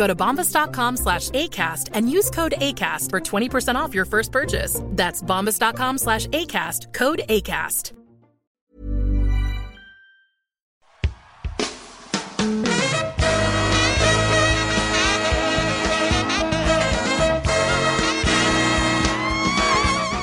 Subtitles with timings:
[0.00, 4.80] Go to bombas.com slash ACAST and use code ACAST for 20% off your first purchase.
[4.92, 7.92] That's bombas.com slash ACAST, code ACAST.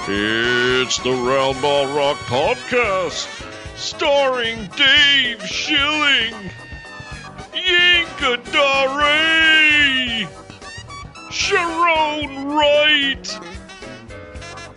[0.10, 3.28] It's the Roundball Rock Podcast,
[3.76, 6.34] starring Dave Schilling,
[7.58, 10.28] Yinka Dare,
[11.32, 13.28] Sharone Wright,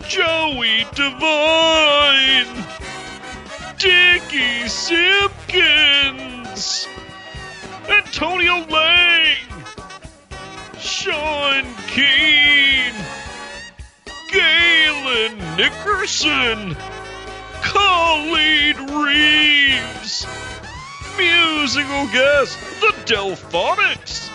[0.07, 2.65] Joey Devine,
[3.77, 6.61] Dickey Simpkins,
[7.87, 9.37] Antonio Lang,
[10.79, 12.51] Sean Keane.
[14.31, 16.77] Gaylon Nickerson,
[17.61, 20.25] Khalid Reeves,
[21.21, 24.31] musical guest, the Delfonics,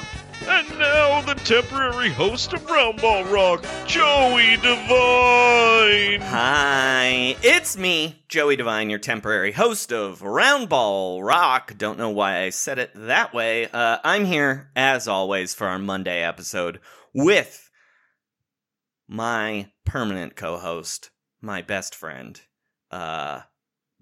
[0.46, 6.20] and now the temporary host of Roundball Rock, Joey Devine.
[6.20, 11.76] Hi, it's me, Joey Devine, your temporary host of Roundball Rock.
[11.76, 13.66] Don't know why I said it that way.
[13.66, 16.78] Uh, I'm here, as always, for our Monday episode
[17.12, 17.68] with
[19.08, 21.10] my permanent co-host,
[21.40, 22.40] my best friend,
[22.92, 23.40] uh,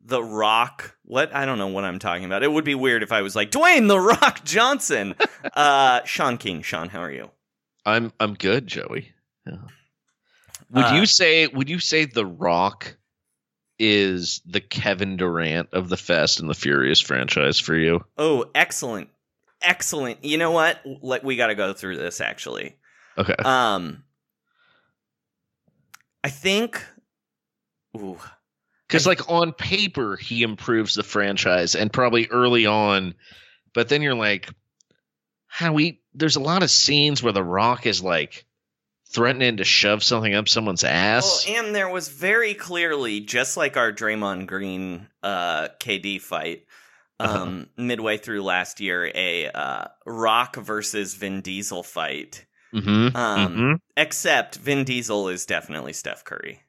[0.05, 0.97] The Rock.
[1.05, 1.35] What?
[1.35, 2.43] I don't know what I'm talking about.
[2.43, 5.15] It would be weird if I was like Dwayne The Rock Johnson.
[5.55, 6.63] uh, Sean Keane.
[6.63, 7.31] Sean, how are you?
[7.87, 9.13] I'm I'm good, Joey.
[9.47, 9.57] Yeah.
[10.71, 12.97] Would Uh, you say would you say The Rock
[13.79, 18.05] is the Kevin Durant of the Fast and the Furious franchise for you?
[18.17, 19.09] Oh, excellent,
[19.63, 20.25] excellent.
[20.25, 20.81] You know what?
[21.03, 22.77] Like we got to go through this actually.
[23.19, 23.35] Okay.
[23.45, 24.05] Um,
[26.23, 26.83] I think.
[27.97, 28.19] Ooh,
[28.95, 33.15] Because like on paper he improves the franchise and probably early on,
[33.73, 34.49] but then you're like,
[35.47, 38.45] how we there's a lot of scenes where The Rock is like
[39.13, 41.47] threatening to shove something up someone's ass.
[41.49, 46.65] Well, and there was very clearly, just like our Draymond Green uh, KD fight
[47.21, 47.43] Uh-huh.
[47.43, 52.45] um, midway through last year, a uh, Rock versus Vin Diesel fight.
[52.75, 53.17] mm-hmm.
[53.17, 56.61] Um, Except Vin Diesel is definitely Steph Curry.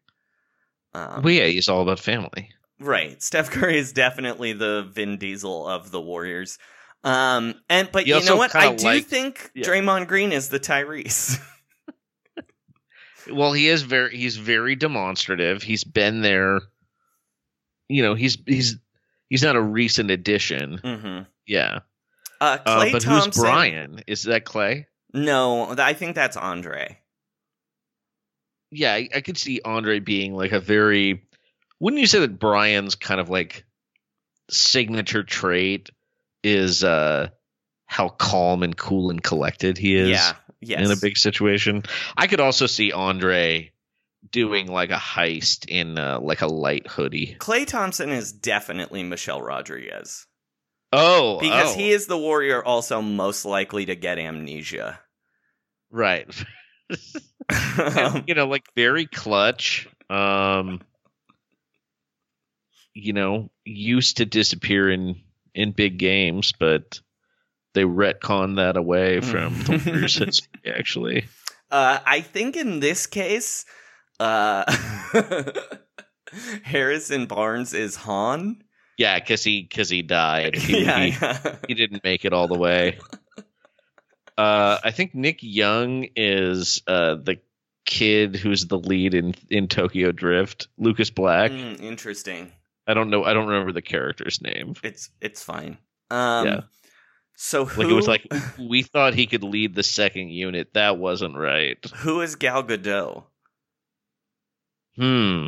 [0.96, 2.50] Um, well, yeah, he's all about family.
[2.80, 6.58] right, Steph Curry is definitely the Vin Diesel of the Warriors.
[7.04, 8.56] Um, and but He you know what?
[8.56, 9.68] I do like- think Yeah.
[9.68, 11.40] Draymond Green is the Tyrese.
[13.32, 15.64] Well, he is very he's very demonstrative.
[15.64, 16.60] He's been there.
[17.90, 18.78] You know, he's he's
[19.30, 20.78] he's not a recent addition.
[20.78, 21.80] hmm Yeah.
[22.40, 23.32] Uh, Uh, but Thompson.
[23.32, 24.02] who's Brian?
[24.06, 24.86] Is that Klay?
[25.12, 27.00] No, I think that's Andre.
[28.76, 31.24] Yeah, I, I could see Andre being like a very.
[31.80, 33.66] Wouldn't you say that Brian's kind of like
[34.50, 35.90] signature trait
[36.44, 37.30] is uh
[37.88, 40.34] how calm and cool and collected he is Yeah.
[40.62, 40.86] Yes.
[40.86, 41.84] in a big situation?
[42.18, 43.72] I could also see Andre
[44.32, 47.36] doing like a heist in uh, like a light hoodie.
[47.40, 50.26] Klay Thompson is definitely Michelle Rodriguez
[50.94, 55.00] Oh, because oh, he is the warrior also most likely to get amnesia.
[55.92, 56.28] right.
[57.78, 59.88] Um, you know, like very clutch.
[60.10, 60.82] Um,
[62.96, 65.22] you know, used to disappear in
[65.54, 67.00] in big games, but
[67.76, 70.50] they retcon that away from the Warriors' history.
[70.66, 71.26] Actually,
[71.70, 73.66] uh, I think in this case,
[74.20, 74.64] uh,
[76.64, 78.64] Harrison Barnes is Han.
[78.98, 80.56] Yeah, because he because he died.
[80.56, 81.56] He, yeah, he, yeah.
[81.68, 82.98] he didn't make it all the way.
[84.38, 87.40] Uh, I think Nick Young is uh, the
[87.86, 90.68] kid who's the lead in in Tokyo Drift.
[90.78, 91.52] Lucas Black.
[91.52, 92.52] Mm, interesting.
[92.88, 93.24] I don't know.
[93.24, 94.76] I don't remember the character's name.
[94.84, 95.78] It's it's fine.
[96.12, 96.62] Um, Yeah.
[97.38, 98.28] So who, Like it was like
[98.60, 100.74] we thought he could lead the second unit.
[100.74, 101.78] That wasn't right.
[101.98, 103.24] who is Gal Gadot?
[104.96, 105.48] Hmm.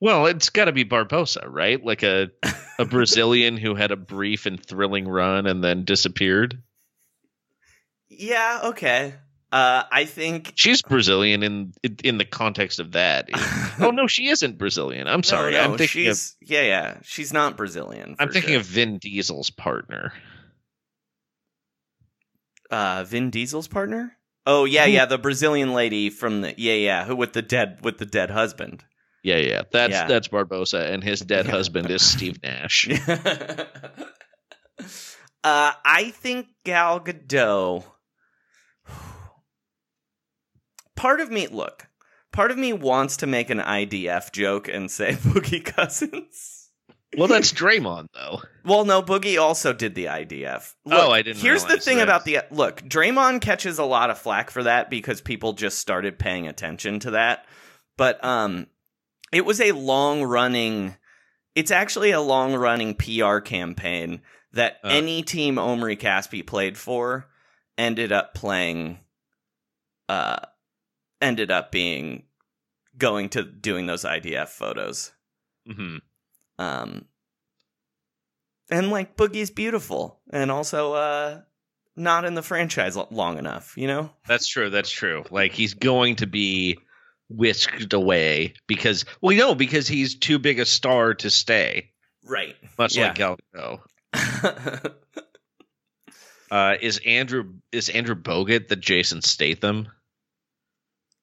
[0.00, 1.84] Well, it's got to be Barbosa, right?
[1.84, 2.30] Like a
[2.78, 6.62] a Brazilian who had a brief and thrilling run and then disappeared.
[8.08, 8.60] Yeah.
[8.64, 9.14] Okay.
[9.52, 10.52] Uh, I think.
[10.54, 11.72] She's Brazilian in
[12.04, 13.28] in the context of that.
[13.80, 15.06] oh no, she isn't Brazilian.
[15.06, 15.52] I'm sorry.
[15.52, 16.98] No, no, I'm thinking of she's yeah, yeah.
[17.02, 18.16] She's not Brazilian.
[18.18, 18.60] I'm thinking sure.
[18.60, 20.12] of Vin Diesel's partner.
[22.70, 24.16] uh, Vin Diesel's partner.
[24.46, 27.98] Oh yeah, yeah, the Brazilian lady from the yeah, yeah, who with the dead with
[27.98, 28.84] the dead husband.
[29.22, 29.62] Yeah, yeah.
[29.70, 30.06] That's Yeah.
[30.06, 32.88] that's Barbosa and his dead husband is Steve Nash.
[33.08, 33.56] uh,
[35.44, 37.84] I think Gal Gadot.
[40.96, 41.86] Part of me, look,
[42.32, 46.56] part of me wants to make an IDF joke and say Boogie Cousins.
[47.16, 48.40] Well, that's Draymond though.
[48.64, 50.74] Well, no, Boogie also did the IDF.
[50.86, 52.04] Oh, I didn't Here's the thing that.
[52.04, 52.82] about the look.
[52.82, 57.12] Draymond catches a lot of flack for that because people just started paying attention to
[57.12, 57.46] that.
[57.96, 58.66] But um,
[59.32, 60.96] it was a long running.
[61.54, 64.22] It's actually a long running PR campaign
[64.52, 64.88] that Uh.
[64.88, 67.28] any team Omri Caspi played for
[67.78, 68.98] ended up playing.
[70.08, 70.40] Uh,
[71.20, 72.24] ended up being
[72.98, 75.12] going to doing those IDF photos.
[75.66, 75.98] hmm
[76.58, 77.06] Um,
[78.70, 81.40] and like Boogie's beautiful, and also uh,
[81.96, 83.76] not in the franchise long enough.
[83.76, 84.70] You know, That's true.
[84.70, 85.24] That's true.
[85.30, 86.78] Like he's going to be
[87.30, 91.90] whisked away because well, no, because he's too big a star to stay.
[92.24, 92.54] right?
[92.76, 93.06] Much Yeah.
[93.06, 94.92] like Gal Gadot.
[96.50, 99.88] Uh, is Andrew is Andrew Bogut the Jason Statham?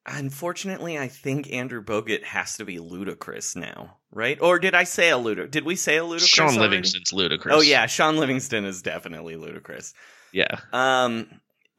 [0.06, 4.42] Unfortunately, I think Andrew Bogut has to be Ludacris now, right?
[4.42, 5.52] Or did I say a Ludacris?
[5.52, 6.28] Did we say a Ludacris?
[6.30, 6.60] Sean already?
[6.62, 7.52] Livingston's Ludacris.
[7.52, 9.94] Oh yeah, Shaun Livingston is definitely Ludacris.
[10.32, 10.60] yeah.
[10.72, 11.28] Um,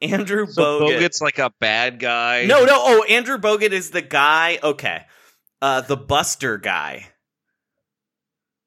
[0.01, 0.99] Andrew So Bogut.
[0.99, 2.45] Bogut's like a bad guy.
[2.45, 2.73] No, no.
[2.75, 4.59] Oh, Andrew Bogut is the guy.
[4.63, 5.03] Okay,
[5.61, 7.07] uh, the Buster guy.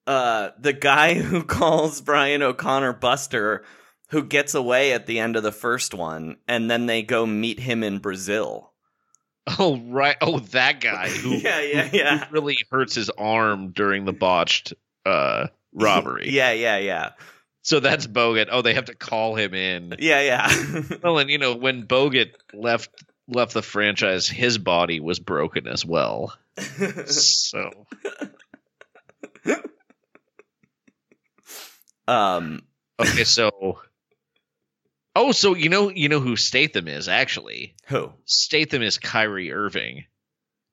[0.05, 3.63] Uh, the guy who calls Brian O'Connor Buster,
[4.09, 7.59] who gets away at the end of the first one, and then they go meet
[7.59, 8.73] him in Brazil.
[9.59, 10.15] Oh right.
[10.21, 14.73] Oh, that guy who, yeah, yeah, yeah, who really hurts his arm during the botched
[15.05, 16.29] uh robbery.
[16.31, 17.11] yeah, yeah, yeah,
[17.63, 18.49] So that's Bogut.
[18.51, 19.95] Oh, they have to call him in.
[19.99, 20.49] yeah, yeah.
[21.03, 22.89] Well, and you know when Bogut left
[23.27, 26.37] left the franchise, his body was broken as well.
[27.05, 27.71] So
[32.07, 32.61] um,
[32.99, 33.79] okay, so
[35.15, 37.75] oh, so you know you know who Statham is actually.
[37.87, 38.11] who?
[38.25, 40.05] Statham is Kyrie Irving,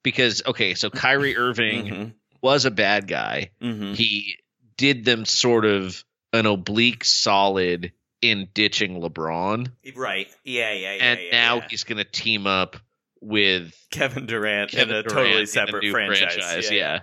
[0.02, 3.50] because okay, so Kyrie Irving Mhm, was a bad guy.
[3.62, 3.94] mhm.
[3.94, 4.36] He
[4.76, 7.92] did them sort of an oblique solid
[8.22, 10.28] in ditching LeBron, Right.
[10.44, 11.04] Yeah, yeah, yeah.
[11.04, 11.66] and yeah, now yeah.
[11.70, 12.76] he's going to team up
[13.20, 16.70] with Kevin Durant Kevin in a Durant totally in a separate new franchise.
[16.70, 17.00] Yeah,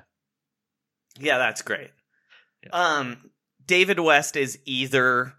[1.19, 1.91] Yeah, that's great.
[2.63, 2.69] Yeah.
[2.71, 3.31] Um,
[3.65, 5.33] David West is either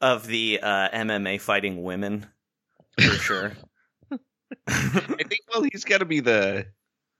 [0.00, 2.26] of the uh, MMA fighting women
[2.98, 3.52] for sure.
[4.10, 4.16] I
[5.28, 5.40] think.
[5.52, 6.66] Well, he's got to be the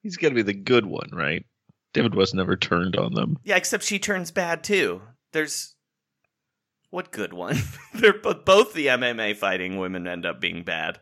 [0.02, 1.44] he's got to be the good one, right?
[1.92, 3.38] David West never turned on them.
[3.42, 5.00] yeah, except she turns bad too.
[5.32, 5.75] There's
[6.90, 7.59] what good one?
[7.95, 11.00] They're bo- both the MMA fighting women end up being bad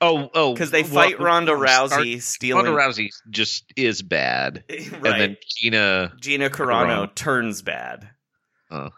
[0.00, 2.66] Oh, oh, because they well, fight Ronda Rousey stealing.
[2.66, 4.80] Ronda Rousey just is bad, right.
[4.80, 6.12] and then Gina.
[6.20, 7.14] Gina Carano Carano.
[7.14, 8.08] turns bad.
[8.70, 8.90] Uh,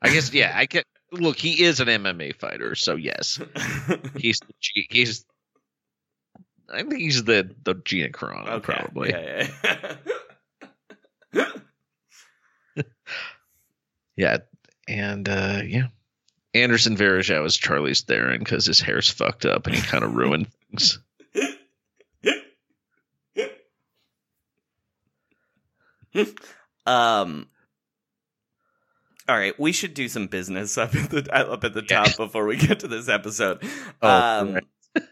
[0.00, 0.52] I guess yeah.
[0.54, 0.86] I get.
[1.12, 3.38] Look, he is an MMA fighter, so yes,
[4.16, 5.26] he's he's.
[6.72, 8.72] I think he's the the Gina Carano okay.
[8.72, 9.10] probably.
[9.10, 9.48] Yeah,
[11.34, 11.46] yeah.
[14.16, 14.38] Yeah,
[14.90, 15.86] and uh yeah,
[16.54, 20.48] Anderson Varejao is Charlize Theron because his hair's fucked up and he kind of ruined
[20.70, 20.98] things.
[26.86, 27.46] Um.
[29.28, 32.04] All right, we should do some business up at the up at the Yeah.
[32.04, 33.62] top before we get to this episode.
[34.02, 34.64] Oh, um, right.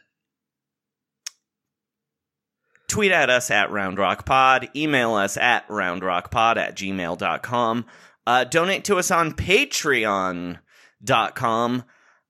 [2.89, 7.85] tweet at us at roundrockpod email us at roundrockpod at gmail.com
[8.29, 10.59] uh, donate to us on patreon.com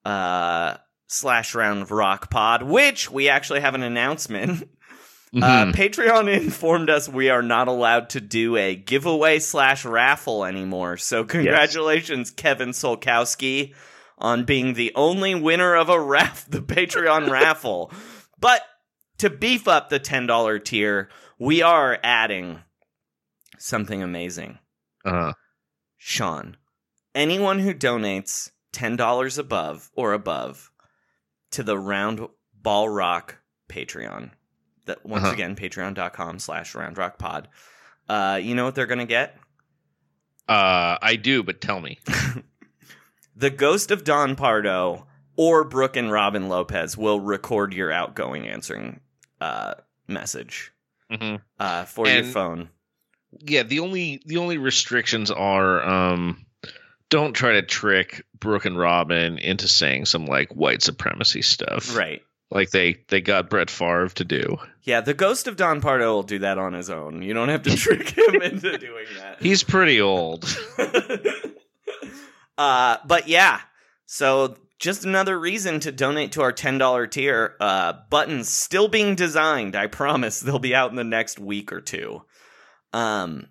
[0.05, 0.75] uh,
[1.07, 4.69] slash Round Rock Pod, which we actually have an announcement
[5.31, 5.75] Uh, Mhm.
[5.75, 10.97] Patreon informed us we are not allowed to do a giveaway slash raffle anymore.
[10.97, 13.75] So congratulations, Kevin Solkowski,
[14.17, 17.93] on being the only winner of a raff the Patreon raffle.
[18.41, 18.63] But
[19.19, 22.63] to beef up the ten dollar tier, we are adding
[23.59, 24.59] something amazing.
[25.05, 25.33] uh,
[26.09, 26.57] Sean,
[27.15, 30.73] anyone who donates $10 above or above
[31.51, 34.31] to the Round Ball Rock Patreon,
[34.87, 35.35] that once Uh-huh.
[35.35, 37.45] again, patreon.com slash roundrockpod,
[38.09, 39.37] uh, you know what they're going to get?
[40.49, 41.99] uh, I do, but tell me.
[43.37, 48.99] The Ghost of Don Pardo or Brooke and Robin Lopez will record your outgoing answering
[49.43, 49.75] uh,
[50.09, 50.73] message
[51.11, 52.71] hmm uh, for your phone.
[53.41, 56.47] Yeah, the only the only restrictions are um,
[57.11, 62.23] don't try to trick Brooke and Robin into saying some like white supremacy stuff, Right.
[62.51, 64.57] Like they they got Brett Favre to do.
[64.83, 67.21] Yeah, the Ghost of Don Pardo will do that on his own.
[67.21, 69.37] You don't have to trick him into doing that.
[69.43, 70.47] He's pretty old.
[72.59, 73.61] uh, but yeah,
[74.07, 77.57] so just another reason to donate to our $10 tier.
[77.61, 79.77] Uh, buttons still being designed.
[79.77, 82.23] I promise they'll be out in the next week or two.
[82.93, 83.49] Um,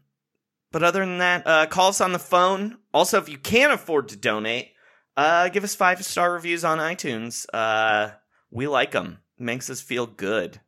[0.72, 2.78] but other than that, uh, call us on the phone.
[2.94, 4.74] Also, if you can't afford to donate,
[5.16, 7.46] uh, give us five star reviews on iTunes.
[7.54, 8.12] Uh,
[8.52, 9.20] we like them.
[9.40, 10.60] Makes us feel good.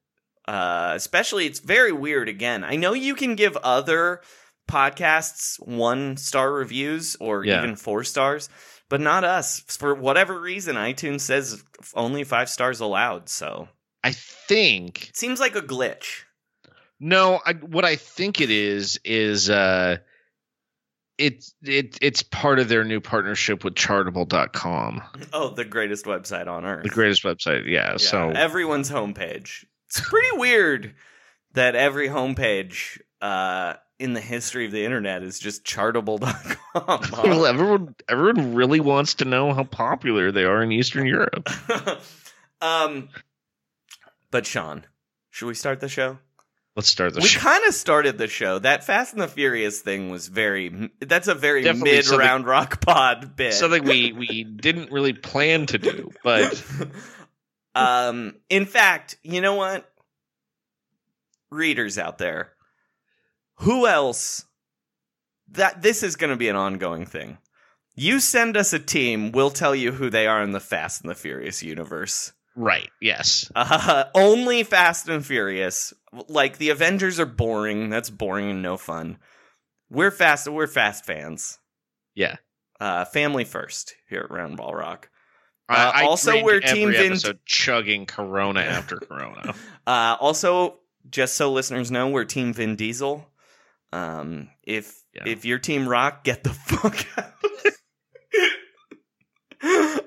[0.48, 2.28] Uh, especially, it's very weird.
[2.30, 4.22] Again, I know you can give other
[4.68, 7.58] podcasts one star reviews or Yeah.
[7.60, 8.50] even four stars,
[8.88, 9.60] but not us.
[9.68, 11.64] For whatever reason, iTunes says
[11.96, 13.30] only five stars allowed.
[13.30, 13.68] So
[14.04, 16.24] I think it seems like a glitch.
[17.00, 17.40] No.
[17.46, 19.98] I, what I think it is is uh,
[21.18, 25.02] it's it it's part of their new partnership with Chartable.com,
[25.34, 26.84] Oh, the greatest website on earth.
[26.84, 27.66] the greatest website.
[27.66, 27.92] Yeah.
[27.92, 29.66] Yeah, so everyone's homepage.
[29.88, 30.96] It's pretty weird
[31.54, 37.02] that every homepage uh, in the history of the internet is just chartable.com.
[37.24, 41.50] well, everyone everyone really wants to know how popular they are in Eastern Europe.
[42.62, 43.10] um,
[44.32, 44.86] but Sean,
[45.32, 46.20] should we start the show?
[46.80, 47.42] Let's start the we show.
[47.42, 48.58] kind of started the show.
[48.58, 50.90] That Fast and the Furious thing was very.
[51.02, 53.54] That's a very Definitely mid round rock pod bit.
[53.54, 56.64] Something we we didn't really plan to do, but
[57.76, 59.92] um, in fact, you know what?
[61.52, 62.54] Readers out there,
[63.56, 64.46] who else?
[65.50, 67.40] That this is going to be an ongoing thing.
[67.94, 71.10] You send us a team, we'll tell you who they are in the Fast and
[71.10, 72.32] the Furious universe.
[72.60, 73.52] Right, yes.
[73.56, 75.94] Uh, only Fast and Furious.
[76.28, 77.90] Like the Avengers are boring.
[77.90, 79.18] That's boring and no fun.
[79.90, 80.48] We're fast.
[80.48, 81.58] We're fast fans.
[82.16, 82.36] Yeah.
[82.80, 85.10] Uh, family first here at Round Ball Rock.
[85.68, 89.54] Uh, I also, we're Team Vin- episode chugging Corona after Corona.
[89.86, 93.28] Uh, also, just so listeners know, we're Team Vin Diesel.
[93.94, 95.24] Um, if Yeah.
[95.28, 97.34] if you're Team Rock, get the fuck out.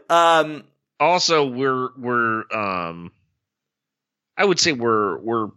[0.08, 0.64] um,
[1.02, 3.12] also, we're we're um,
[4.36, 5.48] I would say we're we're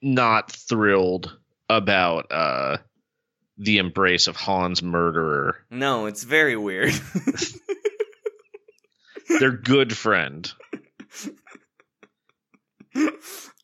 [0.00, 1.36] not thrilled
[1.68, 2.78] about uh
[3.58, 6.92] the embrace of Han's murderer, no, it's very weird.
[9.38, 10.50] their good friend.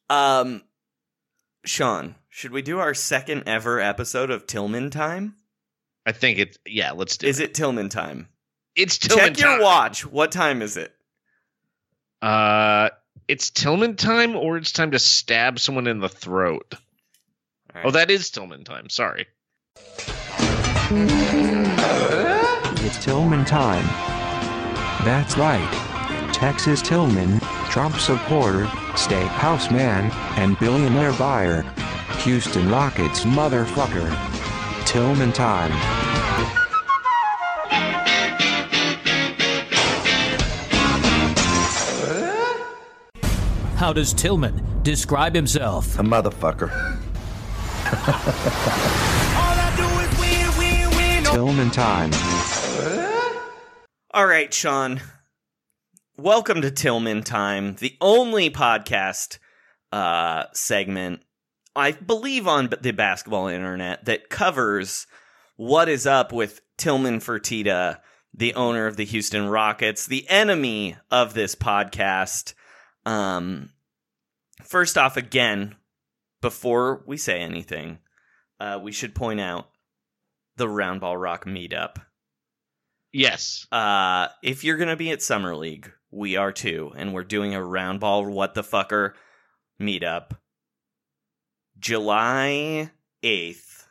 [0.09, 0.63] um,
[1.65, 5.37] Sean, should we do our second ever episode of Tillman Time?
[6.07, 6.93] I think it's yeah.
[6.93, 7.51] Let's do Is it.
[7.51, 8.29] it Tillman Time?
[8.77, 9.35] It's Tillman time.
[9.35, 10.07] Check your watch.
[10.07, 10.95] What time is it?
[12.21, 12.91] Uh,
[13.29, 16.75] it's Tillman time, or it's time to stab someone in the throat.
[17.75, 18.89] All Oh, that is Tillman time.
[18.89, 19.27] Sorry.
[22.81, 23.85] It's Tillman time.
[25.05, 26.31] That's right.
[26.33, 31.63] Texas Tillman, Trump supporter, steakhouse man, and billionaire buyer.
[32.21, 34.09] Houston Rockets motherfucker.
[34.87, 36.08] Tillman time.
[43.79, 46.01] How does Tillman describe himself?
[46.01, 46.69] A motherfucker.
[51.33, 52.11] Tillman time.
[54.11, 55.01] All right, Sean.
[56.17, 59.39] Welcome to Tillman Time, the only podcast
[59.93, 61.21] uh, segment,
[61.77, 65.07] I believe, on the basketball internet that covers
[65.55, 68.01] what is up with Tillman Fertitta,
[68.35, 72.55] the owner of the Houston Rockets, the enemy of this podcast.
[73.07, 73.71] Um,
[74.63, 75.77] first off, again,
[76.41, 77.99] before we say anything,
[78.61, 79.69] uh, we should point out
[80.57, 81.97] the Roundball Rock meetup.
[83.13, 83.67] Yes.
[83.73, 87.61] Uh, if you're gonna be at Summer League, we are too, and we're doing a
[87.61, 89.13] Roundball what the fucker
[89.81, 90.33] meetup.
[91.79, 92.91] July
[93.23, 93.87] 8th.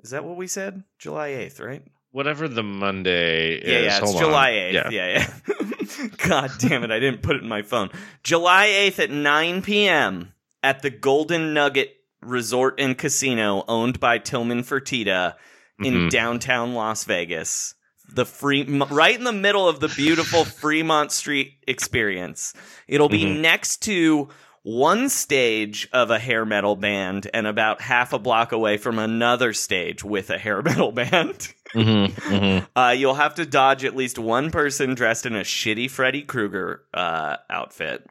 [0.00, 0.84] Is that what we said?
[0.98, 1.82] July 8th, right?
[2.10, 3.68] Whatever the Monday is.
[3.68, 4.22] Yeah, yeah, it's Hold on.
[4.22, 4.72] July 8th.
[4.72, 4.90] Yeah.
[4.90, 5.70] Yeah, yeah.
[6.18, 7.90] God damn it, I didn't put it in my phone.
[8.22, 10.32] July 8th at 9 p.m.
[10.62, 15.34] at the Golden Nugget Resort and Casino owned by Tillman Fertitta
[15.80, 16.10] in Mhm.
[16.10, 17.74] downtown Las Vegas.
[18.10, 22.54] The free right in the middle of the beautiful Fremont Street experience.
[22.88, 23.40] It'll be Mhm.
[23.40, 24.28] next to
[24.64, 29.52] one stage of a hair metal band and about half a block away from another
[29.52, 31.54] stage with a hair metal band.
[31.74, 32.68] Mhm, mhm.
[32.76, 36.84] Uh, you'll have to dodge at least one person dressed in a shitty Freddy Krueger
[36.94, 38.06] uh, outfit.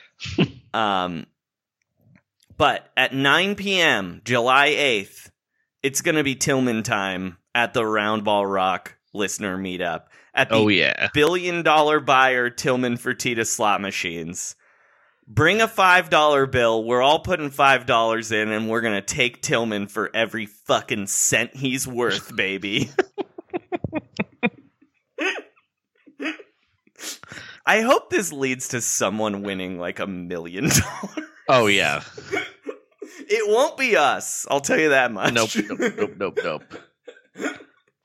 [0.74, 1.26] um,
[2.56, 5.30] but at 9 p.m., July 8th,
[5.82, 10.04] it's going to be Tillman time at the Roundball Rock listener meetup
[10.34, 11.08] at the Oh yeah.
[11.14, 14.54] billion dollar buyer Tillman Fertitta slot machines.
[15.30, 16.84] Bring a $5 bill.
[16.84, 21.54] We're all putting $5 in and we're going to take Tillman for every fucking cent
[21.54, 22.90] he's worth, baby.
[27.66, 31.28] I hope this leads to someone winning like a million dollars.
[31.50, 32.02] Oh yeah.
[33.30, 34.46] It won't be us.
[34.50, 35.34] I'll tell you that much.
[35.34, 35.50] Nope.
[35.68, 35.92] Nope.
[35.98, 36.14] Nope.
[36.16, 36.38] Nope.
[36.42, 36.62] Nope.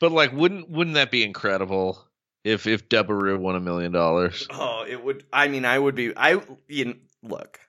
[0.02, 1.98] But like, wouldn't wouldn't that be incredible
[2.44, 4.46] if if Debaroo won a million dollars?
[4.52, 5.24] Oh, it would.
[5.32, 6.16] I mean, I would be.
[6.16, 7.60] I you kn- look.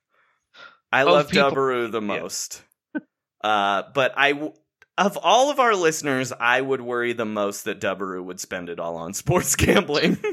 [0.93, 2.63] I Oh, love people- the most,
[3.43, 4.53] uh, but I w-
[4.97, 8.79] of all of our listeners, I would worry the most that Dubbaroo would spend it
[8.79, 10.19] all on sports gambling.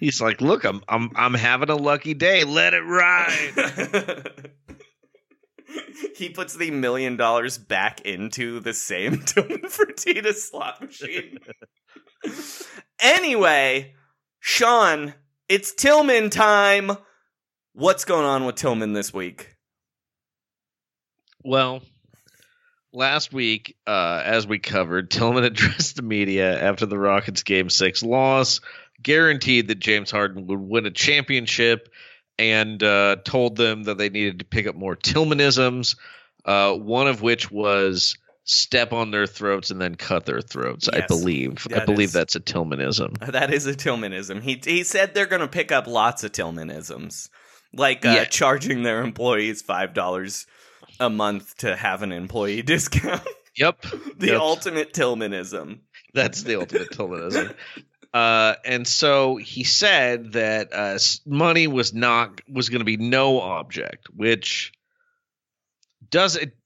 [0.00, 2.42] He's like, look, I'm I'm I'm having a lucky day.
[2.44, 4.32] Let it ride.
[6.16, 11.38] he puts the million dollars back into the same Fertitta slot machine.
[13.00, 13.94] anyway,
[14.40, 15.14] Sean,
[15.48, 16.90] it's Tillman time.
[17.74, 19.54] What's going on with Tillman this week?
[21.44, 21.82] Well,
[22.92, 28.02] last week, uh, as we covered, Tillman addressed the media after the Rockets' Game Six
[28.02, 28.60] loss,
[29.02, 31.88] guaranteed that James Harden would win a championship,
[32.38, 35.96] and uh, told them that they needed to pick up more Tillmanisms.
[36.44, 40.88] Uh, one of which was step on their throats and then cut their throats.
[40.88, 41.66] I believe.
[41.74, 43.30] I believe is- that's a Tillmanism.
[43.32, 44.40] That is a Tillmanism.
[44.42, 47.28] He he said they're going to pick up lots of Tillmanisms,
[47.72, 48.24] like uh, Yeah.
[48.24, 50.46] charging their employees five dollars
[51.00, 53.22] a month to have an employee discount.
[53.56, 53.82] Yep.
[54.18, 54.40] the Yep.
[54.40, 55.80] ultimate Tillmanism.
[56.14, 57.54] That's the ultimate Tillmanism.
[58.14, 63.40] Uh, and so he said that uh, money was not was going to be no
[63.40, 64.72] object, which
[66.10, 66.56] does it,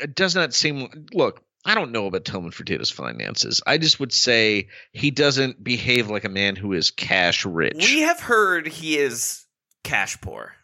[0.00, 1.06] it does not seem.
[1.12, 3.60] Look, I don't know about Tillman Fertitta's finances.
[3.66, 7.76] I just would say he doesn't behave like a man who is cash rich.
[7.76, 9.44] We have heard he is
[9.84, 10.54] cash poor.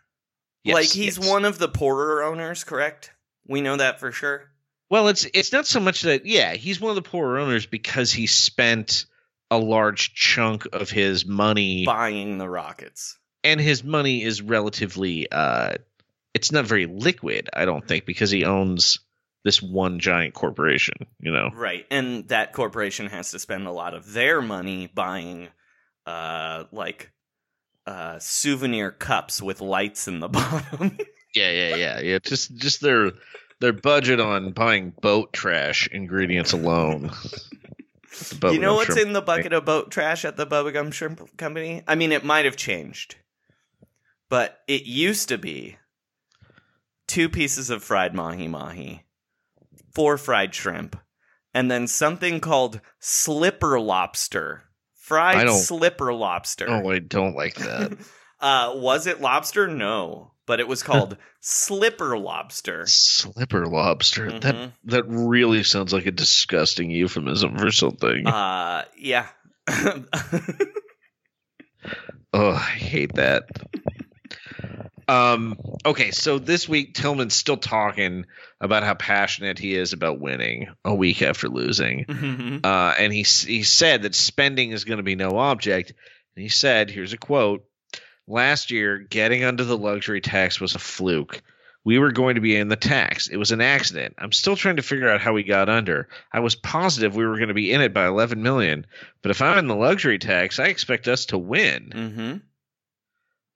[0.62, 1.28] Yes, like he's yes.
[1.28, 3.12] one of the poorer owners, correct?
[3.46, 4.50] We know that for sure.
[4.90, 8.12] Well, it's it's not so much that yeah, he's one of the poorer owners because
[8.12, 9.06] he spent
[9.50, 13.18] a large chunk of his money Buying the Rockets.
[13.44, 15.74] and his money is relatively uh
[16.32, 19.00] it's not very liquid i don't think because he owns
[19.44, 21.86] this one giant corporation you know Right.
[21.90, 25.48] And that corporation has to spend a lot of their money buying
[26.06, 27.12] uh like
[27.86, 30.96] uh souvenir cups with lights in the bottom.
[31.34, 33.12] yeah yeah yeah yeah just just their
[33.60, 37.10] their budget on buying boat trash ingredients alone
[38.44, 41.82] you know what's in the bucket of boat trash at the Bubba Gump Shrimp Company?
[41.86, 43.16] I mean, it might have changed.
[44.28, 45.76] But it used to be
[47.06, 49.04] two pieces of fried mahi mahi,
[49.94, 50.96] four fried shrimp,
[51.52, 54.64] and then something called slipper lobster.
[55.04, 56.66] Fried slipper lobster.
[56.68, 57.92] oh i don't like that
[58.40, 59.68] Uh, was it lobster?
[59.68, 62.84] No, but it was called slipper lobster.
[62.86, 64.72] slipper lobster that Mhm.
[64.84, 69.28] that really sounds like a disgusting euphemism for something Uh, yeah.
[72.32, 73.44] Oh, I hate that.
[75.08, 75.56] Um.
[75.84, 78.26] Okay, so this week Tillman's still talking
[78.60, 82.04] about how passionate he is about winning a week after losing.
[82.08, 82.64] Mhm.
[82.64, 85.92] Uh, and he he said that spending is going to be no object.
[86.36, 87.64] And he said, "Here's a quote:
[88.26, 91.42] Last year, getting under the luxury tax was a fluke.
[91.84, 93.28] We were going to be in the tax.
[93.28, 94.14] It was an accident.
[94.16, 96.08] I'm still trying to figure out how we got under.
[96.32, 98.86] I was positive we were going to be in it by 11 million.
[99.20, 102.42] But if I'm in the luxury tax, I expect us to win."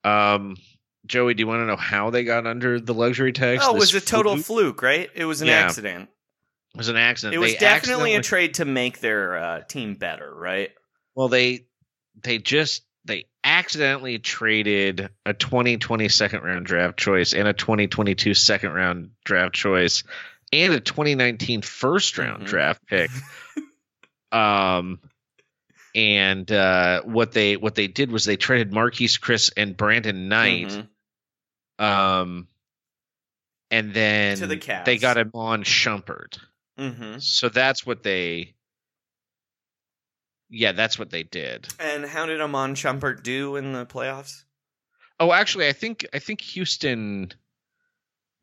[0.05, 0.09] Mhm.
[0.09, 0.57] Um,
[1.09, 3.65] Joey, do you want to know how they got under the luxury tax?
[3.67, 4.45] Oh, it was a total fluke?
[4.45, 5.09] fluke, right?
[5.15, 5.65] It was an Yeah.
[5.65, 6.07] accident.
[6.75, 7.33] It was an accident.
[7.33, 10.69] It was They definitely a trade to make their uh, team better, right?
[11.15, 11.65] Well, they
[12.21, 18.71] they just they accidentally traded a 2020 second round draft choice and a 2022 second
[18.73, 20.03] round draft choice
[20.53, 22.47] and a 2019 first round Mhm.
[22.47, 23.09] draft pick.
[24.31, 24.99] um,
[25.95, 30.67] and uh, what they what they did was they traded Marquese Chriss and Brandon Knight.
[30.67, 30.87] Mhm.
[31.79, 32.47] Um,
[33.71, 34.85] and then To the Cavs.
[34.85, 36.39] they got Iman Shumpert.
[36.77, 37.21] Mhm.
[37.21, 38.55] So that's what they.
[40.49, 41.67] Yeah, that's what they did.
[41.79, 44.43] And how did Iman Shumpert do in the playoffs?
[45.19, 47.31] Oh, actually, I think I think Houston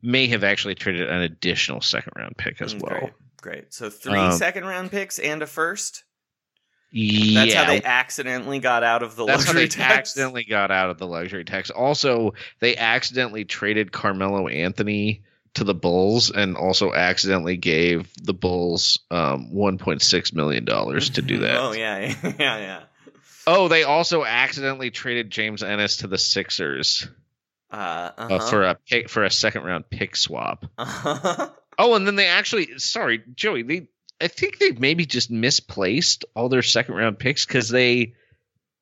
[0.01, 2.99] may have actually traded an additional second round pick as Mm, well.
[2.99, 3.13] Great.
[3.41, 3.73] Great.
[3.73, 6.03] So three Um, second round picks and a first.
[6.91, 9.97] Yeah, That's how they accidentally got out of the that's how luxury they tax.
[9.97, 11.69] accidentally got out of the luxury tax.
[11.69, 15.23] Also, they accidentally traded Carmelo Anthony
[15.55, 21.39] to the Bulls, and also accidentally gave the Bulls um, 1.6 million dollars to do
[21.39, 21.57] that.
[21.59, 22.83] oh yeah, yeah, yeah.
[23.45, 27.07] Oh, they also accidentally traded James Ennis to the Sixers
[27.71, 28.39] Uh, uh, uh-huh.
[28.49, 30.65] for a pick for a second round pick swap.
[30.77, 31.49] uh-huh.
[31.79, 33.87] Oh, and then they actually sorry, Joey, they
[34.19, 38.13] I think they maybe just misplaced all their second round picks because they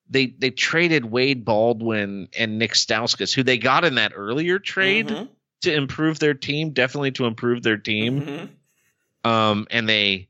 [0.10, 5.08] they they traded Wade Baldwin and Nik Stauskas, who they got in that earlier trade
[5.08, 5.30] Mhm.
[5.62, 8.21] to improve their team, definitely to improve their team.
[8.21, 9.30] Mhm.
[9.30, 10.30] Um, and they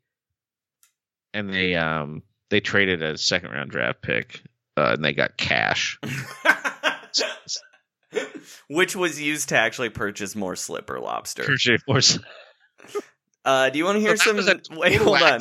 [1.33, 4.41] and they um they traded a second round draft pick,
[4.77, 5.99] uh, and they got cash.
[8.69, 11.43] Which was used to actually purchase more slipper lobster.
[11.43, 12.19] Appreciate it.
[13.45, 14.60] Uh, do you want to hear So some?
[14.77, 15.39] Wait, hold on.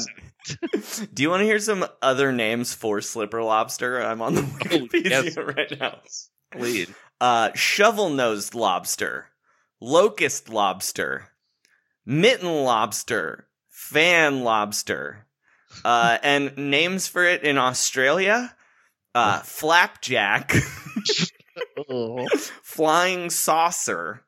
[1.15, 4.01] do you want to hear some other names for slipper lobster?
[4.03, 5.37] I'm on the Wikipedia Oh, yes.
[5.57, 5.99] right now.
[6.53, 6.91] Please.
[7.21, 9.29] Uh, shovel nosed lobster,
[9.81, 11.29] locust lobster,
[12.05, 15.27] mitten lobster, fan lobster,
[15.85, 18.55] uh, and names for it in Australia:
[19.15, 20.53] uh, flapjack,
[21.89, 22.27] Oh.
[22.63, 24.23] flying saucer,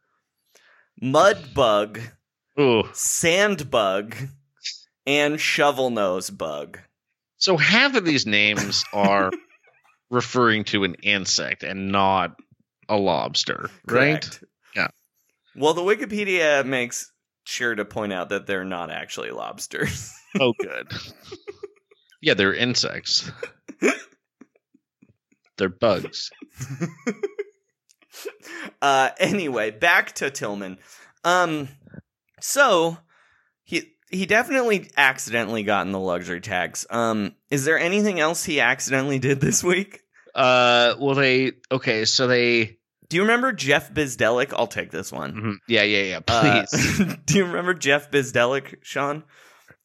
[1.00, 2.00] mud bug,
[2.58, 2.88] Oh.
[2.92, 4.16] sand bug,
[5.06, 6.78] and shovel nose bug.
[7.36, 9.30] So half of these names are
[10.10, 12.36] referring to an insect and not
[12.88, 14.22] a lobster, right?
[14.22, 14.44] Correct.
[14.74, 14.88] Yeah.
[15.54, 17.10] Well, the Wikipedia makes
[17.44, 20.12] sure to point out that they're not actually lobsters.
[20.38, 20.90] Oh, good.
[22.20, 23.30] yeah, they're insects.
[25.58, 26.30] they're bugs.
[28.82, 30.78] uh anyway, back to Tillman.
[31.24, 31.68] Um
[32.46, 32.96] so
[33.64, 36.86] he he definitely accidentally got in the luxury tax.
[36.90, 40.02] Um is there anything else he accidentally did this week?
[40.34, 42.04] Uh, well, they okay.
[42.04, 42.76] So they,
[43.08, 44.52] Do you remember Jeff Bzdelik?
[44.54, 45.32] I'll take this one.
[45.34, 46.20] mhm, yeah, yeah, yeah.
[46.28, 49.24] Uh, Please, do you remember Jeff Bzdelik, Sean?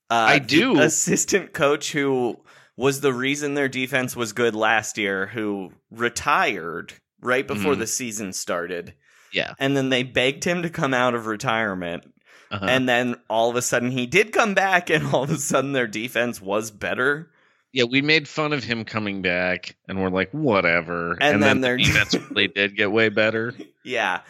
[0.09, 0.77] Uh, I do.
[0.77, 2.35] Assistant coach who
[2.75, 7.79] was the reason their defense was good last year, who retired right before Mhm.
[7.79, 8.93] the season started.
[9.31, 9.53] yeah.
[9.57, 12.03] And then they begged him to come out of retirement.
[12.51, 12.65] Uh-huh.
[12.67, 15.71] And then all of a sudden he did come back, and all of a sudden
[15.73, 17.31] their defense was better.
[17.73, 21.17] yeah, we made fun of him coming back, and we're like, whatever.
[21.21, 23.53] And then the they're- defense really did get way better.
[23.85, 24.21] Yeah.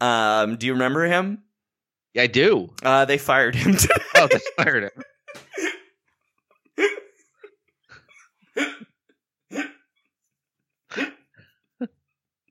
[0.00, 1.42] Um, do you remember him?
[2.14, 2.68] Yeah, I do.
[2.82, 3.74] Uh, they fired him.
[3.76, 3.94] today.
[4.16, 5.02] Oh, they fired him.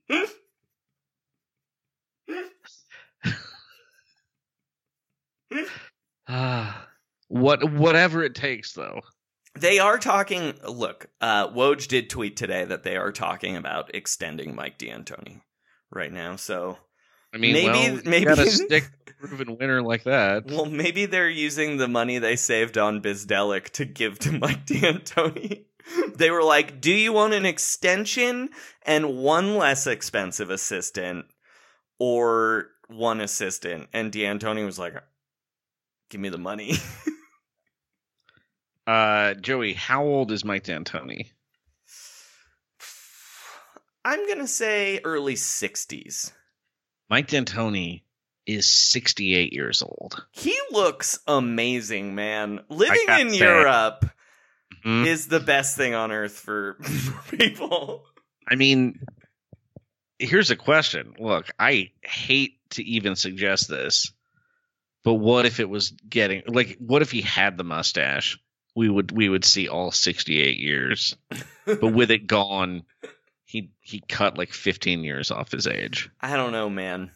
[7.27, 9.01] what whatever it takes, though.
[9.59, 10.53] They are talking.
[10.67, 15.41] Look, uh, Woj did tweet today that they are talking about extending Mike D'Antoni
[15.91, 16.37] right now.
[16.37, 16.77] So,
[17.33, 20.45] I mean, Maybe- well, maybe- gotta stick a proven winner like that.
[20.45, 25.65] well, maybe they're using the money they saved on Bzdelik to give to Mike D'Antoni.
[26.15, 28.49] they were like, "Do you want an extension
[28.85, 31.25] and one less expensive assistant,
[31.99, 34.93] or one assistant?" And D'Antoni was like,
[36.11, 36.73] "Give me the money."
[38.87, 41.27] Uh, Joey, how old is Mike D'Antoni?
[44.03, 46.31] I'm gonna say early '60s.
[47.09, 48.01] Mike D'Antoni
[48.47, 50.25] is 68 years old.
[50.31, 52.61] He looks amazing, man.
[52.69, 53.33] Living in.
[53.33, 54.09] Europe
[54.83, 55.05] Mhm.
[55.05, 56.73] is the best thing on earth for
[57.29, 58.03] people.
[58.47, 58.99] I mean,
[60.17, 61.13] here's a question.
[61.19, 64.11] Look, I hate to even suggest this,
[65.03, 68.39] but what if it was getting like what if he had the mustache?
[68.75, 71.15] We would we would see all 68 years.
[71.65, 72.83] But with it gone,
[73.43, 76.09] he he cut like 15 years off his age.
[76.21, 77.11] I don't know, man.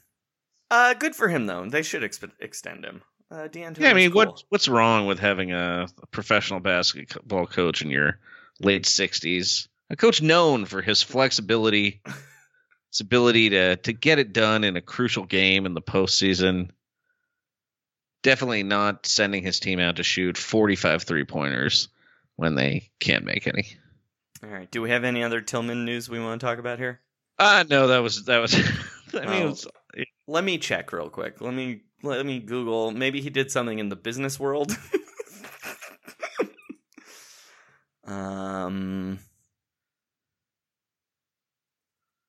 [0.70, 1.68] Uh, good for him though.
[1.70, 3.02] They should exp- extend him.
[3.32, 4.26] Uh, Yeah, I mean, cool.
[4.26, 8.20] what what's wrong with having a, a professional basketball coach in your
[8.60, 12.02] late 60s a coach known for his flexibility,
[12.92, 16.70] his ability to to get it done in a crucial game in the postseason.
[18.26, 21.90] Definitely not sending his team out to shoot 45 three pointers
[22.38, 23.68] when they can't make any.
[24.44, 24.70] All right.
[24.72, 27.02] Do we have any other Tillman news we want to talk about here?
[27.38, 28.56] Ah, no, that was that was.
[29.14, 29.50] I mean, Oh.
[29.50, 29.68] was,
[30.28, 31.40] Let me check real quick.
[31.40, 32.90] Let me let me Google.
[32.90, 34.76] Maybe he did something in the business world.
[38.06, 39.20] um.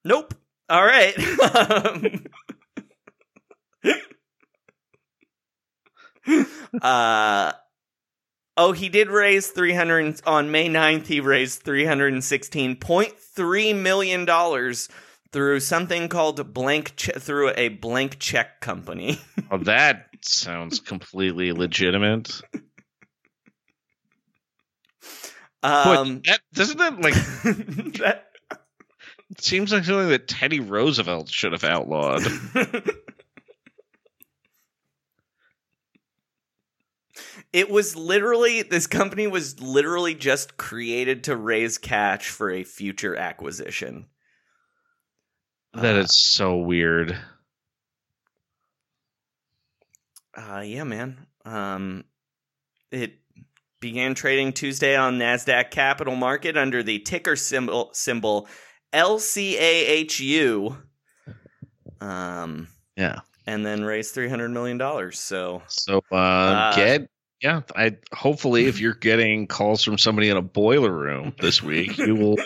[0.04, 0.34] Nope.
[0.68, 1.14] All right.
[6.82, 7.52] uh
[8.58, 14.88] Oh, he did raise 300 on May 9th he raised 316.3 million dollars
[15.32, 19.20] through something called blank che- through a blank check company.
[19.50, 22.40] oh, that sounds completely legitimate.
[25.62, 27.14] Um but that doesn't that like
[28.00, 28.30] that
[29.38, 32.22] seems like something that Teddy Roosevelt should have outlawed.
[37.56, 43.16] It was literally this company was literally just created to raise cash for a future
[43.16, 44.08] acquisition.
[45.72, 47.18] That Uh, is so weird.
[50.36, 51.26] Uh, yeah, man.
[51.46, 52.04] Um,
[52.90, 53.20] it
[53.80, 58.48] began trading Tuesday on Nasdaq Capital Market under the ticker symbol symbol
[58.92, 60.76] LCAHU.
[62.02, 63.20] Um, Yeah.
[63.46, 65.18] and then raised three hundred million dollars.
[65.18, 67.08] So So uh, get
[67.42, 67.62] yeah.
[67.74, 72.14] I hopefully if you're getting calls from somebody in a boiler room this week, you
[72.14, 72.36] will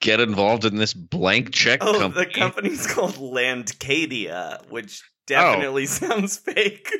[0.00, 2.24] get involved in this blank check oh, company.
[2.24, 5.12] the company's called Landcadia, which oh.
[5.26, 6.90] definitely sounds fake.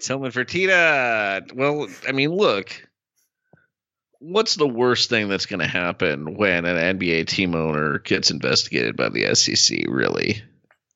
[0.00, 1.52] Tillman Fertitta.
[1.54, 2.86] Well, I mean, look.
[4.22, 8.94] What's the worst thing that's going to happen when an NBA team owner gets investigated
[8.94, 9.86] by the SEC?
[9.88, 10.42] Really?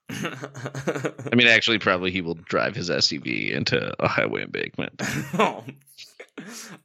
[0.11, 5.01] I mean, actually, probably he will drive his SUV into a highway embankment.
[5.37, 5.65] Oh.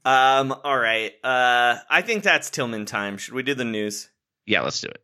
[0.05, 0.55] um.
[0.63, 1.13] All right.
[1.23, 1.77] Uh.
[1.89, 3.17] I think that's Tillman time.
[3.17, 4.09] Should we do the news?
[4.45, 5.01] Yeah, let's do it.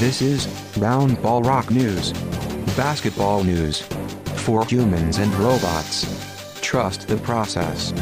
[0.00, 0.48] This is
[0.78, 2.12] Round Ball Rock News.
[2.76, 3.82] Basketball news.
[4.42, 6.58] For humans and robots.
[6.60, 7.92] Trust the process.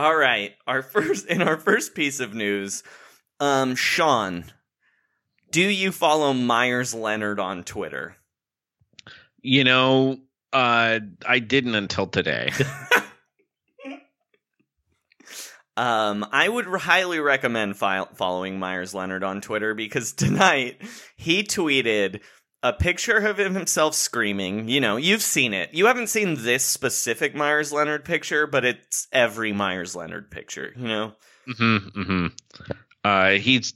[0.00, 0.54] All right.
[0.66, 2.82] Our first in our first piece of news,
[3.38, 4.46] um, Sean,
[5.50, 8.16] do you follow Meyers Leonard on Twitter?
[9.42, 10.16] You know,
[10.54, 12.50] uh, I didn't until today.
[15.76, 20.82] Um, I would highly recommend file- following Meyers Leonard on Twitter because tonight
[21.16, 22.20] he tweeted
[22.62, 24.68] a picture of himself screaming.
[24.68, 25.72] You know, you've seen it.
[25.72, 30.72] You haven't seen this specific Meyers Leonard picture, but it's every Meyers Leonard picture.
[30.76, 31.12] You know,
[31.48, 32.26] Mm hmm Mm hmm
[33.04, 33.72] Uh, he's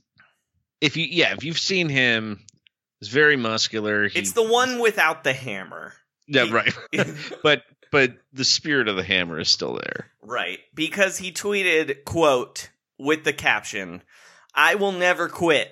[0.81, 2.41] if you yeah if you've seen him,
[3.01, 4.09] he's very muscular.
[4.09, 5.95] He, it's the one without the hammer.
[6.27, 6.75] yeah he- right,
[7.43, 10.11] but but the spirit of the hammer is still there.
[10.21, 10.59] Right.
[10.75, 14.03] Because he tweeted, quote, with the caption,
[14.55, 15.71] I will never quit.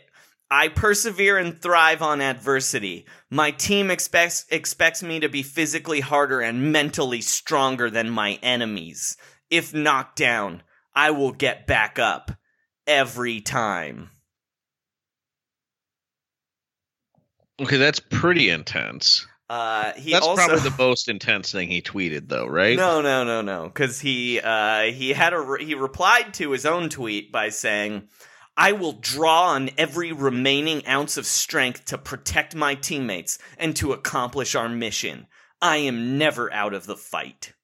[0.53, 3.07] I persevere and thrive on adversity.
[3.31, 9.17] My team expects expects me to be physically harder and mentally stronger than my enemies.
[9.49, 10.63] If knocked down,
[10.95, 12.33] I will get back up
[12.87, 14.11] every time.
[17.59, 19.27] Okay, that's pretty intense.
[19.49, 22.77] Uh, he that's also probably the most intense thing he tweeted, though, right?
[22.77, 23.69] No, no, no, no.
[23.69, 28.07] Because he uh, he had a re- he replied to his own tweet by saying,
[28.57, 33.93] "I will draw on every remaining ounce of strength to protect my teammates and to
[33.93, 35.27] accomplish our mission.
[35.61, 37.55] I am never out of the fight."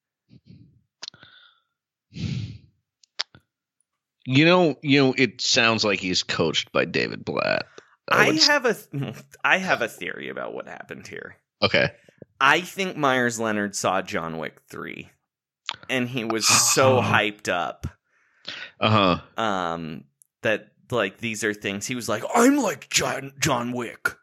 [4.26, 7.64] You know, you know, it sounds like he's coached by David Blatt.
[8.10, 11.36] I would s- have a th- I have a theory about what happened here.
[11.62, 11.90] okay.
[12.40, 15.10] I think Meyers Leonard saw John Wick three,
[15.90, 17.86] and he was so hyped up.
[18.80, 19.42] Uh huh.
[19.42, 20.04] um
[20.42, 24.16] that like these are things he was like i'm like john john wick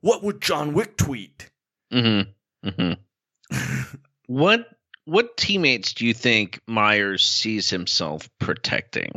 [0.00, 1.50] what would john wick tweet
[1.92, 2.68] Mm-hmm.
[2.68, 3.92] Mm-hmm.
[4.26, 4.66] what
[5.04, 9.12] what teammates do you think Meyers sees himself protecting?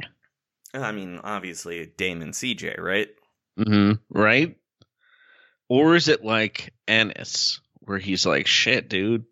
[0.74, 3.10] i mean obviously damon cj right
[3.58, 3.94] Mm-hmm.
[4.10, 4.58] Right?
[5.70, 9.26] Or is it like Enes, where he's like, "Shit, dude,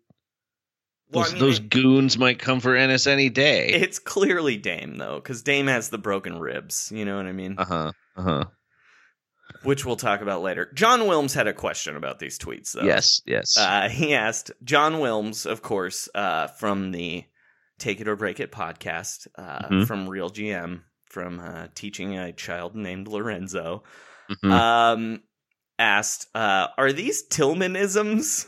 [1.14, 4.56] Well, I those, mean, those it- goons might come for Enes any day." it's clearly
[4.56, 7.92] dame though because dame has the broken ribs you know what i mean Uh huh.
[8.16, 8.44] Uh huh.
[9.62, 10.70] which we'll talk about later.
[10.74, 12.82] John Wilms had a question about these tweets, though.
[12.82, 13.56] Yes, yes.
[13.56, 17.24] Uh, he asked John Wilms, of course, uh, from the
[17.78, 19.86] Take It or Break It podcast, uh, Mhm.
[19.86, 23.84] from Real GM, from uh, teaching a child named Lorenzo,
[24.30, 24.50] Mhm.
[24.50, 25.22] um,
[25.78, 28.46] asked, uh, "Are these Tillmanisms?"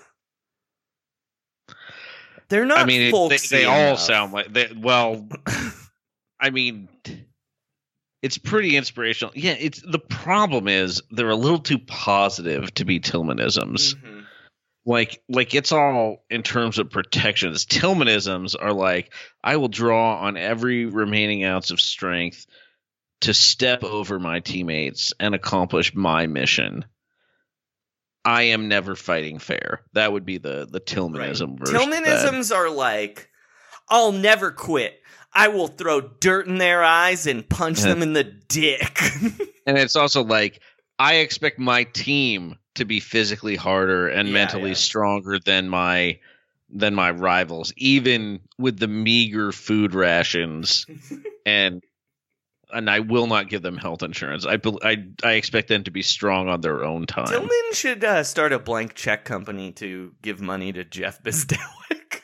[2.48, 2.78] They're not.
[2.78, 4.70] I mean, it, they, they all sound like they.
[4.76, 5.28] Well,
[6.40, 6.88] I mean,
[8.22, 9.32] it's pretty inspirational.
[9.36, 13.94] Yeah, it's the problem is they're a little too positive to be Tillmanisms.
[13.94, 14.24] Mhm.
[14.84, 17.66] Like, like it's all in terms of protections.
[17.66, 22.46] Tillmanisms are like, I will draw on every remaining ounce of strength
[23.22, 26.84] to step over my teammates and accomplish my mission.
[28.26, 29.82] I am never fighting fair.
[29.94, 31.76] That would be the the Tillmanism version.
[31.76, 33.30] Tillmanisms are like,
[33.88, 35.00] I'll never quit.
[35.32, 37.88] I will throw dirt in their eyes and punch Yeah.
[37.88, 38.98] them in the dick.
[39.68, 40.60] And it's also like
[40.98, 44.76] I expect my team to be physically harder and Yeah, mentally yeah.
[44.76, 46.18] stronger than my
[46.70, 50.86] than my rivals, even with the meager food rations
[51.46, 51.82] and
[52.72, 54.46] and I will not give them health insurance.
[54.46, 57.26] I I I expect them to be strong on their own time.
[57.26, 62.22] Tillman should uh, start a blank check company to give money to Jeff Bzdelik.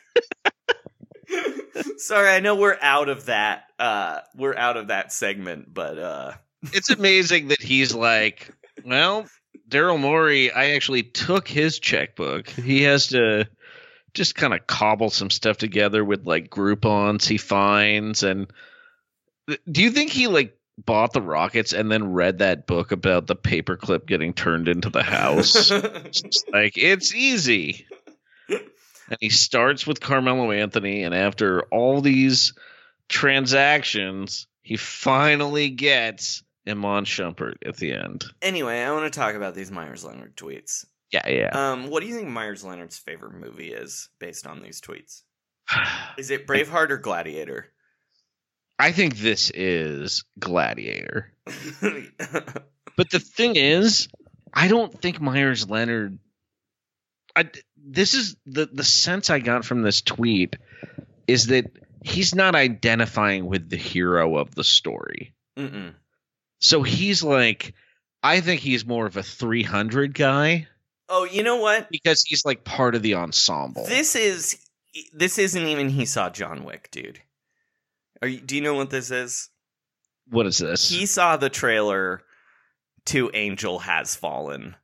[1.99, 3.65] Sorry, I know we're out of that.
[3.79, 6.33] Uh, we're out of that segment, but uh,
[6.73, 8.51] it's amazing that he's like,
[8.85, 9.27] well,
[9.69, 12.49] Daryl Morey, I actually took his checkbook.
[12.49, 13.49] He has to
[14.15, 18.23] just kind of cobble some stuff together with like Groupons he finds.
[18.23, 18.49] And
[19.71, 23.37] do you think he like bought the Rockets and then read that book about the
[23.37, 25.71] paperclip getting turned into the house?
[26.53, 27.87] Like, it's easy.
[28.49, 32.55] And he starts with Carmelo Anthony, and after all these
[33.09, 38.25] transactions, he finally gets Iman Shumpert at the end.
[38.41, 40.85] anyway, I want to talk about these Meyers Leonard tweets.
[41.11, 41.51] Yeah, yeah.
[41.73, 45.23] Um, what do you think Meyers Leonard's favorite movie is based on these tweets?
[46.19, 47.72] Is it Braveheart or Gladiator?
[48.79, 51.33] I think this is Gladiator.
[52.97, 54.09] But the thing is,
[54.53, 56.19] I don't think Meyers Leonard.
[57.35, 57.49] I,
[57.83, 60.57] this is the the sense I got from this tweet
[61.27, 61.71] is that
[62.05, 65.33] he's not identifying with the hero of the story.
[65.57, 65.95] Mm-mm.
[66.61, 67.73] So he's like,
[68.23, 70.69] I think he's more of a 300 guy
[71.09, 71.89] Oh, you know what?
[71.91, 73.87] because he's like part of the ensemble.
[73.87, 74.59] This is
[75.15, 77.21] this isn't even he saw John Wick, dude.
[78.23, 79.51] Are you, do you know what this is?
[80.31, 80.89] what is this?
[80.89, 82.23] He saw the trailer
[83.07, 84.77] to Angel Has Fallen.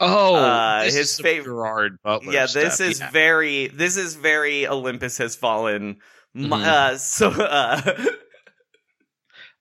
[0.00, 2.32] oh, uh, this his favorite Gerard Butler.
[2.32, 2.80] yeah, this stuff.
[2.88, 3.10] is Yeah.
[3.10, 5.98] very this is very Olympus Has Fallen.
[6.36, 6.62] M- Mhm.
[6.64, 7.94] Uh, so uh,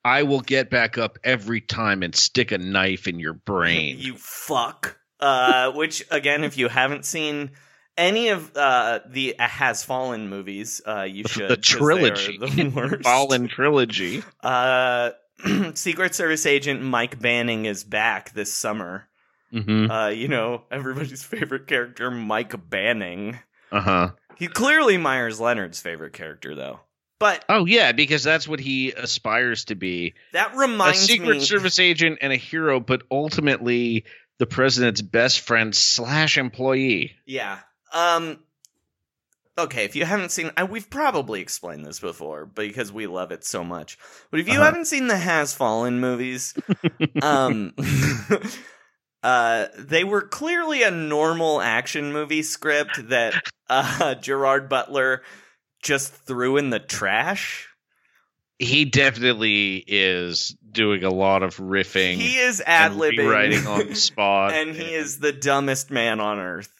[0.04, 3.98] I will get back up every time and stick a knife in your brain.
[4.00, 4.98] you fuck.
[5.20, 7.52] Uh, which again, if you haven't seen
[7.98, 11.50] any of uh, the Has Fallen movies, uh, you should.
[11.50, 13.04] the trilogy, the worst.
[13.04, 14.24] Fallen trilogy.
[14.42, 15.12] Uh,
[15.74, 19.08] Secret Service agent Mike Banning is back this summer.
[19.54, 19.90] Mm-hmm.
[19.90, 23.40] Uh, you know, everybody's favorite character, Mike Banning.
[23.72, 24.10] Uh huh.
[24.38, 26.82] He clearly Meyers Leonard's favorite character, though.
[27.20, 31.40] But Oh yeah, because that's what he aspires to be: that reminds a Secret me.
[31.40, 34.06] Service agent and a hero, but ultimately
[34.38, 37.16] the president's best friend slash employee.
[37.26, 37.60] Yeah.
[37.94, 38.40] Um.
[39.60, 43.44] Okay, if you haven't seen, uh, we've probably explained this before because we love it
[43.44, 43.98] so much.
[44.30, 44.66] But if you Uh-huh.
[44.66, 46.54] haven't seen the Has Fallen movies,
[47.24, 47.74] um,
[49.24, 53.34] uh, they were clearly a normal action movie script that
[53.68, 55.24] uh, Gerard Butler
[55.82, 57.68] just threw in the trash.
[58.60, 62.16] He definitely is doing a lot of riffing.
[62.16, 66.20] He is ad and libbing, rewriting on the spot, and he is the dumbest man
[66.20, 66.72] on earth.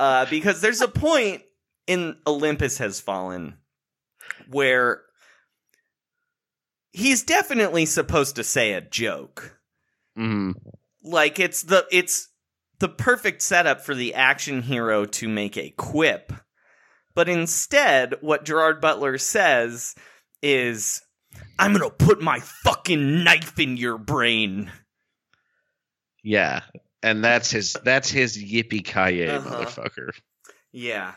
[0.00, 1.42] Uh, because there's a point
[1.86, 3.58] in Olympus Has Fallen
[4.48, 5.02] where
[6.92, 9.60] he's definitely supposed to say a joke.
[10.16, 10.54] Mhm.
[11.02, 12.30] Like it's the it's
[12.78, 16.32] the perfect setup for the action hero to make a quip.
[17.14, 19.94] But instead, what Gerard Butler says
[20.42, 21.02] is,
[21.58, 24.72] I'm gonna put my fucking knife in your brain.
[26.22, 26.62] Yeah,
[27.02, 27.76] and that's his.
[27.84, 29.48] That's his yippee ki Uh-huh.
[29.64, 30.10] motherfucker.
[30.72, 31.14] Yeah.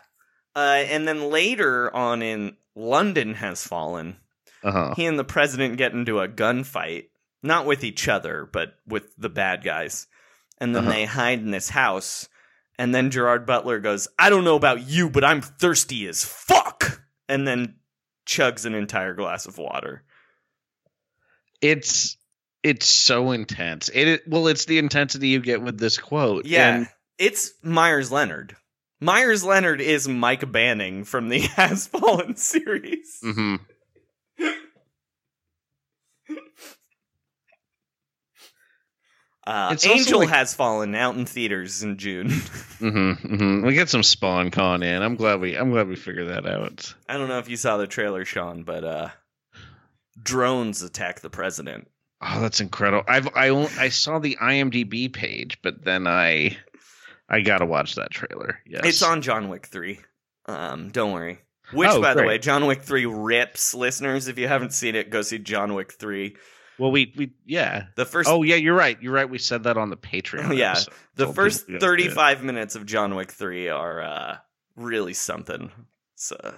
[0.56, 4.18] Uh, and then later on in London Has Fallen,
[4.64, 4.94] Uh huh.
[4.96, 7.06] he and the president get into a gunfight,
[7.42, 10.08] not with each other, but with the bad guys.
[10.60, 10.94] And then Uh-huh.
[10.94, 12.30] they hide in this house.
[12.80, 17.02] And then Gerard Butler goes, I don't know about you, but I'm thirsty as fuck.
[17.30, 17.76] And then
[18.26, 20.04] chugs an entire glass of water.
[21.62, 22.18] It's
[22.64, 23.90] it's so intense.
[23.90, 26.46] It, it well, it's the intensity you get with this quote.
[26.46, 26.88] Yeah, And
[27.18, 28.56] it's Meyers Leonard.
[29.02, 33.20] Meyers Leonard is Mike Banning from the Has Fallen series.
[33.24, 33.60] mhm.
[39.46, 42.30] Uh, Angel like- Has Fallen out in theaters in June.
[42.84, 43.66] Mm-hmm, mm-hmm.
[43.66, 45.02] We get some Spawn con in.
[45.02, 46.94] I'm glad we I'm glad we figured that out.
[47.08, 49.08] I don't know if you saw the trailer, Sean, but uh,
[50.22, 51.88] drones attack the president.
[52.26, 53.04] Oh, that's incredible.
[53.08, 56.58] I've I I saw the IMDb page, but then I
[57.30, 58.60] I gotta watch that trailer.
[58.66, 60.00] Yes, It's on John Wick 3.
[60.46, 61.40] Um, don't worry.
[61.72, 63.74] Which, Oh, by the way, John Wick 3 rips.
[63.74, 66.36] Listeners, if you haven't seen it, go see John Wick 3.
[66.80, 67.86] Well, we we yeah.
[67.96, 69.00] The first Oh yeah, you're right.
[69.02, 69.30] You're right.
[69.30, 70.58] We said that on the Patreon.
[70.58, 70.94] Yeah, episode.
[71.16, 72.10] the first people to go see it.
[72.10, 74.38] 35 minutes of John Wick 3 are uh,
[74.76, 75.72] really something.
[76.32, 76.52] Uh,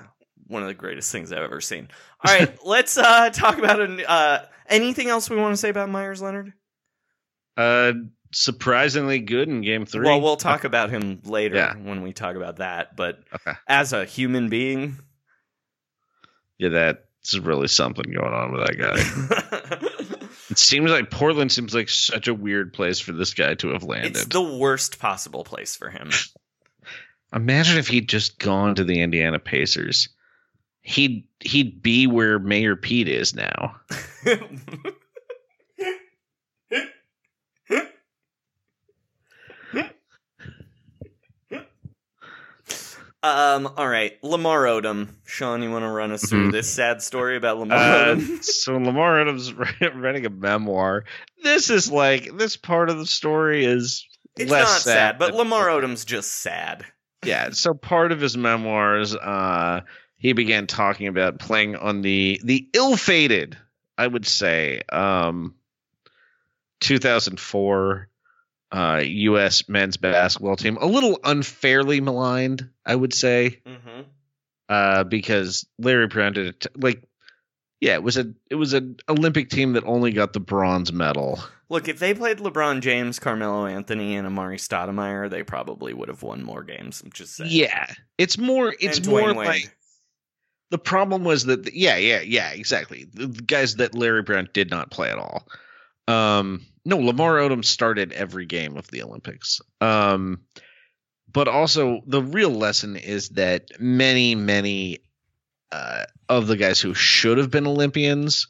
[0.47, 1.87] one of the greatest things I've ever seen.
[2.25, 5.89] All right, let's uh, talk about an, uh, anything else we want to say about
[5.89, 6.53] Meyers Leonard.
[7.57, 7.93] Uh,
[8.33, 10.05] surprisingly good in Game Three.
[10.05, 11.75] Well, we'll talk about him later Yeah.
[11.75, 12.95] when we talk about that.
[12.95, 13.53] But Okay.
[13.67, 14.97] as a human being,
[16.57, 20.27] Yeah, that's really something going on with that guy.
[20.49, 23.83] it seems like Portland seems like such a weird place for this guy to have
[23.83, 24.11] landed.
[24.15, 26.11] it's the worst possible place for him.
[27.33, 30.09] Imagine if he'd just gone to the Indiana Pacers.
[30.87, 33.75] He'd he'd be where Mayor Pete is now.
[43.23, 43.67] um.
[43.77, 45.09] All right, Lamar Odom.
[45.25, 46.51] Sean, you want to run us through Mhm.
[46.51, 48.43] this sad story about Lamar Uh, Odom?
[48.43, 49.51] so Lamar Odom's
[49.95, 51.05] writing a memoir.
[51.43, 54.05] This is like this part of the story is
[54.37, 56.85] It's less not sad, but Lamar Odom's just sad.
[57.23, 57.49] yeah.
[57.51, 59.81] So part of his memoirs, uh,
[60.25, 63.57] he began talking about playing on the the ill-fated,
[63.97, 65.53] I would say, um,
[66.79, 68.07] 2004
[68.71, 69.69] uh, U.S.
[69.69, 70.77] men's basketball team.
[70.81, 74.01] A little unfairly maligned, I would say, Mm-hmm.
[74.69, 76.67] uh, because Larry Brown did it.
[76.75, 77.03] Like,
[77.79, 81.39] yeah, it was a it was an Olympic team that only got the bronze medal.
[81.69, 86.21] Look, if they played LeBron James, Carmelo Anthony, and Amar'e Stoudemire, they probably would have
[86.21, 87.01] won more games.
[87.03, 87.49] I'm just saying.
[87.53, 88.73] Yeah, it's more.
[88.79, 89.35] It's more Wade.
[89.47, 89.75] like
[90.71, 93.05] the problem was that yeah, yeah, yeah, exactly.
[93.13, 95.47] The the guys that Larry Brown did not play at all.
[96.07, 99.61] Um, no, Lamar Odom started every game of the Olympics.
[99.81, 100.41] Um,
[101.31, 104.99] but also the real lesson is that many, many
[105.71, 108.47] uh, of the guys who should have been Olympians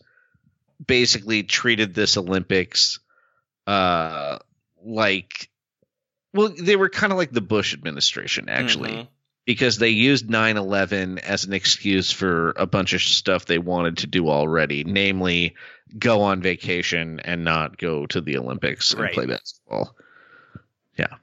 [0.86, 3.00] basically treated this Olympics
[3.66, 4.38] uh
[4.84, 5.50] like
[6.34, 9.08] well they were kind of like the Bush administration actually Mhm.
[9.46, 14.08] Because they used 9/11 as an excuse for a bunch of stuff they wanted to
[14.08, 15.56] do already namely
[16.00, 19.14] go on vacation and not go to the Olympics and Right.
[19.14, 19.96] play basketball
[20.98, 21.16] yeah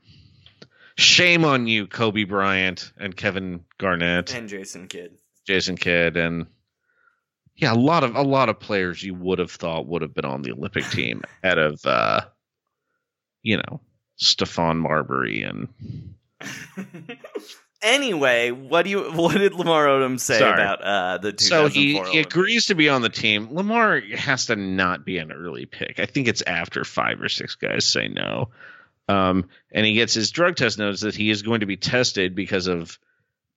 [0.96, 5.12] shame on you Kobe Bryant and Kevin Garnett and Jason Kidd.
[5.46, 6.46] Jason Kidd and
[7.56, 10.24] yeah, a lot of a lot of players you would have thought would have been
[10.24, 12.20] on the Olympic team out of uh
[13.42, 13.80] you know,
[14.20, 15.68] Stephon Marbury and
[17.82, 19.12] anyway, what do you?
[19.12, 20.52] What did Lamar Odom say Sorry.
[20.52, 23.48] about uh, the 2004 so he, he agrees to be on the team.
[23.52, 25.98] Lamar has to not be an early pick.
[25.98, 28.50] I think it's after five or six guys say no.
[29.08, 32.34] Um, and he gets his drug test notes that he is going to be tested
[32.34, 32.98] because of,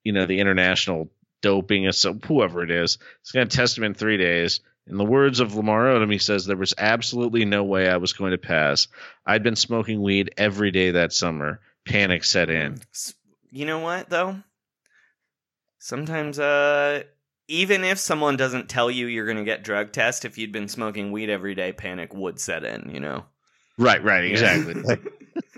[0.04, 1.10] you know, the international
[1.42, 2.98] doping, so whoever it is.
[3.22, 4.62] It's going to test him in three days.
[4.88, 8.14] In the words of Lamar Odom, he says there was absolutely no way I was
[8.14, 8.88] going to pass.
[9.26, 11.60] I'd been smoking weed every day that summer.
[11.86, 12.80] Panic set in.
[13.56, 14.36] You know what though?
[15.80, 17.04] Sometimes, uh,
[17.48, 20.68] even if someone doesn't tell you you're going to get drug test, if you'd been
[20.68, 22.90] smoking weed every day, panic would set in.
[22.94, 23.24] You know.
[23.78, 24.74] Right, right, exactly.
[24.74, 25.02] like,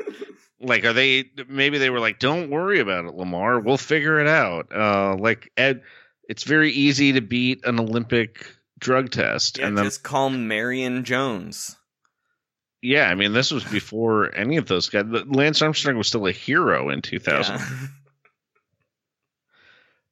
[0.59, 1.31] like, are they?
[1.49, 3.59] Maybe they were like, "Don't worry about it, Lamar.
[3.59, 5.81] We'll figure it out." Uh, like Ed,
[6.29, 8.45] it's very easy to beat an Olympic
[8.77, 11.76] drug test, yeah, and then just call Marion Jones.
[12.81, 15.05] Yeah, I mean, this was before any of those guys.
[15.07, 17.55] Lance Armstrong was still a hero in 2000.
[17.55, 17.67] Yeah.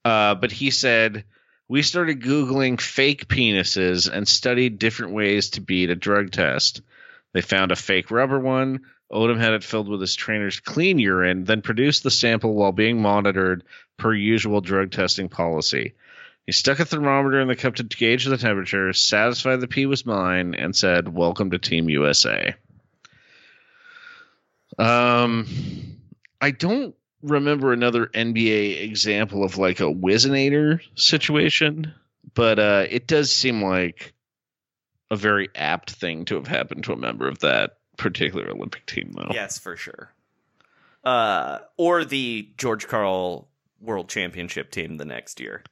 [0.04, 1.24] Uh, but he said,
[1.68, 6.84] We started Googling fake penises and studied different ways to beat a drug test.
[7.34, 8.82] They found a fake rubber one.
[9.12, 13.02] Odom had it filled with his trainer's clean urine, then produced the sample while being
[13.02, 13.64] monitored
[13.98, 15.96] per usual drug testing policy.
[16.46, 20.06] He stuck a thermometer in the cup to gauge the temperature, satisfied the pee was
[20.06, 22.54] mine, and said, Welcome to Team USA.
[24.78, 25.48] Um,
[26.40, 31.94] I don't remember another NBA example of like a Whizzinator situation,
[32.36, 34.14] but uh, it does seem like
[35.10, 39.14] a very apt thing to have happened to a member of that particular Olympic team,
[39.16, 39.32] though.
[39.34, 40.12] Yes, for sure.
[41.04, 43.48] Uh, or the George Karl
[43.82, 45.64] World Championship team the next year.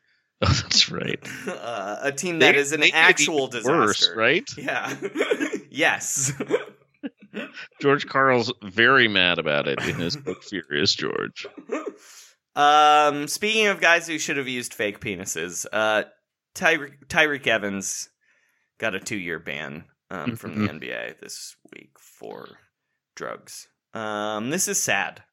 [0.50, 1.20] Oh, that's right.
[1.48, 3.78] Uh, a team that They- is an they could be actual disaster.
[3.78, 4.50] worse, right?
[4.58, 4.94] Yeah.
[5.70, 6.34] yes.
[7.82, 11.48] George Karl's very mad about it in his book Furious George.
[12.56, 16.04] Um, speaking of guys who should have used fake penises, uh,
[16.54, 18.10] Tyre- Tyreke Evans
[18.78, 22.48] got a two-year ban um, from the NBA this week for
[23.16, 23.68] drugs.
[23.96, 25.24] Um, this is sad.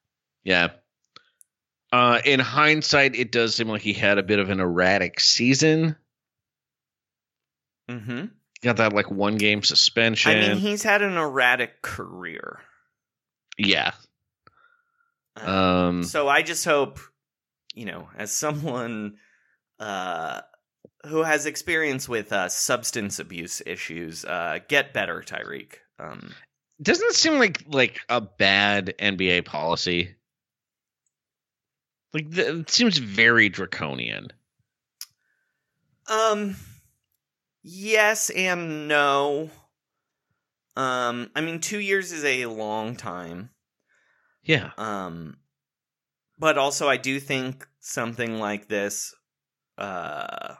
[0.43, 0.69] Yeah.
[1.91, 5.95] Uh, in hindsight, it does seem like he had a bit of an erratic season.
[7.89, 8.25] Mm-hmm.
[8.61, 10.31] Got that like one game suspension.
[10.31, 12.59] I mean, he's had an erratic career.
[13.57, 13.91] yeah.
[15.35, 16.99] Um, so I just hope,
[17.73, 19.15] you know, as someone
[19.79, 20.41] uh,
[21.07, 25.75] who has experience with uh, substance abuse issues, uh, get better, Tyreke.
[25.99, 26.31] Um,
[26.81, 30.15] doesn't it seem like like a bad NBA policy?
[32.13, 34.31] Like it seems very draconian.
[36.09, 36.55] Um
[37.63, 39.49] yes and no.
[40.75, 43.51] Um I mean 2 years is a long time.
[44.43, 44.71] Yeah.
[44.77, 45.37] Um
[46.37, 49.13] but also I do think something like this
[49.77, 50.55] uh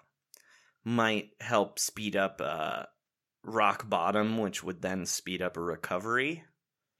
[0.85, 2.83] might help speed up uh
[3.43, 6.43] rock bottom which would then speed up a recovery.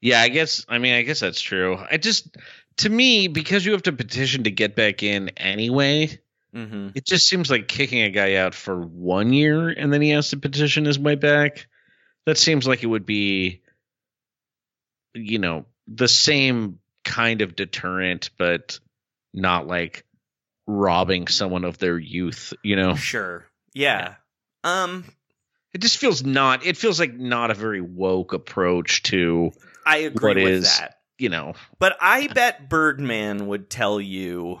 [0.00, 1.78] Yeah, I guess I mean I guess that's true.
[1.90, 2.36] I just
[2.78, 6.18] to me because you have to petition to get back in anyway,
[6.54, 6.92] Mhm.
[6.96, 10.30] it just seems like kicking a guy out for 1 year and then he has
[10.30, 11.66] to petition his way back.
[12.26, 13.62] That seems like it would be
[15.14, 18.78] you know, the same kind of deterrent but
[19.34, 20.04] not like
[20.66, 22.94] robbing someone of their youth, you know.
[22.94, 23.44] Sure.
[23.74, 24.14] Yeah.
[24.64, 25.04] Um
[25.74, 29.50] It just feels not it feels like not a very woke approach to
[29.84, 30.98] I agree what with is, that.
[31.18, 34.60] You know, But I bet Birdman would tell you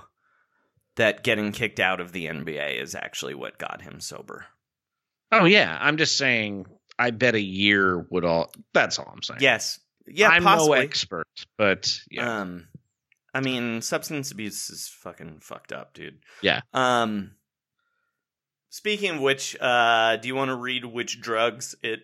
[0.96, 4.46] that getting kicked out of the NBA is actually what got him sober.
[5.30, 6.66] Oh yeah, I'm just saying.
[6.98, 8.52] I bet a year would all.
[8.74, 9.40] That's all I'm saying.
[9.40, 9.80] Yes.
[10.06, 10.78] Yeah, I'm possibly.
[10.78, 11.26] no expert,
[11.56, 12.68] but yeah, Um
[13.34, 16.18] I mean, substance abuse is fucking fucked up, dude.
[16.42, 16.60] Yeah.
[16.74, 17.36] Um
[18.68, 22.00] speaking of which, uh do you want to read which drugs it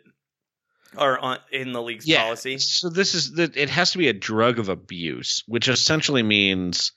[0.97, 2.25] are on in the league's yeah.
[2.25, 2.59] policy?
[2.59, 3.51] So this is the.
[3.55, 6.93] It has to be a drug of abuse, which essentially means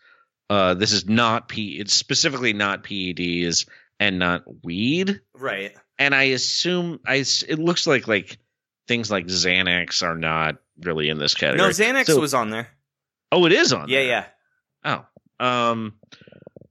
[0.49, 1.79] uh, this is not P.
[1.79, 3.67] It's specifically not PEDs
[3.99, 5.21] and not weed.
[5.33, 5.75] Right.
[5.99, 7.15] And I assume I.
[7.15, 8.37] It looks like like
[8.87, 11.67] things like Xanax are not really in this category.
[11.67, 12.67] No, Xanax So- was on there.
[13.31, 13.87] Oh, it is on.
[13.87, 14.27] Yeah, there.
[14.85, 15.05] yeah.
[15.39, 15.45] Oh.
[15.45, 15.93] Um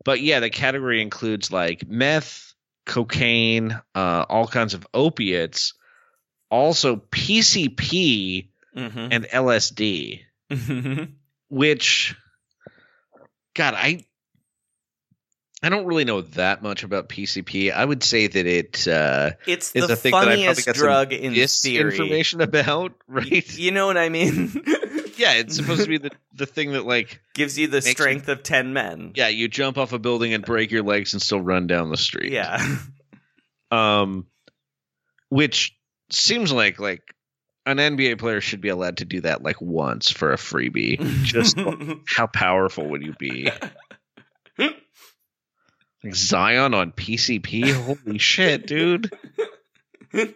[0.04, 2.54] but yeah, the category includes like meth,
[2.84, 5.74] cocaine, uh all kinds of opiates,
[6.51, 9.09] also PCP Mhm.
[9.11, 10.20] and LSD,
[11.48, 12.14] which
[13.55, 14.05] god, I
[15.62, 17.70] I don't really know that much about PCP.
[17.70, 20.57] I would say that it uh It's is the a thing that I probably got
[20.57, 21.90] some drug in theory.
[21.92, 23.59] information about, right?
[23.59, 24.51] You know what I mean?
[25.18, 27.92] yeah, it's supposed to be the the thing that like Gives you the Makes you-
[27.92, 29.12] strength of 10 men.
[29.16, 31.96] yeah, you jump off a building and break your legs and still run down the
[31.96, 32.32] street.
[32.32, 32.76] Yeah.
[33.70, 34.26] um,
[35.28, 35.76] which
[36.12, 37.02] seems like like
[37.66, 40.98] an NBA player should be allowed to do that like once for a freebie.
[41.24, 41.58] Just
[42.06, 43.50] how powerful would you be?
[44.58, 47.72] Like Zion on PCP?
[47.72, 49.12] Holy shit, dude!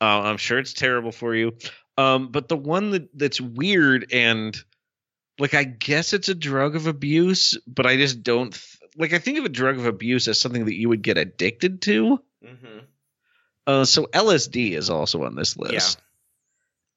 [0.00, 1.52] Uh, I'm sure it's terrible for you.
[1.96, 4.54] Um, but the one that that's weird and
[5.38, 9.12] like I guess it's a drug of abuse, but I just don't th- like.
[9.14, 12.18] I think of a drug of abuse as something that you would get addicted to.
[12.44, 12.78] hmm
[13.66, 15.98] Uh, so LSD is also on this list.
[15.98, 16.04] Yeah.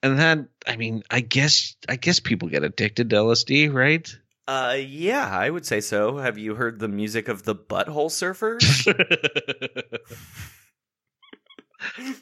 [0.09, 4.07] And that, I mean, I guess, I guess people get addicted to LSD, right?
[4.47, 6.17] Uh, yeah, I would say so.
[6.17, 8.87] Have you heard the music of the Butthole Surfers?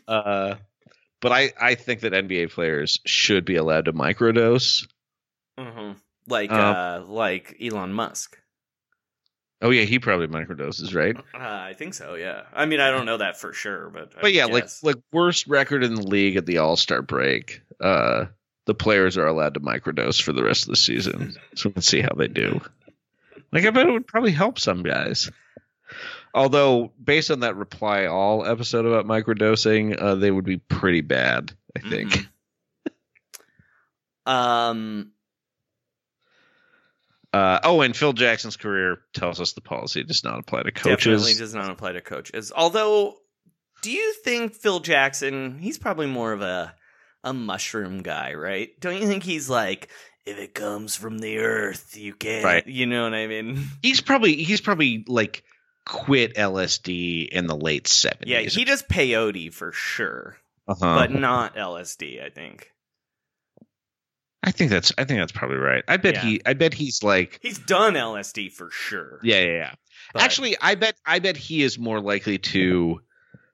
[0.08, 0.56] uh,
[1.22, 4.88] but I, I think that NBA players should be allowed to microdose.
[5.58, 5.92] hmm
[6.28, 8.38] Like, Um, uh, like Elon Musk.
[9.62, 11.16] Oh yeah, he probably microdoses, right?
[11.34, 12.16] Uh, I think so.
[12.16, 12.44] Yeah.
[12.54, 14.98] I mean, I don't know that for sure, but I But yeah, would like like
[15.12, 17.62] worst record in the league at the All Star break.
[17.80, 18.26] Uh,
[18.66, 22.02] the players are allowed to microdose for the rest of the season, so let's see
[22.02, 22.60] how they do.
[23.52, 25.32] Like I bet it would probably help some guys.
[26.34, 31.54] Although, based on that reply all episode about microdosing, uh, they would be pretty bad.
[31.76, 32.12] I think.
[32.12, 32.28] Mhm.
[34.32, 35.12] Um.
[37.36, 41.04] Uh, oh, and Phil Jackson's career tells us the policy does not apply to coaches.
[41.04, 42.54] Definitely does not apply to coaches.
[42.56, 43.18] Although
[43.82, 45.60] Do you think Phil Jackson?
[45.60, 46.74] He's probably more of a
[47.26, 48.70] a mushroom guy, right?
[48.80, 49.90] Don't you think he's like,
[50.26, 52.46] if it comes from the earth, you can't.
[52.46, 52.66] Right.
[52.66, 53.68] You know what I mean?
[53.82, 55.44] He's probably he's probably like
[55.86, 58.32] quit LSD in the late seventies.
[58.32, 60.38] Yeah, he does peyote for sure,
[60.70, 60.96] uh-huh.
[60.96, 62.24] but not LSD.
[62.24, 62.72] I think
[64.46, 65.84] I think that's I think that's probably right.
[65.88, 66.22] I bet Yeah.
[66.22, 69.20] he I bet he's like he's done LSD for sure.
[69.24, 69.74] yeah yeah yeah.
[70.14, 73.02] but- Actually, I bet I bet he is more likely to.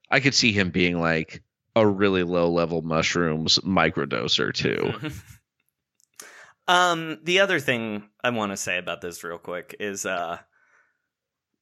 [0.09, 1.41] I could see him being like
[1.75, 4.93] a really low level mushrooms microdoser too.
[6.67, 10.39] um, the other thing I want to say about this real quick is uh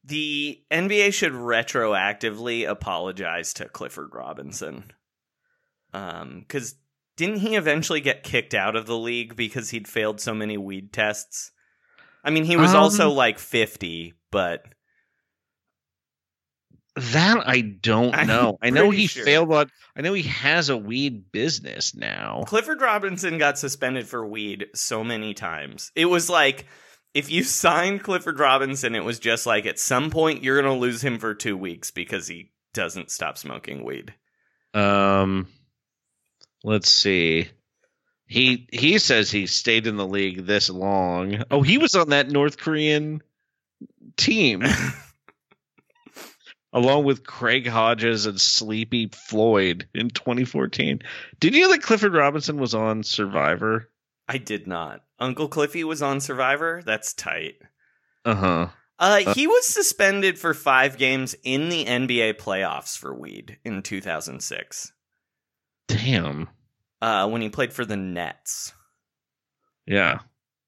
[0.03, 4.85] the NBA should retroactively apologize to Clifford Robinson.
[5.93, 6.75] Um, because
[7.19, 10.93] didn't he eventually get kicked out of the league because he'd failed so many weed
[10.93, 11.51] tests?
[12.23, 14.63] I mean, he was Um, also like 50, but
[16.95, 18.57] That I don't I'm know.
[18.61, 19.25] I know he sure.
[19.25, 19.69] failed on.
[19.97, 22.43] I know he has a weed business now.
[22.47, 25.91] Clifford Robinson got suspended for weed so many times.
[25.95, 26.67] It was like
[27.13, 30.79] if you signed Clifford Robinson, it was just like at some point you're going to
[30.79, 34.13] lose him for 2 weeks because he doesn't stop smoking weed.
[34.73, 35.47] Um,
[36.63, 37.49] let's see.
[38.27, 41.43] He he says he stayed in the league this long.
[41.49, 43.23] Oh, he was on that North Korean
[44.17, 44.63] team
[46.73, 51.01] along with Craig Hodges and Sleepy Floyd in 2014.
[51.39, 53.89] Did you know that Clifford Robinson was on Survivor?
[54.27, 55.01] I did not.
[55.17, 56.83] Uncle Cliffy was on Survivor.
[56.85, 57.55] That's tight.
[58.23, 58.67] Uh huh.
[58.99, 64.91] Uh, he was suspended for five games in the NBA playoffs for weed in 2006
[65.89, 66.47] Damn.
[67.01, 68.73] uh, when he played for the Nets.
[69.85, 70.19] Yeah.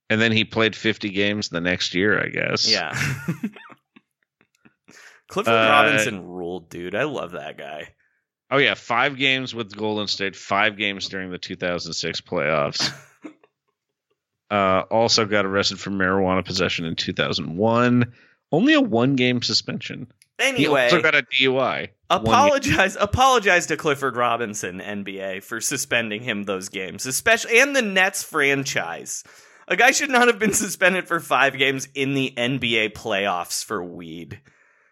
[0.10, 2.70] And then he played 50 games the next year, I guess.
[2.70, 2.92] Yeah.
[5.30, 6.96] Clifford Uh, Robinson ruled, dude.
[6.96, 7.94] I love that guy.
[8.50, 12.92] Oh yeah, five games with Golden State, five games during the 2006 playoffs.
[14.52, 18.12] uh, also got arrested for marijuana possession in 2001.
[18.52, 20.12] Only a one-game suspension.
[20.42, 21.90] He Anyway, also got a DUI.
[22.10, 28.24] Apologize apologize to Clifford Robinson, NBA, for suspending him those games, especially and the Nets
[28.24, 29.24] franchise.
[29.68, 33.84] A guy should not have been suspended for five games in the NBA playoffs for
[33.84, 34.42] weed.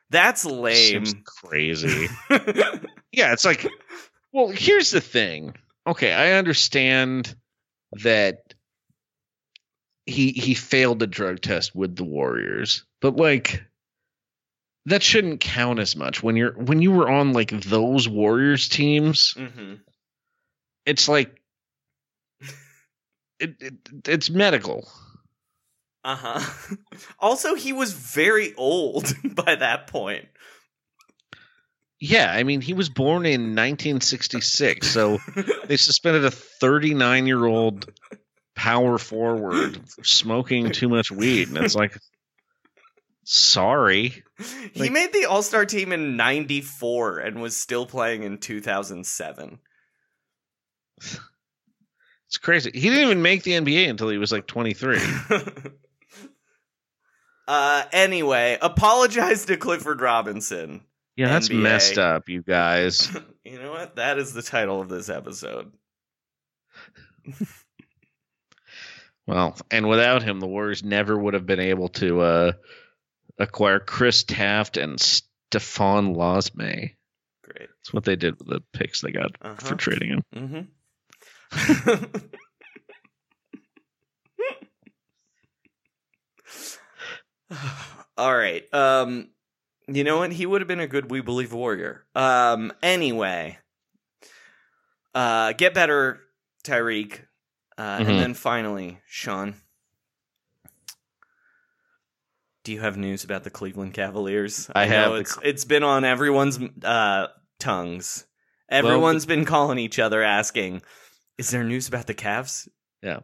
[0.09, 1.23] That's Seems lame.
[1.25, 2.07] crazy.
[3.11, 3.67] yeah, it's like,
[4.31, 5.55] well, here's the thing.
[5.85, 7.35] Okay, I understand
[8.03, 8.37] that
[10.05, 13.63] he he failed the drug test with the Warriors, but like
[14.89, 19.33] that shouldn't count as much when you're when you were on like those Warriors teams.
[19.33, 19.75] hmm
[20.85, 21.39] It's like
[23.39, 23.73] it, it
[24.07, 24.87] it's medical.
[26.03, 26.75] Uh huh.
[27.19, 30.27] Also, he was very old by that point.
[31.99, 35.17] Yeah, I mean he was born in 1966, so
[35.67, 37.91] they suspended a 39 year old
[38.55, 41.97] power forward for smoking too much weed, and it's like,
[43.31, 44.23] sorry.
[44.73, 49.59] he Like- made the All Star team in '94 and was still playing in 2007.
[50.97, 52.71] It's crazy.
[52.73, 54.97] He didn't even make the NBA until he was like 23.
[57.47, 60.81] uh, anyway, apologize to Clifford Robinson.
[61.15, 61.61] Yeah, that's NBA.
[61.61, 63.15] messed up, you guys.
[63.45, 63.95] You know what?
[63.95, 65.71] That is the title of this episode.
[69.25, 72.51] Well, and without him, the Warriors never would have been able to uh,
[73.39, 76.91] acquire Chris Taft and Stephon Losme.
[77.43, 77.69] Great.
[77.69, 79.55] That's what they did with the picks they got Uh-huh.
[79.55, 80.23] for trading him.
[80.35, 82.15] Mm-hmm.
[88.17, 88.63] All right.
[88.73, 89.29] Um,
[89.87, 90.31] you know what?
[90.31, 92.05] He would have been a good We Believe warrior.
[92.13, 93.57] Um, anyway,
[95.15, 96.19] uh, get better,
[96.63, 97.21] Tyreke,
[97.77, 98.07] uh, Mhm.
[98.07, 99.55] and then finally, Sean.
[102.63, 104.69] Do you have news about the Cleveland Cavaliers?
[104.75, 107.27] I have know the it's it's been on everyone's uh,
[107.59, 108.25] tongues.
[108.69, 110.81] Everyone's been calling each other asking,
[111.37, 112.67] "Is there news about the Cavs?"
[113.01, 113.21] Yeah.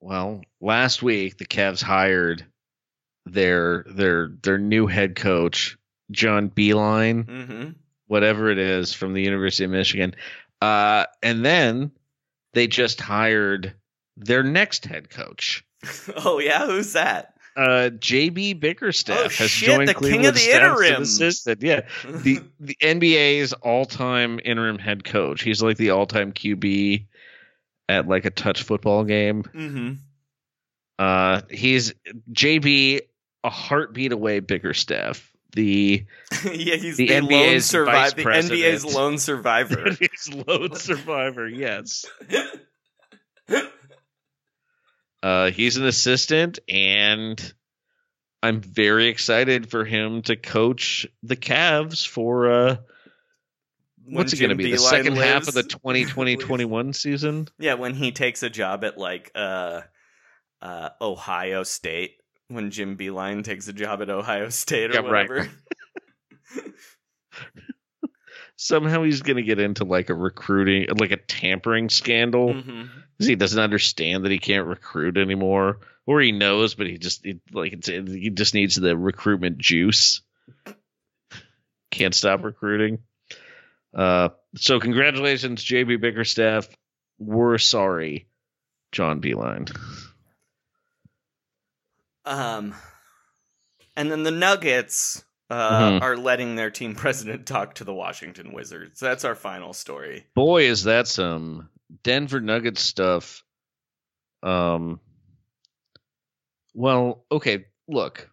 [0.00, 2.46] Well, last week the Cavs hired
[3.26, 5.76] their their their new head coach,
[6.10, 7.70] John Beilein, Mm-hmm.
[8.06, 10.14] whatever it is, from the University of Michigan.
[10.60, 11.90] Uh, and then
[12.52, 13.74] they just hired
[14.16, 15.64] their next head coach.
[16.14, 17.34] Oh yeah, who's that?
[17.56, 21.02] Uh, JB Bickerstaff Oh, has shit, joined the king of the interim.
[21.02, 21.62] assistant.
[21.62, 25.42] Yeah, the the NBA's all time interim head coach.
[25.42, 27.06] He's like the all time QB
[27.88, 29.42] at like a touch football game.
[29.42, 29.92] mm-hmm.
[30.98, 31.94] Uh, he's
[32.32, 33.00] JB
[33.42, 36.04] a heartbeat away Bickerstaff the
[36.44, 38.16] yeah, he's The the, lone NBA's survivor.
[38.16, 39.90] The NBA's lone survivor.
[39.98, 41.48] he's lone survivor.
[41.48, 42.04] Yes.
[45.22, 47.52] Uh, he's an assistant, and
[48.42, 52.76] I'm very excited for him to coach the Cavs for uh,
[54.04, 54.70] what's it going to be?
[54.70, 55.74] The second half of the lives.
[56.14, 57.48] 2020-21 season.
[57.58, 59.82] Yeah, when he takes a job at like uh,
[60.62, 62.12] uh, Ohio State,
[62.48, 65.28] when Jim Beilein takes a job at Ohio State or Yeah, right.
[65.28, 65.50] whatever.
[68.56, 72.52] Somehow he's going to get into like a recruiting, like a tampering scandal.
[72.54, 72.88] Mhm.
[73.20, 77.22] 'Cause he doesn't understand that he can't recruit anymore, or he knows, but he just
[77.22, 80.22] he, like it's, he just needs the recruitment juice.
[81.90, 83.00] Can't stop recruiting.
[83.92, 86.66] Uh, so congratulations, JB Bickerstaff.
[87.18, 88.26] We're sorry,
[88.92, 89.70] John Beilein.
[92.24, 92.74] Um,
[93.96, 96.02] and then the Nuggets uh, Mhm.
[96.02, 99.00] are letting their team president talk to the Washington Wizards.
[99.00, 100.26] That's our final story.
[100.34, 101.68] Boy, is that some
[102.02, 103.44] Denver Nuggets stuff.
[104.42, 105.00] Um.
[106.74, 107.66] Well, okay.
[107.88, 108.30] Look,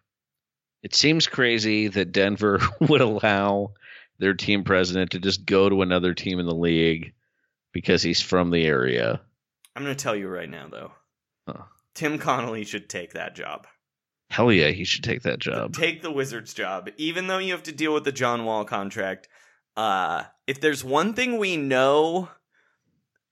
[0.82, 3.72] it seems crazy that Denver would allow
[4.18, 7.12] their team president to just go to another team in the league
[7.72, 9.20] because he's from the area.
[9.76, 10.92] I'm going to tell you right now, though.
[11.46, 11.62] Huh.
[11.94, 13.66] Tim Connolly should take that job.
[14.30, 15.72] Hell yeah, he should take that job.
[15.72, 19.28] Take the Wizards job, even though you have to deal with the John Wall contract.
[19.76, 22.28] Uh, if there's one thing we know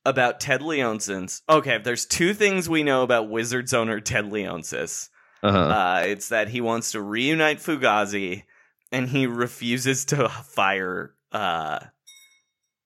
[0.06, 5.08] about Ted Leonsis, okay, there's two things we know about Wizards owner Ted Leonsis,
[5.42, 5.58] Uh-huh.
[5.58, 8.44] uh, it's that he wants to reunite Fugazi,
[8.92, 11.80] and he refuses to fire uh,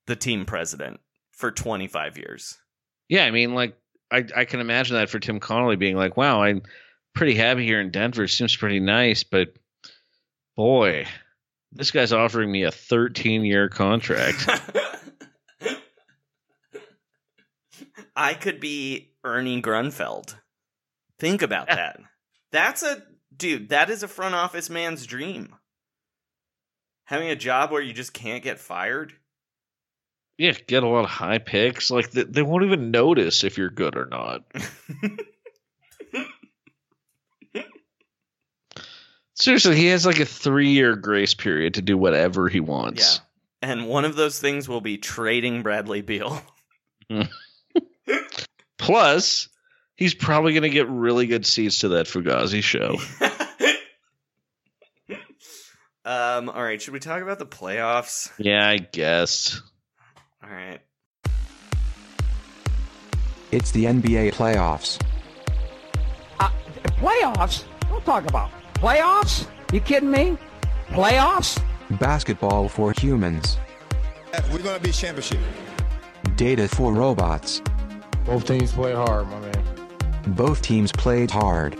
[0.06, 0.98] the team president
[1.30, 2.58] for 25 years.
[3.08, 3.76] Yeah, I mean, like,
[4.10, 6.62] I I can imagine that for Tim Connolly being like, "Wow, I'm
[7.14, 8.26] pretty happy here in Denver.
[8.28, 9.52] Seems pretty nice, but
[10.56, 11.06] boy,
[11.72, 14.48] this guy's offering me a 13 year contract."
[18.20, 20.34] I could be Ernie Grunfeld.
[21.18, 21.98] Think about that.
[22.52, 23.02] That's a
[23.34, 25.54] dude, that is a front office man's dream.
[27.04, 29.14] Having a job where you just can't get fired.
[30.36, 31.90] yeah, get a lot of high picks.
[31.90, 34.44] Like they, they won't even notice if you're good or not.
[39.34, 43.00] Seriously, he has like a three year grace period to do whatever he wants.
[43.00, 43.06] Yeah.
[43.06, 43.20] wants.
[43.62, 46.42] And one of those things will be trading Bradley Beal.
[48.78, 49.48] Plus,
[49.96, 52.96] he's probably going to get really good seats to that Fugazi show.
[56.04, 58.30] um, all right, should we talk about the playoffs?
[58.38, 59.60] yeah, I guess.
[60.42, 60.80] All right.
[63.52, 65.00] It's the NBA playoffs.
[66.38, 66.50] Uh,
[66.84, 67.64] playoffs?
[67.88, 69.46] Don't talk about playoffs.
[69.72, 70.38] You kidding me?
[70.88, 71.62] Playoffs?
[71.98, 73.58] Basketball for humans.
[74.52, 75.40] We're gonna be championship.
[76.36, 77.60] Data for robots.
[78.30, 80.34] Both teams played hard, my man.
[80.36, 81.76] Both teams played hard.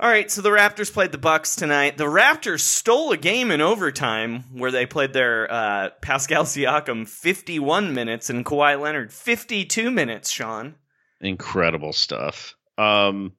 [0.00, 1.96] All right, so the Raptors played the Bucks tonight.
[1.96, 7.94] The Raptors stole a game in overtime where they played their uh, Pascal Siakam 51
[7.94, 10.74] minutes and Kawhi Leonard 52 minutes, Sean.
[11.20, 12.56] Incredible stuff.
[12.76, 13.34] Um,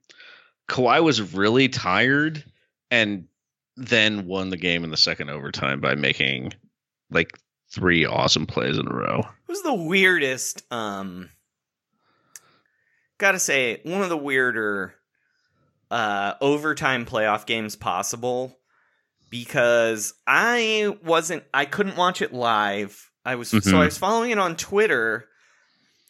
[0.69, 2.45] Kawhi was really tired
[2.89, 3.25] and
[3.75, 6.53] then won the game in the second overtime by making
[7.11, 7.37] like
[7.73, 9.27] three awesome plays in a row.
[9.47, 11.29] Was the weirdest, um,
[13.17, 14.95] gotta say, one of the weirder
[15.91, 18.57] uh, overtime playoff games possible
[19.29, 23.11] because I wasn't, I couldn't watch it live.
[23.23, 23.73] I was, so Mhm.
[23.75, 25.27] I was following it on Twitter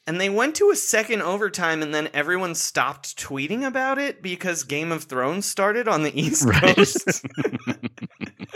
[0.08, 4.64] and they went to a second overtime and then everyone stopped tweeting about it because
[4.64, 6.76] Game of Thrones started on the East Right.
[6.76, 7.26] Coast.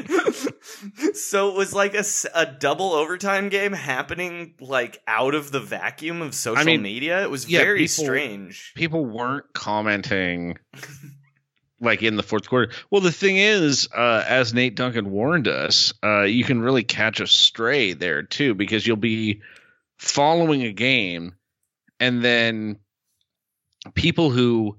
[1.14, 6.22] so it was like a, a double overtime game happening like out of the vacuum
[6.22, 7.24] of social mean, media.
[7.24, 8.74] It was yeah, very people- strange.
[8.76, 10.58] People weren't commenting
[11.82, 12.72] like in the fourth quarter.
[12.92, 17.20] Well, the thing is, uh, as Nate Duncan warned us, uh, you can really catch
[17.20, 19.42] a stray there too because you'll be
[19.98, 21.36] following a game
[22.00, 22.78] and then
[23.94, 24.78] people who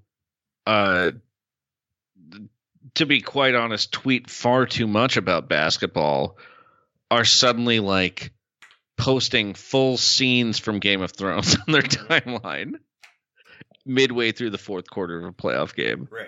[0.67, 1.11] uh
[2.95, 6.37] to be quite honest tweet far too much about basketball
[7.11, 8.33] are suddenly like
[8.97, 12.75] posting full scenes from Game of Thrones on their timeline
[13.87, 16.09] midway through the fourth quarter of a playoff game.
[16.11, 16.27] Right.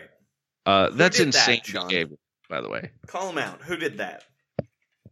[0.64, 2.16] Uh, that's did that, insane
[2.48, 2.90] by the way.
[3.06, 3.60] Call him out.
[3.62, 4.24] Who did that?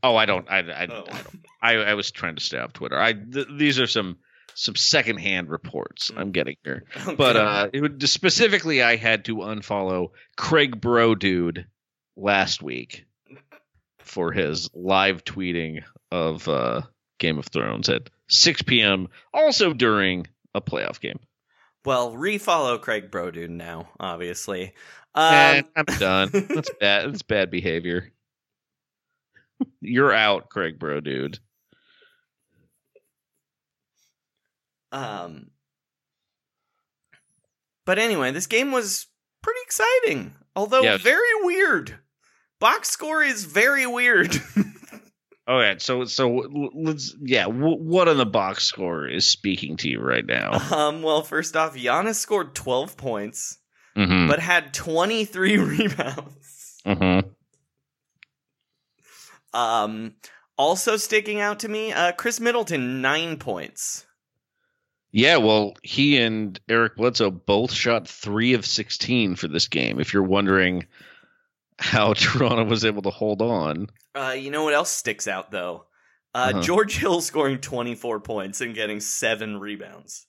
[0.03, 0.49] Oh, I don't.
[0.49, 1.05] I, I, Oh.
[1.07, 1.47] I don't.
[1.63, 2.99] I, I was trying to stay off Twitter.
[2.99, 4.19] I th- these are some
[4.61, 6.85] some secondhand reports I'm getting here.
[7.17, 11.67] But uh, it would specifically, I had to unfollow Craig Bro Dude
[12.15, 13.07] last week
[14.01, 15.83] for his live tweeting
[16.13, 16.83] of uh,
[17.19, 19.09] Game of Thrones at 6 p.m.
[19.33, 21.21] Also during a playoff game.
[21.87, 24.75] Well, refollow Craig Brodude now, obviously.
[25.15, 26.31] Um, I'm done.
[26.33, 27.09] That's bad.
[27.09, 28.13] That's bad behavior.
[29.81, 31.39] You're out, Craig Bro, dude.
[34.93, 35.51] Um,
[37.87, 39.07] but anyway, this game was
[39.43, 41.01] pretty exciting, although Yes.
[41.01, 41.99] very weird.
[42.59, 44.37] Box score is very weird.
[45.49, 47.45] All right, so so let's yeah.
[47.45, 50.53] W- what on the box score is speaking to you right now?
[50.77, 53.59] um, well, first off, Giannis scored 12 points,
[53.97, 54.29] Mm-hmm.
[54.29, 56.81] but had 23 rebounds.
[56.87, 57.29] mm-hmm.
[59.53, 60.15] Um,
[60.57, 64.07] also sticking out to me, uh, Khris Middleton, nine points.
[65.13, 69.99] Yeah, well, he and Eric Bledsoe both shot three of sixteen for this game.
[70.01, 70.87] If you're wondering
[71.79, 75.87] how Toronto was able to hold on, Uh, you know what else sticks out though?
[76.35, 76.63] Uh, Uh-huh.
[76.63, 80.27] George Hill scoring 24 points and getting seven rebounds.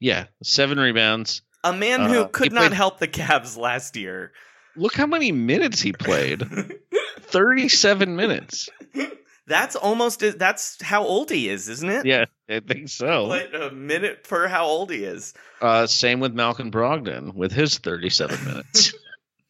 [0.00, 1.42] yeah, seven rebounds.
[1.64, 4.32] A man Uh, who could not played- help the Cavs last year.
[4.76, 6.42] Look how many minutes he played.
[7.20, 8.68] Thirty-seven minutes.
[9.46, 12.06] That's almost that's how old he is, isn't it?
[12.06, 13.26] Yeah, I think so.
[13.26, 15.34] Like a minute per how old he is.
[15.60, 18.94] Uh, same with Malcolm Brogdon with his 37 minutes.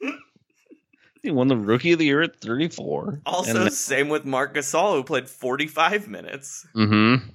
[1.22, 3.20] he won the Rookie of the Year at 34.
[3.24, 6.66] Also, same with Marc Gasol, who played 45 minutes.
[6.74, 7.28] Mm-hmm.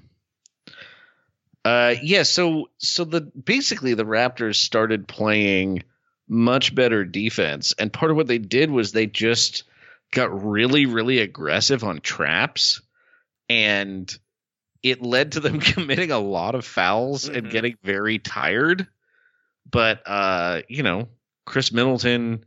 [1.64, 2.24] Uh, yeah.
[2.24, 5.84] So, so the basically the Raptors started playing
[6.28, 9.64] much better defense, and part of what they did was they just
[10.12, 12.82] got really, really aggressive on traps,
[13.50, 14.12] and
[14.84, 17.52] it led to them committing a lot of fouls and Mhm.
[17.52, 18.88] getting very tired.
[19.70, 21.10] But uh, you know,
[21.46, 22.46] Khris Middleton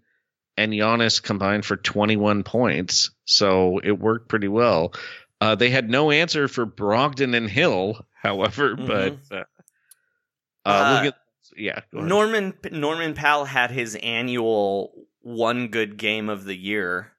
[0.56, 4.92] and Giannis combined for 21 points, so it worked pretty well.
[5.40, 9.44] Uh, they had no answer for Brogdon and Hill, however, but uh, uh,
[10.64, 11.18] Uh, look at
[11.56, 12.00] yeah, go.
[12.00, 17.12] Norman Norman Powell had his annual one good game of the year,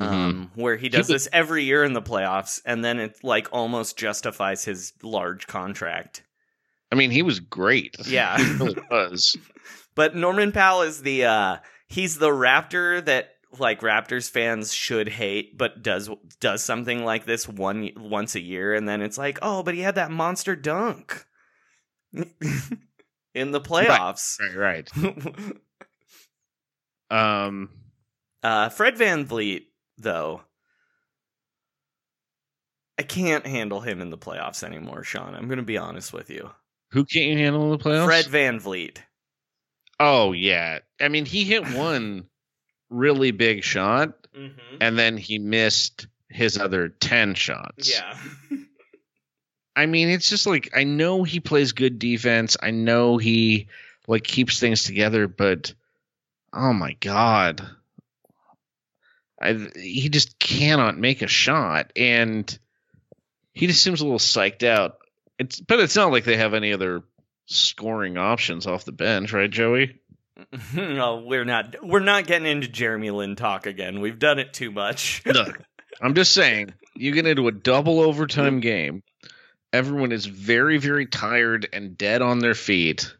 [0.00, 3.48] um, where he does was- this every year in the playoffs, and then it like
[3.52, 6.22] almost justifies his large contract.
[6.90, 7.96] I mean, he was great.
[8.06, 8.38] Yeah.
[8.38, 9.36] he really was.
[9.94, 11.56] But Norman Powell is the uh
[11.88, 17.48] he's the Raptor that like Raptors fans should hate, but does does something like this
[17.48, 21.24] one once a year, and then it's like, oh, but he had that monster dunk
[23.34, 24.36] in the playoffs.
[24.54, 25.52] Right, right.
[27.10, 27.70] Um,
[28.42, 29.62] uh, Fred VanVleet,
[29.98, 30.42] though,
[32.98, 35.34] I can't handle him in the playoffs anymore, Sean.
[35.34, 36.50] I'm going to be honest with you.
[36.90, 38.06] who can't you handle in the playoffs?
[38.06, 38.98] Fred VanVleet.
[40.00, 42.26] Oh yeah, I mean, he hit one
[42.90, 44.76] really big shot, Mm-hmm.
[44.80, 47.90] and then he missed his other ten shots.
[47.90, 48.16] Yeah.
[49.74, 52.56] I mean, it's just like I know he plays good defense.
[52.62, 53.66] I know he
[54.06, 55.72] like keeps things together, but
[56.52, 57.66] oh my god,
[59.40, 62.58] I he just cannot make a shot, and
[63.52, 64.98] he just seems a little psyched out.
[65.38, 67.02] It's but it's not like they have any other
[67.46, 70.00] scoring options off the bench, right, Joey?
[70.74, 71.76] no, we're not.
[71.82, 74.00] We're not getting into Jeremy Lin talk again.
[74.00, 75.22] We've done it too much.
[75.26, 75.60] Look,
[76.00, 79.02] I'm just saying, you get into a double overtime game.
[79.72, 83.14] Everyone is very, very tired and dead on their feet.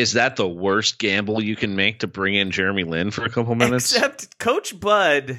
[0.00, 3.28] Is that the worst gamble you can make to bring in Jeremy Lin for a
[3.28, 3.92] couple minutes?
[3.92, 5.38] Except Coach Bud,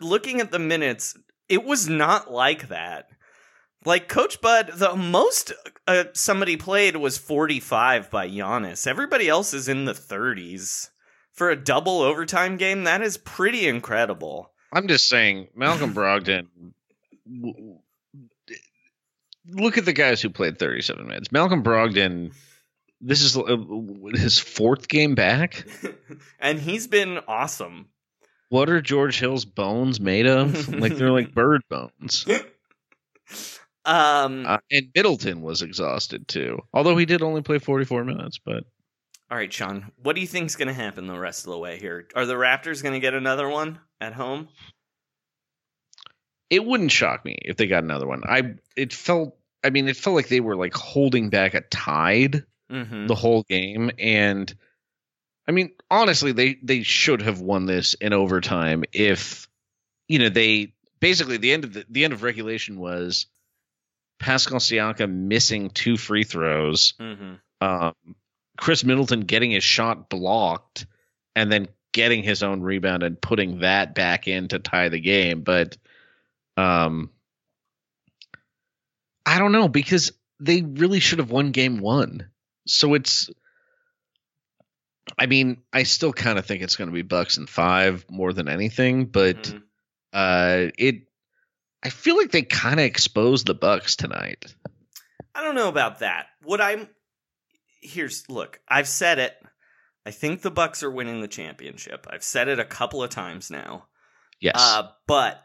[0.00, 1.18] looking at the minutes,
[1.48, 3.08] it was not like that.
[3.84, 5.52] Like Coach Bud, the most
[5.88, 8.86] uh, somebody played was 45 by Giannis.
[8.86, 10.90] Everybody else is in the 30s.
[11.32, 14.52] For a double overtime game, that is pretty incredible.
[14.72, 16.46] I'm just saying, Malcolm Brogdon.
[19.48, 21.32] Look at the guys who played 37 minutes.
[21.32, 22.32] Malcolm Brogdon.
[23.02, 23.56] This is uh,
[24.14, 25.66] his fourth game back.
[26.38, 27.88] and he's been awesome.
[28.48, 30.68] What are George Hill's bones made of?
[30.68, 32.26] like they're like bird bones.
[33.84, 38.38] Um, Uh, and Middleton was exhausted too, although he did only play 44 minutes.
[38.38, 38.62] But
[39.28, 41.80] all right, Sean, what do you think's going to happen the rest of the way
[41.80, 42.06] here?
[42.14, 44.48] Are the Raptors going to get another one at home?
[46.48, 48.22] it wouldn't shock me if they got another one.
[48.28, 52.44] I it felt, I mean, it felt like they were like holding back a tide
[52.72, 53.06] Mm-hmm.
[53.06, 54.52] the whole game, and
[55.46, 59.48] I mean, honestly, they they should have won this in overtime if
[60.08, 63.26] you know they basically the end of the, the end of regulation was
[64.18, 66.94] Pascal Siakam missing two free throws.
[67.00, 67.34] Mm-hmm.
[67.60, 67.94] um,
[68.56, 70.86] Khris Middleton getting his shot blocked
[71.34, 75.42] and then getting his own rebound and putting that back in to tie the game.
[75.42, 75.76] But
[76.56, 77.10] um,
[79.26, 82.28] I don't know because they really should have won game one.
[82.66, 83.28] So it's,
[85.18, 88.32] I mean, I still kind of think it's going to be Bucks and five more
[88.32, 89.62] than anything, but Mhm.
[90.12, 91.08] uh, it.
[91.82, 94.54] I feel like they kind of exposed the Bucks tonight.
[95.34, 96.26] I don't know about that.
[96.42, 96.88] What I'm
[97.80, 99.36] here's look, I've said it.
[100.06, 102.06] I think the Bucks are winning the championship.
[102.08, 103.88] I've said it a couple of times now.
[104.40, 104.54] Yes.
[104.56, 105.42] Uh, but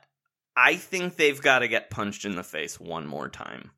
[0.56, 3.72] I think they've got to get punched in the face one more time.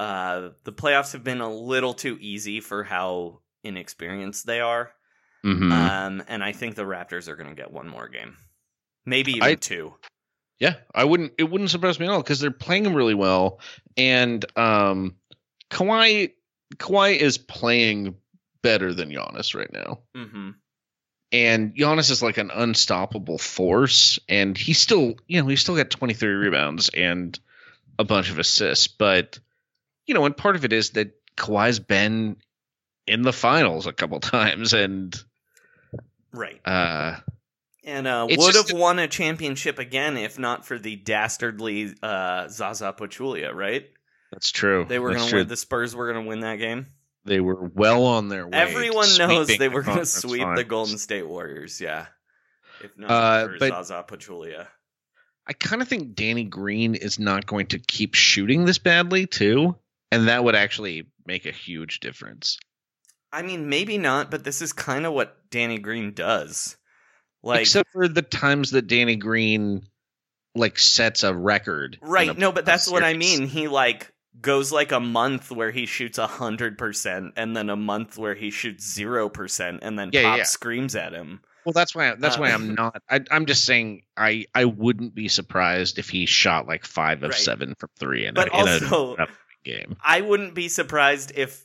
[0.00, 4.92] Uh, the playoffs have been a little too easy for how inexperienced they are.
[5.44, 5.70] Mhm.
[5.72, 8.36] Um, and I think the Raptors are going to get one more game,
[9.04, 9.94] maybe even I- two.
[10.58, 11.32] Yeah, I wouldn't.
[11.38, 13.60] It wouldn't surprise me at all because they're playing him really well,
[13.96, 15.16] and um,
[15.70, 16.32] Kawhi
[16.76, 18.14] Kawhi is playing
[18.62, 20.50] better than Giannis right now, Mm-hmm.
[21.32, 25.88] and Giannis is like an unstoppable force, and he's still, you know, he's still got
[25.90, 27.38] twenty three rebounds and
[27.98, 29.38] a bunch of assists, but
[30.06, 32.36] you know, and part of it is that Kawhi's been
[33.06, 35.14] in the finals a couple times, and
[36.32, 36.60] Right.
[36.66, 37.16] uh,
[37.84, 42.94] And uh, would have won a championship again if not for the dastardly uh, Zaza
[42.96, 43.86] Pachulia, right?
[44.32, 44.86] that's true.
[44.88, 45.48] They were going to win.
[45.48, 46.86] The Spurs were going to win that game.
[47.24, 48.52] They were well on their way.
[48.56, 50.62] Everyone knows they the were going to sweep the.
[50.64, 51.80] Golden State Warriors.
[51.80, 52.06] Yeah,
[52.82, 54.66] if not Uh, for but- Zaza Pachulia.
[55.46, 59.74] I kind of think Danny Green is not going to keep shooting this badly too,
[60.10, 62.58] and that would actually make a huge difference.
[63.32, 66.76] I mean, maybe not, but this is kind of what Danny Green does.
[67.42, 69.82] Like, Except for the times that Danny Green
[70.54, 71.98] like sets a record.
[72.02, 72.30] right?
[72.30, 73.46] a- no, but that's what I mean.
[73.46, 77.76] He like goes like a month where he shoots a hundred percent, and then a
[77.76, 80.44] month where he shoots zero percent, and then Yeah, Pop yeah.
[80.44, 81.40] screams at him.
[81.64, 82.14] Well, that's why.
[82.18, 83.00] That's Uh, why I'm not.
[83.08, 84.02] I, I'm just saying.
[84.16, 87.38] I I wouldn't be surprised if he shot like five of Right.
[87.38, 89.26] seven from three in, But a, also- a
[89.64, 89.96] game.
[90.04, 91.64] I wouldn't be surprised if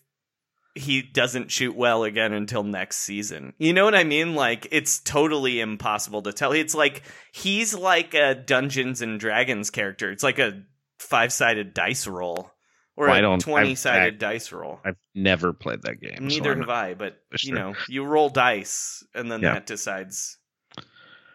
[0.74, 3.54] he doesn't shoot well again until next season.
[3.58, 4.36] You know what I mean?
[4.36, 6.52] Like it's totally impossible to tell.
[6.52, 10.12] It's like he's like a Dungeons and Dragons character.
[10.12, 10.64] It's like a
[11.00, 12.52] five-sided dice roll
[12.98, 14.80] or Well, a don't- I've- 20-sided I- dice roll.
[14.84, 16.28] I've never played that game.
[16.28, 19.54] Neither I'm have I, but you know, you roll dice and then Yeah.
[19.54, 20.38] that decides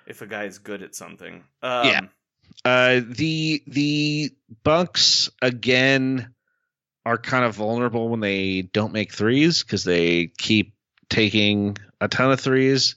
[0.06, 1.44] if a guy is good at something.
[1.62, 2.00] Um, Yeah.
[2.64, 4.30] Uh, the the
[4.64, 6.34] Bucks again
[7.06, 10.74] are kind of vulnerable when they don't make threes because they keep
[11.08, 12.96] taking a ton of threes,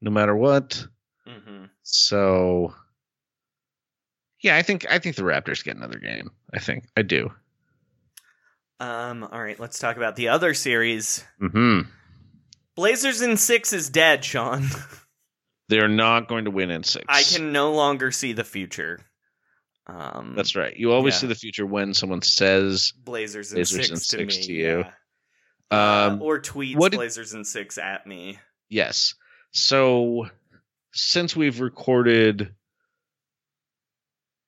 [0.00, 0.86] no matter what.
[1.26, 1.68] mhm.
[1.82, 2.74] So,
[4.40, 6.30] yeah, I think I think the Raptors get another game.
[6.54, 7.32] I think I do.
[8.80, 11.24] Um, all right, let's talk about the other series.
[11.38, 11.82] hmm
[12.74, 14.66] Blazers in 6 is dead, Sean.
[15.68, 17.04] They're not going to win in six.
[17.08, 19.00] I can no longer see the future.
[19.86, 20.76] Um, That's right.
[20.76, 21.20] You always Yeah.
[21.20, 24.52] see the future when someone says Blazers in Blazers six in to six me, to
[24.52, 24.78] you.
[24.78, 24.92] yeah.
[25.70, 28.38] Uh, Um, or tweets what did- Blazers in six at me.
[28.68, 29.14] Yes.
[29.52, 30.28] So
[30.92, 32.54] since we've recorded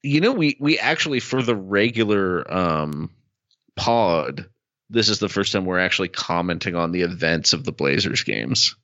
[0.02, 3.10] you know we we actually for the regular um
[3.76, 4.46] pod
[4.90, 8.76] this is the first time we're actually commenting on the events of the Blazers games.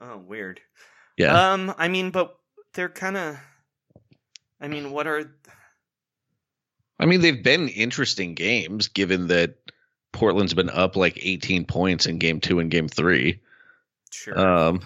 [0.00, 0.60] Oh, weird.
[1.18, 1.52] Yeah.
[1.52, 2.34] Um, I mean, but
[2.72, 3.36] they're kind of.
[4.60, 5.30] I mean, what are?
[7.00, 9.56] I mean they've been interesting games given that
[10.12, 13.40] Portland's been up like 18 points in game 2 and game 3.
[14.10, 14.38] Sure.
[14.38, 14.80] Um.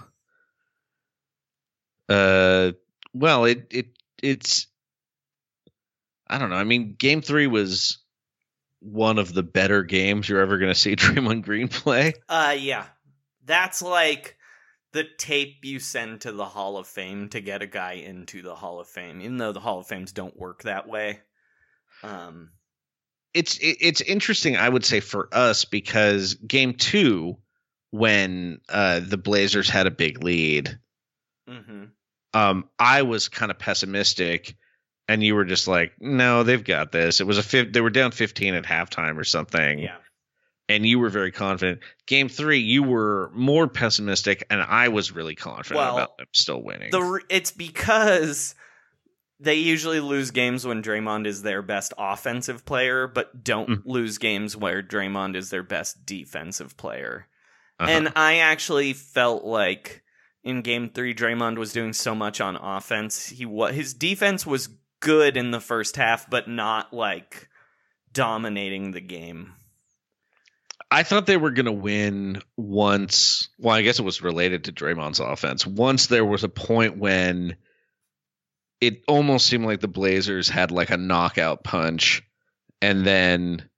[2.09, 2.73] Uh.
[3.12, 3.87] Well, it it
[4.23, 4.67] it's.
[6.27, 6.57] I don't know.
[6.57, 7.99] I mean, Game Three was
[8.81, 12.15] one of the better games you're ever going to see Draymond Green play.
[12.29, 12.87] Uh, yeah,
[13.45, 14.37] that's like
[14.93, 18.55] the tape you send to the Hall of Fame to get a guy into the
[18.55, 21.21] Hall of Fame, even though the Hall of Fames don't work that way.
[22.05, 22.51] Um,
[23.33, 27.39] It's it, it's interesting, I would say, for us because Game Two,
[27.91, 30.79] when uh, the Blazers had a big lead,
[31.49, 31.91] mhm.
[32.33, 34.57] um, I was kind of pessimistic,
[35.09, 38.11] and you were just like, "No, they've got this." It was a they were down
[38.13, 39.79] 15 at halftime or something.
[39.81, 39.97] yeah,
[40.69, 41.81] and you were very confident.
[42.07, 46.63] Game three, you were more pessimistic, and I was really confident Well, about them still
[46.63, 46.91] winning.
[46.91, 48.55] the re- it's because
[49.41, 53.82] they usually lose games when Draymond is their best offensive player, but don't Mhm.
[53.85, 57.26] lose games where Draymond is their best defensive player.
[57.80, 57.91] Uh-huh.
[57.91, 60.03] And I actually felt like
[60.45, 63.28] in game three, Draymond was doing so much on offense.
[63.30, 64.68] He wa- his defense was
[65.01, 67.49] good in the first half, but not like
[68.12, 69.55] dominating the game.
[70.91, 73.49] I thought they were going to win once.
[73.59, 75.66] Well, I guess it was related to Draymond's offense.
[75.66, 77.57] Once there was a point when
[78.87, 82.22] it almost seemed like the Blazers had like a knockout punch,
[82.82, 83.68] and then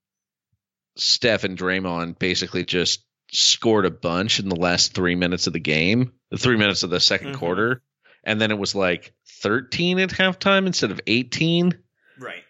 [0.96, 5.61] Steph and Draymond basically just scored a bunch in the last three minutes of the
[5.61, 7.38] game, the three minutes of the 2nd Mhm.
[7.38, 7.82] quarter,
[8.24, 11.76] and then it was like 13 at halftime instead of 18.
[12.18, 12.44] Right.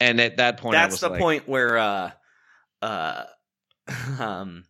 [0.00, 2.10] And at that point, That's the like, point where uh
[2.82, 3.24] uh
[4.20, 4.64] um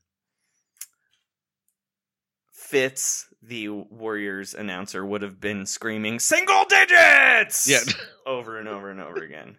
[2.53, 7.81] Fitz, the Warriors announcer, would have been screaming single digits Yeah.
[8.27, 9.57] over and over and over again.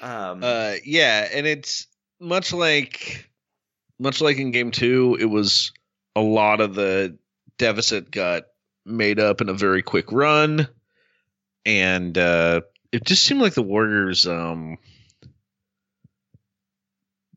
[0.00, 1.86] Um Uh, yeah, and it's
[2.20, 3.28] much like
[3.98, 5.72] much like in game two, it was
[6.14, 7.18] a lot of the
[7.58, 8.44] deficit got
[8.84, 10.68] made up in a very quick run,
[11.66, 12.60] and uh,
[12.92, 14.78] it just seemed like the Warriors um,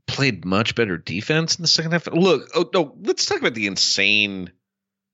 [0.07, 2.07] played much better defense in the second half.
[2.07, 4.51] Look, oh no, let's talk about the insane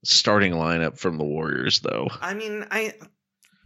[0.04, 2.08] starting lineup from the Warriors, though.
[2.22, 2.94] I mean, I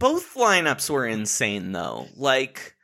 [0.02, 2.08] both lineups were insane though.
[2.16, 2.74] Like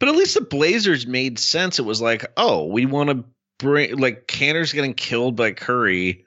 [0.00, 1.78] But at least the Blazers made sense.
[1.78, 3.24] It was like, oh, we want to
[3.60, 6.26] bring like Kanter's getting killed by Curry.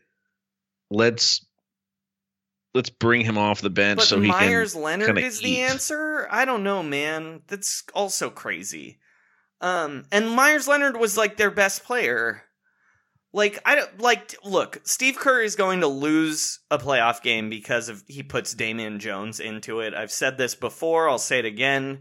[0.89, 1.45] Let's
[2.74, 6.30] let's bring him off the bench But so he Meyers can Leonard is the answer?
[6.32, 7.41] I don't know, man.
[7.47, 8.99] That's also crazy.
[9.59, 12.41] Um, and Meyers Leonard was like their best player.
[13.36, 14.34] Like I don't like.
[14.46, 19.00] Look, Steve Kerr is going to lose a playoff game because of he puts Damian
[19.00, 19.94] Jones into it.
[19.94, 21.10] I've said this before.
[21.10, 22.00] I'll say it again.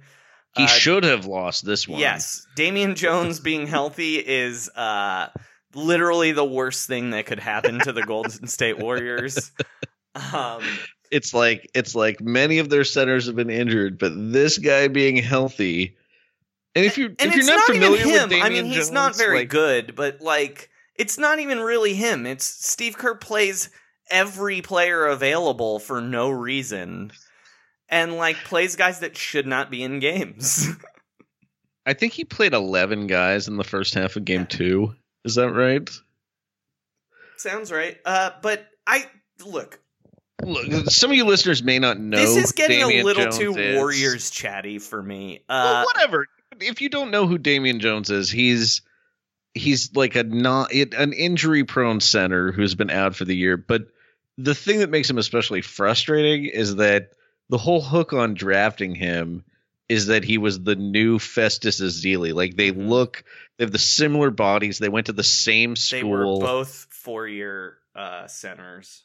[0.56, 1.98] He Uh, should have lost this one.
[1.98, 5.26] Yes, Damian Jones being healthy is uh,
[5.74, 9.50] literally the worst thing that could happen to the Golden State Warriors.
[10.14, 10.62] Um,
[11.10, 15.16] It's like it's like many of their centers have been injured, but this guy being
[15.16, 15.96] healthy.
[16.76, 18.12] And if you and if you're not, not, familiar him.
[18.12, 21.60] with Damian I mean, he's Jones, not very like, good, but like, it's not even
[21.60, 22.26] really him.
[22.26, 23.70] It's Steve Kerr plays
[24.10, 27.12] every player available for no reason,
[27.88, 30.68] and like plays guys that should not be in games.
[31.86, 34.94] I think he played eleven guys in the first half of game two.
[35.24, 35.88] Is that right?
[37.36, 37.98] Sounds right.
[38.04, 39.06] Uh, but I
[39.44, 39.80] look.
[40.42, 42.18] Look, some of you listeners may not know.
[42.18, 43.76] this is getting Damian a little Jones too is.
[43.76, 45.42] Warriors chatty for me.
[45.48, 46.26] well, Uh, whatever.
[46.60, 48.82] If you don't know who Damian Jones is, he's
[49.54, 53.56] he's like a not an injury prone center who's been out for the year.
[53.56, 53.86] But
[54.36, 57.12] the thing that makes him especially frustrating is that
[57.48, 59.44] the whole hook on drafting him
[59.88, 62.34] is that he was the new Festus Ezeli.
[62.34, 63.24] Like they look,
[63.56, 64.78] they have the similar bodies.
[64.78, 66.00] They went to the same school.
[66.00, 69.02] they were both four-year uh, centers.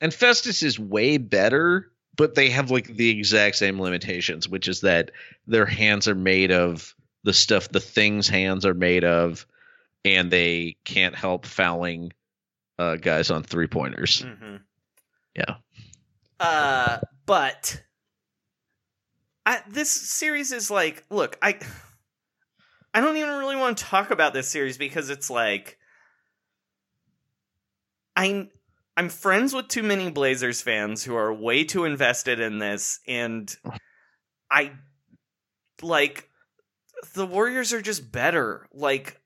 [0.00, 4.82] And Festus is way better, but they have like the exact same limitations, which is
[4.82, 5.12] that
[5.46, 9.46] their hands are made of the stuff the things hands are made of,
[10.04, 12.12] and they can't help fouling
[12.78, 14.22] uh, guys on three pointers.
[14.22, 14.56] Mm-hmm.
[15.36, 15.56] Yeah.
[16.40, 17.82] Uh, but
[19.46, 21.58] I, this series is like, look, I,
[22.92, 25.78] I don't even really want to talk about this series because it's like,
[28.16, 28.48] I,
[28.96, 33.56] I'm friends with too many Blazers fans who are way too invested in this, and
[34.50, 34.72] I,
[35.80, 36.28] like,
[37.14, 38.68] the Warriors are just better.
[38.74, 39.18] Like,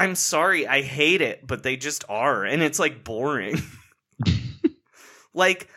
[0.00, 3.60] I'm sorry, I hate it, but they just are, and it's like boring.
[5.34, 5.68] like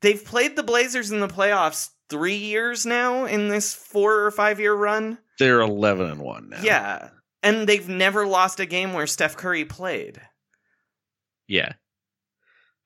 [0.00, 4.58] they've played the Blazers in the playoffs three years now in this four or five
[4.58, 5.18] year run.
[5.38, 6.62] They're eleven and one now.
[6.62, 7.10] Yeah.
[7.42, 10.18] And they've never lost a game where Steph Curry played.
[11.46, 11.74] Yeah.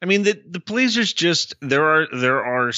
[0.03, 2.73] I mean the the Blazers just there are there are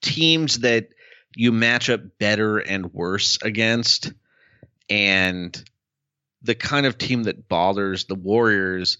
[0.00, 0.90] teams that
[1.34, 4.12] you match up better and worse against
[4.88, 5.64] and
[6.46, 8.98] the kind of team that bothers the Warriors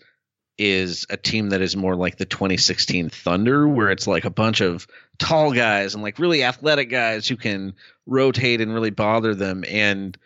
[0.58, 4.60] is a team that is more like the 2016 Thunder where it's like a bunch
[4.62, 4.86] of
[5.18, 7.74] tall guys and like really athletic guys who can
[8.06, 10.16] rotate and really bother them and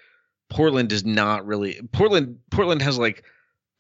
[0.49, 3.25] Portland does not really Portland Portland has like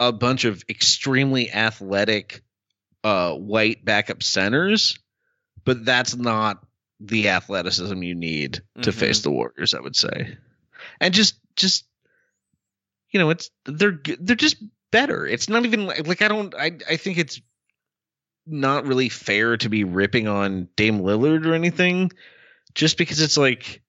[0.00, 2.42] a bunch of extremely athletic
[3.04, 4.98] uh white backup centers
[5.64, 6.64] but that's not
[7.00, 8.94] the athleticism you need to Mhm.
[8.94, 10.36] face the warriors i would say
[11.00, 11.86] and just just
[13.10, 14.56] you know it's they're they're just
[14.90, 17.40] better it's not even like, like i don't i i think it's
[18.46, 22.10] not really fair to be ripping on Dame Lillard or anything
[22.74, 23.82] just because it's like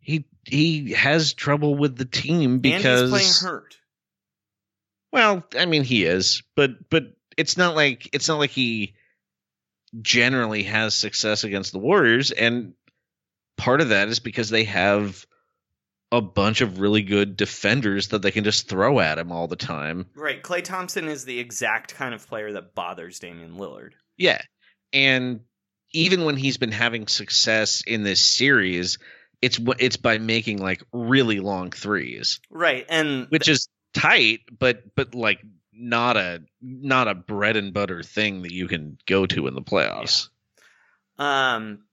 [0.00, 3.76] he he has trouble with the team because playing hurt.
[5.12, 7.04] well, I mean he is, but but
[7.36, 8.94] it's not like it's not like he
[10.00, 12.74] generally has success against the Warriors and
[13.56, 15.26] part of that is because they have
[16.10, 19.56] a bunch of really good defenders that they can just throw at him all the
[19.56, 20.06] time.
[20.14, 20.42] Right.
[20.42, 23.92] Klay Thompson is the exact kind of player that bothers Damian Lillard.
[24.16, 24.40] Yeah.
[24.92, 25.40] And
[25.92, 28.98] even when he's been having success in this series,
[29.42, 32.40] it's it's by making like really long threes.
[32.50, 32.86] Right.
[32.88, 35.40] And which is tight, but but like
[35.72, 39.62] not a not a bread and butter thing that you can go to in the
[39.62, 40.28] playoffs.
[41.18, 41.54] Yeah.
[41.54, 41.84] Um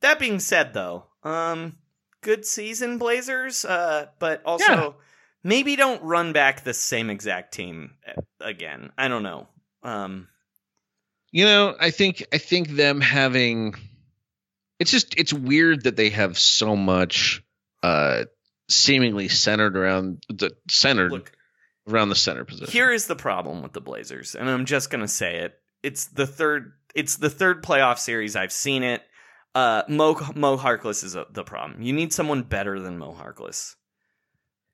[0.00, 1.76] that being said though, um
[2.24, 4.90] good season Blazers, uh but also yeah.
[5.44, 7.92] maybe don't run back the same exact team
[8.40, 8.90] again.
[8.98, 9.46] I don't know.
[9.84, 10.26] Um
[11.30, 13.74] you know, I think I think them having
[14.80, 17.44] it's just it's weird that they have so much
[17.82, 18.24] uh
[18.68, 21.32] seemingly centered around the centered Look,
[21.88, 22.72] around the center position.
[22.72, 25.54] Here is the problem with the Blazers, and I'm just gonna say it.
[25.82, 26.72] It's the third.
[26.94, 29.02] It's the third playoff series I've seen it.
[29.54, 31.80] Uh, Mo Mo Harkless is a, the problem.
[31.80, 33.76] You need someone better than Mo Harkless,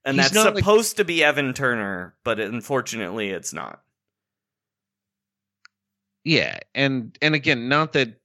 [0.03, 3.81] and He's that's supposed like, to be Evan Turner, but unfortunately, it's not.
[6.23, 8.19] Yeah, and and again, not that.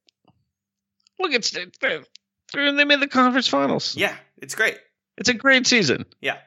[1.19, 3.97] Look, it's they made the conference finals.
[3.97, 4.79] Yeah, it's great.
[5.19, 6.07] It's a great season.
[6.21, 6.39] Yeah.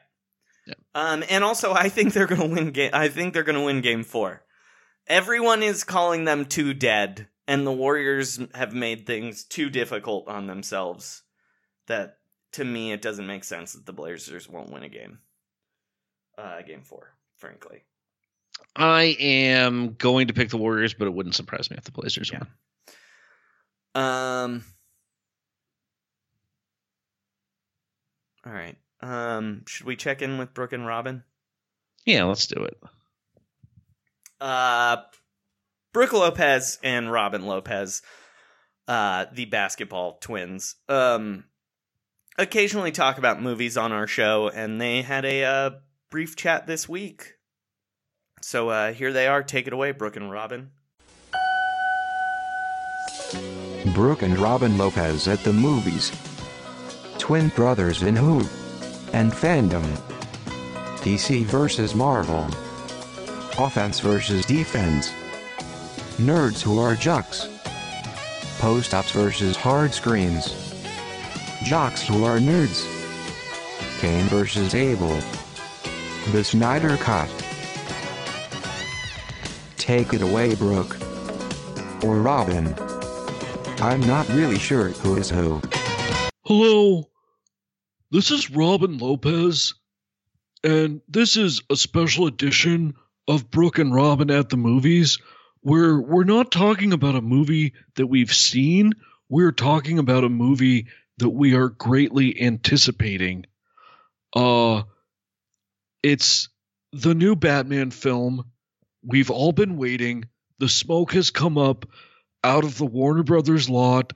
[0.94, 2.70] Um, and also, I think they're going to win.
[2.70, 2.90] Game.
[2.92, 4.42] I think they're going to win Game Four.
[5.06, 10.46] Everyone is calling them too dead, and the Warriors have made things too difficult on
[10.46, 11.22] themselves.
[11.88, 12.18] That
[12.52, 15.18] to me, it doesn't make sense that the Blazers won't win a game.
[16.38, 17.82] Uh, game four, frankly.
[18.76, 22.30] I am going to pick the Warriors, but it wouldn't surprise me if the Blazers
[22.32, 22.42] yeah.
[23.94, 24.04] won.
[24.04, 24.64] Um.
[28.46, 28.76] All right.
[29.02, 31.24] Um, should we check in with Brooke and Robin?
[32.06, 32.76] Yeah, let's do it.
[34.40, 34.98] Uh,
[35.92, 38.02] Brooke Lopez and Robin Lopez,
[38.88, 41.44] uh, the basketball twins, um,
[42.38, 45.70] occasionally talk about movies on our show, and they had a uh,
[46.10, 47.34] brief chat this week.
[48.42, 49.42] So uh, here they are.
[49.42, 50.70] Take it away, Brooke and Robin.
[53.94, 56.12] Brooke and Robin Lopez at the movies.
[57.18, 58.42] Twin brothers in who?
[59.12, 59.84] and fandom.
[61.02, 62.46] DC versus Marvel.
[63.58, 65.12] Offense versus defense.
[66.20, 67.48] Nerds who are jocks.
[68.58, 70.52] Post-ups versus hard screens.
[71.64, 72.84] Jocks who are nerds.
[74.00, 75.18] Cain versus Abel.
[76.32, 77.28] The Snyder Cut.
[79.78, 80.98] Take it away, Brooke.
[82.04, 82.74] Or Robin.
[83.78, 85.62] I'm not really sure who is who.
[86.44, 87.08] Hello,
[88.10, 89.72] this is Robin Lopez,
[90.62, 92.92] and this is a special edition
[93.26, 95.18] of Brooke and Robin at the movies,
[95.62, 98.92] where we're not talking about a movie that we've seen,
[99.28, 100.86] we're talking about a movie
[101.18, 103.46] that we are greatly anticipating.
[104.34, 104.82] Uh,
[106.02, 106.48] it's
[106.92, 108.44] the new Batman film.
[109.04, 110.24] We've all been waiting.
[110.58, 111.86] The smoke has come up
[112.42, 114.12] out of the Warner Brothers lot,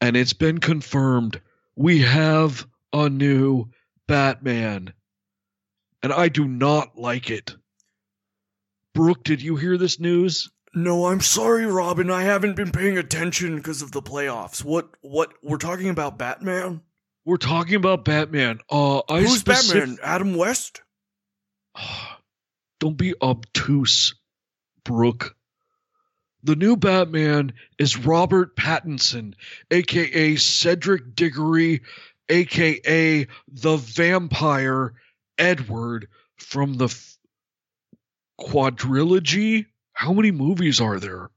[0.00, 1.40] and it's been confirmed.
[1.76, 3.70] We have a new
[4.06, 4.92] Batman.
[6.02, 7.54] And I do not like it.
[8.94, 10.50] Brooke, did you hear this news?
[10.74, 12.10] No, I'm sorry, Robin.
[12.10, 14.62] I haven't been paying attention because of the playoffs.
[14.62, 16.82] What what we're talking about Batman?
[17.24, 18.60] We're talking about Batman.
[18.70, 19.98] Uh I Who's specific- Batman?
[20.02, 20.82] Adam West?
[22.80, 24.14] Don't be obtuse,
[24.84, 25.34] Brooke.
[26.44, 29.34] The new Batman is Robert Pattinson,
[29.70, 31.82] aka Cedric Diggory,
[32.28, 34.94] aka the vampire
[35.36, 37.18] Edward from the f-
[38.40, 39.66] quadrilogy.
[39.98, 41.30] How many movies are there?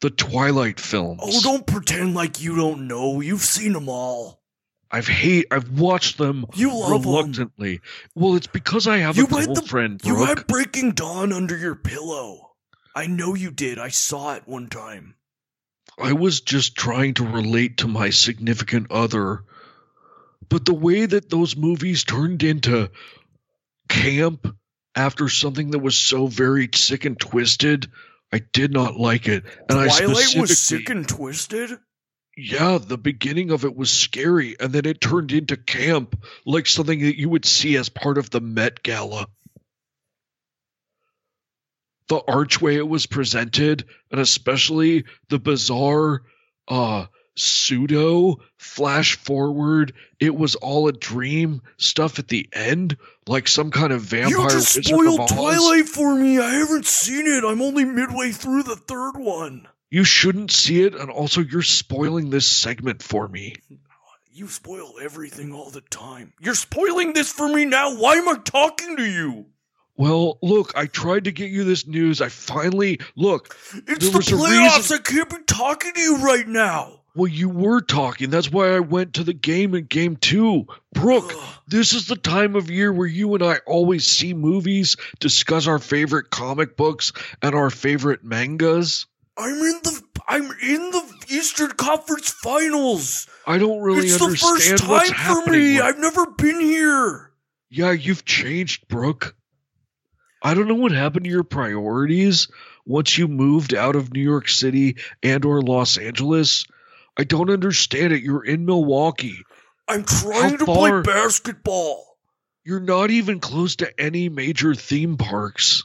[0.00, 1.20] The Twilight films.
[1.22, 3.20] Oh, don't pretend like you don't know.
[3.20, 4.42] You've seen them all.
[4.90, 5.46] I've hate.
[5.52, 6.46] I've watched them.
[6.54, 7.76] You love reluctantly.
[7.76, 7.82] Them.
[8.16, 10.00] Well, it's because I have you a girlfriend.
[10.00, 12.54] The, you had Breaking Dawn under your pillow.
[12.94, 13.78] I know you did.
[13.78, 15.14] I saw it one time.
[15.96, 19.44] I was just trying to relate to my significant other
[20.48, 22.90] but the way that those movies turned into
[23.88, 24.56] camp
[24.94, 27.90] after something that was so very sick and twisted,
[28.32, 29.44] I did not like it.
[29.44, 31.78] And Twilight I specifically, was sick and twisted.
[32.36, 37.00] Yeah, the beginning of it was scary, and then it turned into camp, like something
[37.00, 39.28] that you would see as part of the Met Gala.
[42.08, 46.22] The archway it was presented, and especially the bizarre
[46.66, 52.96] uh pseudo flash forward it was all a dream stuff at the end
[53.26, 57.44] like some kind of vampire you just spoiled twilight for me i haven't seen it
[57.44, 62.30] i'm only midway through the third one you shouldn't see it and also you're spoiling
[62.30, 63.54] this segment for me
[64.32, 66.32] You spoil everything all the time.
[66.40, 67.94] You're spoiling this for me now.
[67.96, 69.46] Why am I talking to you?
[69.96, 72.20] Well, look, I tried to get you this news.
[72.20, 73.56] I finally look.
[73.86, 74.92] It's there the was a playoffs.
[74.92, 77.02] I can't be talking to you right now.
[77.16, 78.30] Well, you were talking.
[78.30, 80.66] That's why I went to the game in game two.
[80.92, 81.32] Brooke,
[81.68, 85.78] this is the time of year where you and I always see movies, discuss our
[85.78, 89.06] favorite comic books and our favorite mangas.
[89.36, 93.28] I'm in the I'm in the Eastern Conference Finals.
[93.46, 94.32] I don't really understand.
[94.32, 95.80] it's the first what's time for me.
[95.80, 97.30] I've never been here.
[97.70, 99.36] Yeah, you've changed, Brooke.
[100.42, 102.48] I don't know what happened to your priorities
[102.86, 106.64] once you moved out of New York City and or Los Angeles.
[107.16, 108.22] I don't understand it.
[108.22, 109.44] You're in Milwaukee.
[109.86, 112.04] I'm trying How to far- play basketball.
[112.64, 115.84] You're not even close to any major theme parks.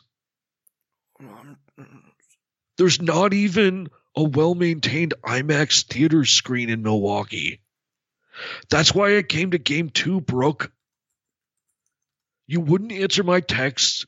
[2.78, 7.60] There's not even a well maintained IMAX theater screen in Milwaukee.
[8.70, 10.72] That's why I came to game two, Brooke.
[12.48, 14.06] You wouldn't answer my texts.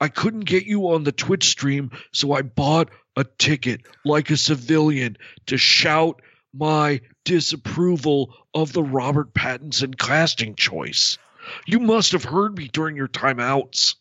[0.00, 4.36] I couldn't get you on the Twitch stream, so I bought a ticket like a
[4.36, 5.16] civilian
[5.46, 6.22] to shout
[6.54, 11.18] my disapproval of the Robert Pattinson casting choice.
[11.66, 13.96] You must have heard me during your timeouts.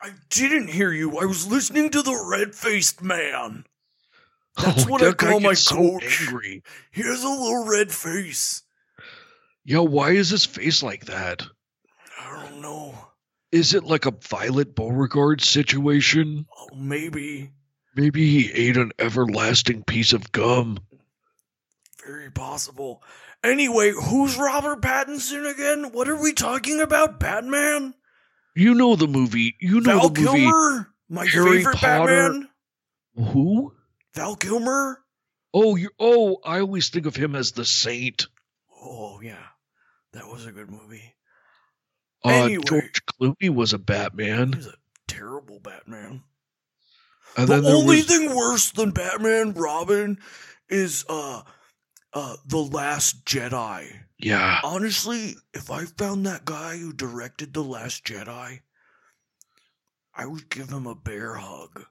[0.00, 1.18] I didn't hear you.
[1.18, 3.64] I was listening to the red faced man.
[4.56, 6.22] That's Oh, what I that guy call my so coach.
[6.22, 6.62] angry.
[6.92, 8.62] He has a little red face.
[9.64, 11.42] Yo, why is his face like that?
[12.20, 12.94] I don't know.
[13.50, 16.46] Is it like a Violet Beauregarde situation?
[16.56, 17.50] Oh, maybe.
[17.96, 20.78] Maybe he ate an everlasting piece of gum.
[22.06, 23.02] Very possible.
[23.42, 25.92] Anyway, who's Robert Pattinson again?
[25.92, 27.18] What are we talking about?
[27.20, 27.94] Batman?
[28.54, 29.56] You know the movie.
[29.60, 30.38] You know Val the movie.
[30.40, 30.94] Kilmer?
[31.08, 32.06] My Harry favorite Potter.
[32.06, 32.48] Batman?
[33.16, 33.72] Who?
[34.14, 35.00] Val Kilmer?
[35.52, 35.90] Oh, you.
[35.98, 38.26] Oh, I always think of him as the Saint.
[38.82, 39.42] Oh, yeah.
[40.12, 41.14] That was a good movie.
[42.24, 42.64] Uh, Anyway.
[42.66, 44.52] George Clooney was a Batman.
[44.52, 44.74] He's a
[45.08, 46.22] terrible Batman.
[47.36, 50.18] And the only was- thing worse than Batman Robin
[50.68, 51.42] is uh
[52.14, 53.86] uh The Last Jedi.
[54.18, 54.60] Yeah.
[54.64, 58.60] Honestly, if I found that guy who directed The Last Jedi,
[60.14, 61.84] I would give him a bear hug.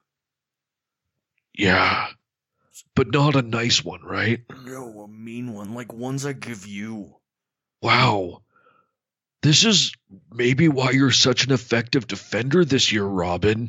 [1.52, 2.08] Yeah.
[2.96, 4.40] But not a nice one, right?
[4.64, 7.16] No, a mean one, like ones I give you.
[7.80, 8.42] Wow.
[9.42, 9.92] This is
[10.32, 13.68] maybe why you're such an effective defender this year, Robin.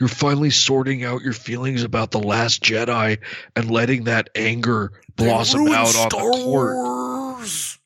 [0.00, 3.18] You're finally sorting out your feelings about The Last Jedi
[3.54, 6.74] and letting that anger blossom out on Star the court.
[6.76, 7.78] Wars.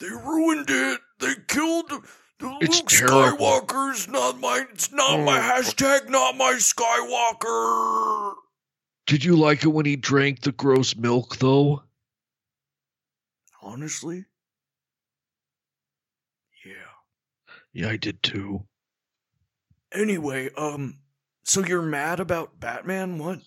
[0.00, 1.00] They ruined it.
[1.20, 1.90] They killed
[2.38, 3.46] the It's Luke terrible.
[3.60, 4.64] Skywalker's not my.
[4.72, 5.42] It's not my Oh.
[5.62, 6.08] hashtag.
[6.08, 8.34] Not my Skywalker.
[9.06, 11.82] Did you like it when he drank the gross milk, though?
[13.62, 14.24] Honestly,
[16.64, 16.72] yeah.
[17.72, 18.66] Yeah, I did too.
[19.92, 20.98] Anyway, um,
[21.44, 23.18] so you're mad about Batman?
[23.18, 23.40] What?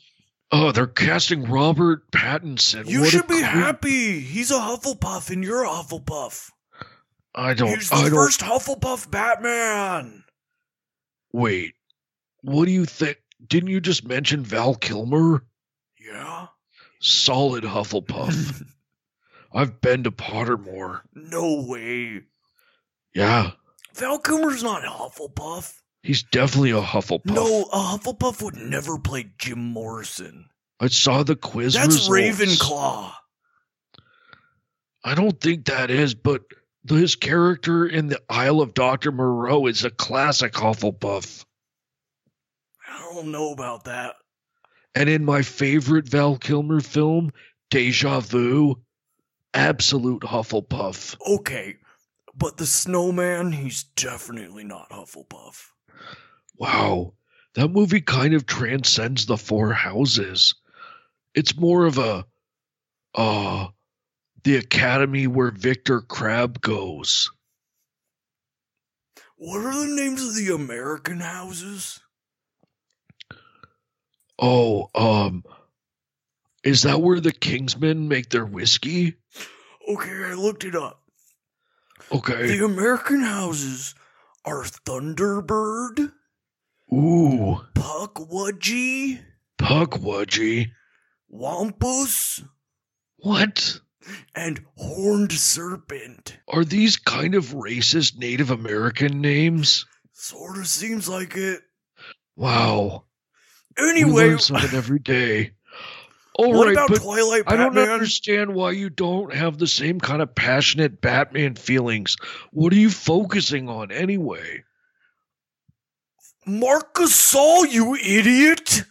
[0.51, 2.87] Oh, they're casting Robert Pattinson.
[2.87, 3.45] You What should be creep.
[3.45, 4.19] happy.
[4.21, 6.49] He's a Hufflepuff, and you're a Hufflepuff.
[7.35, 7.69] I don't.
[7.69, 8.11] He's the I don't.
[8.11, 10.23] first Hufflepuff Batman.
[11.31, 11.75] Wait.
[12.41, 13.17] What do you think?
[13.45, 15.45] Didn't you just mention Val Kilmer?
[15.99, 16.47] Yeah.
[17.01, 18.63] Solid Hufflepuff.
[19.53, 21.01] I've been to Pottermore.
[21.13, 22.21] No way.
[23.15, 23.51] Yeah,
[23.95, 25.78] Val Kilmer's not a Hufflepuff.
[26.01, 27.25] He's definitely a Hufflepuff.
[27.25, 30.49] No, a Hufflepuff would never play Jim Morrison.
[30.79, 31.73] I saw the quiz.
[31.73, 32.41] That's results.
[32.69, 33.13] Ravenclaw.
[35.03, 36.41] I don't think that is, but
[36.87, 41.45] his character in the Isle of Doctor Moreau is a classic Hufflepuff.
[42.87, 44.15] I don't know about that.
[44.95, 47.31] And in my favorite Val Kilmer film,
[47.69, 48.81] Deja Vu,
[49.53, 51.15] absolute Hufflepuff.
[51.27, 51.75] Okay,
[52.35, 55.67] but the snowman, he's definitely not Hufflepuff.
[56.57, 57.13] Wow,
[57.55, 60.55] that movie kind of transcends the four houses.
[61.35, 62.25] It's more of a,
[63.15, 63.67] uh,
[64.43, 67.29] the academy where Victor Crab goes.
[69.37, 72.01] What are the names of the American houses?
[74.37, 75.43] Oh, um,
[76.63, 79.15] is that where the Kingsmen make their whiskey?
[79.87, 81.01] Okay, I looked it up.
[82.11, 82.57] Okay.
[82.57, 83.95] The American houses
[84.45, 86.11] are Thunderbird,
[86.93, 89.19] Ooh, Pukwudgie,
[89.57, 90.67] Pukwudgie.
[91.27, 92.43] Wampus,
[93.17, 93.79] What?
[94.33, 96.37] and Horned Serpent.
[96.47, 99.85] Are these kind of racist Native American names?
[100.13, 101.61] Sort of seems like it.
[102.35, 103.03] Wow.
[103.77, 105.51] We Anyway, learn something every day.
[106.39, 110.21] All what right, about Twilight I don't understand why you don't have the same kind
[110.21, 112.15] of passionate Batman feelings.
[112.51, 114.63] What are you focusing on anyway?
[116.45, 118.85] Marcus Saul, you idiot!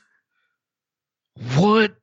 [1.55, 1.97] What?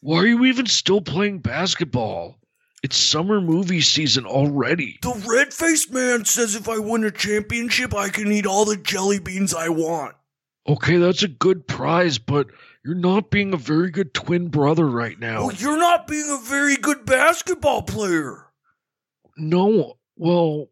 [0.00, 2.38] Why are you even still playing basketball?
[2.84, 5.00] It's summer movie season already.
[5.02, 8.76] The red faced man says if I win a championship, I can eat all the
[8.76, 10.14] jelly beans I want.
[10.68, 12.46] Okay, that's a good prize, but
[12.86, 15.46] you're not being a very good twin brother right now.
[15.46, 18.46] Well, you're not being a very good basketball player.
[19.36, 20.68] No, well,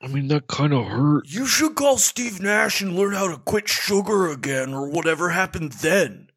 [0.00, 1.24] I mean, that kind of hurt.
[1.26, 5.72] You should call Steve Nash and learn how to quit sugar again or whatever happened
[5.72, 6.28] then.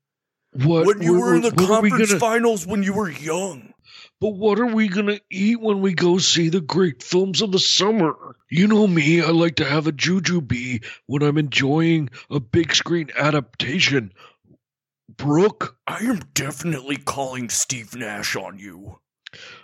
[0.54, 0.88] What?
[0.88, 3.74] When you what- were in the conference gonna- finals when you were young.
[4.20, 7.60] But what are we gonna eat when we go see the great films of the
[7.60, 8.36] summer?
[8.50, 12.74] You know me, I like to have a juju bee when I'm enjoying a big
[12.76, 14.14] screen adaptation.
[15.18, 15.78] Brooke?
[15.88, 19.00] I am definitely calling Steve Nash on you.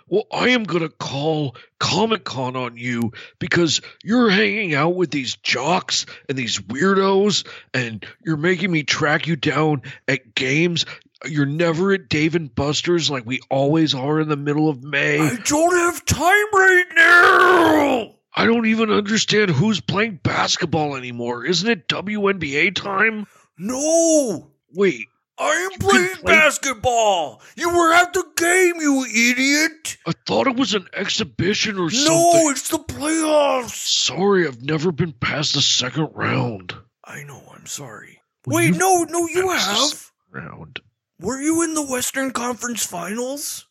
[0.08, 5.36] Well, I am gonna call Comic Con on you because you're hanging out with these
[5.36, 10.86] jocks and these weirdos, and you're making me track you down at games.
[11.26, 15.20] You're never at Dave and Buster's like we always are in the middle of May.
[15.20, 18.14] I don't have time right now.
[18.34, 21.44] I don't even understand who's playing basketball anymore.
[21.44, 23.26] Isn't it WNBA time?
[23.58, 25.08] No, Wait,
[25.40, 27.40] I am playing play- basketball.
[27.56, 29.96] You were at the game, you idiot.
[30.06, 32.12] I thought it was an exhibition or something.
[32.12, 33.86] No, it's the playoffs.
[33.86, 36.74] Sorry, I've never been past the second round.
[37.04, 38.20] I know, I'm sorry.
[38.46, 40.10] Wait, no, no, you have.
[40.30, 40.80] Round.
[41.20, 43.66] Were you in the Western Conference Finals?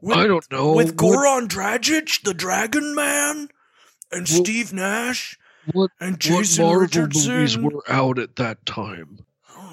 [0.00, 0.72] With, I don't know.
[0.72, 3.48] With What- Goran Dragic, the Dragon Man,
[4.10, 5.38] and Well, Steve Nash,
[5.72, 7.32] What, and what Jason Marvel Richardson.
[7.34, 9.20] movies were out at that time?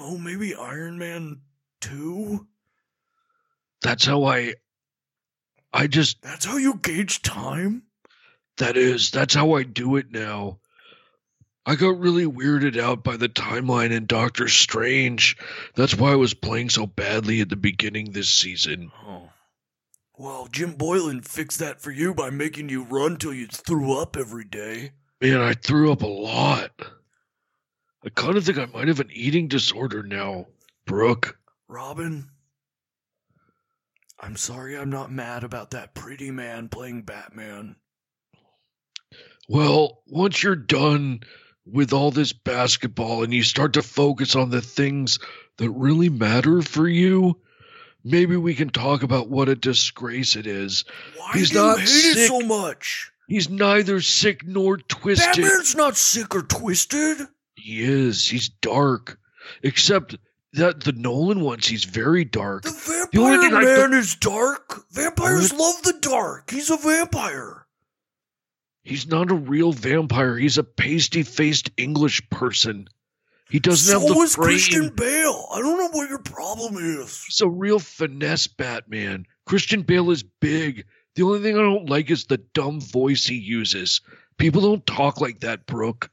[0.08, 1.40] Know, maybe Iron Man
[1.82, 2.46] 2?
[3.82, 4.54] That's how I.
[5.72, 6.22] I just.
[6.22, 7.82] That's how you gauge time?
[8.56, 9.10] That is.
[9.10, 10.60] That's how I do it now.
[11.66, 15.36] I got really weirded out by the timeline in Doctor Strange.
[15.74, 18.90] That's why I was playing so badly at the beginning this season.
[19.06, 19.28] Oh.
[20.16, 24.16] Well, Jim Boylen fixed that for you by making you run till you threw up
[24.16, 24.92] every day.
[25.20, 26.72] Man, I threw up a lot.
[28.04, 30.46] I kind of think I might have an eating disorder now,
[30.86, 31.38] Brooke.
[31.68, 32.28] Robin,
[34.20, 37.76] I'm sorry I'm not mad about that pretty man playing Batman.
[39.48, 41.20] Well, once you're done
[41.66, 45.18] with all this basketball and you start to focus on the things
[45.56, 47.40] that really matter for you,
[48.04, 50.84] maybe we can talk about what a disgrace it is.
[51.16, 52.16] Why He's do you not hate sick.
[52.16, 53.10] it so much?
[53.26, 55.42] He's neither sick nor twisted.
[55.42, 57.26] Batman's not sick or twisted.
[57.58, 58.26] He is.
[58.28, 59.18] He's dark.
[59.62, 60.16] Except
[60.54, 62.62] that the Nolan ones, he's very dark.
[62.62, 64.84] The The only vampire thing man don't- is dark.
[64.92, 66.50] Vampires love the dark.
[66.50, 67.66] He's a vampire.
[68.82, 70.36] He's not a real vampire.
[70.36, 72.88] He's a pasty faced English person.
[73.50, 74.36] He doesn't so have the is.
[74.36, 75.48] Christian Bale.
[75.52, 77.22] I don't know what your problem is.
[77.24, 79.26] He's a real finesse Batman.
[79.46, 80.84] Christian Bale is big.
[81.14, 84.00] The only thing I don't like is the dumb voice he uses.
[84.36, 86.10] People don't talk like that, Brooke.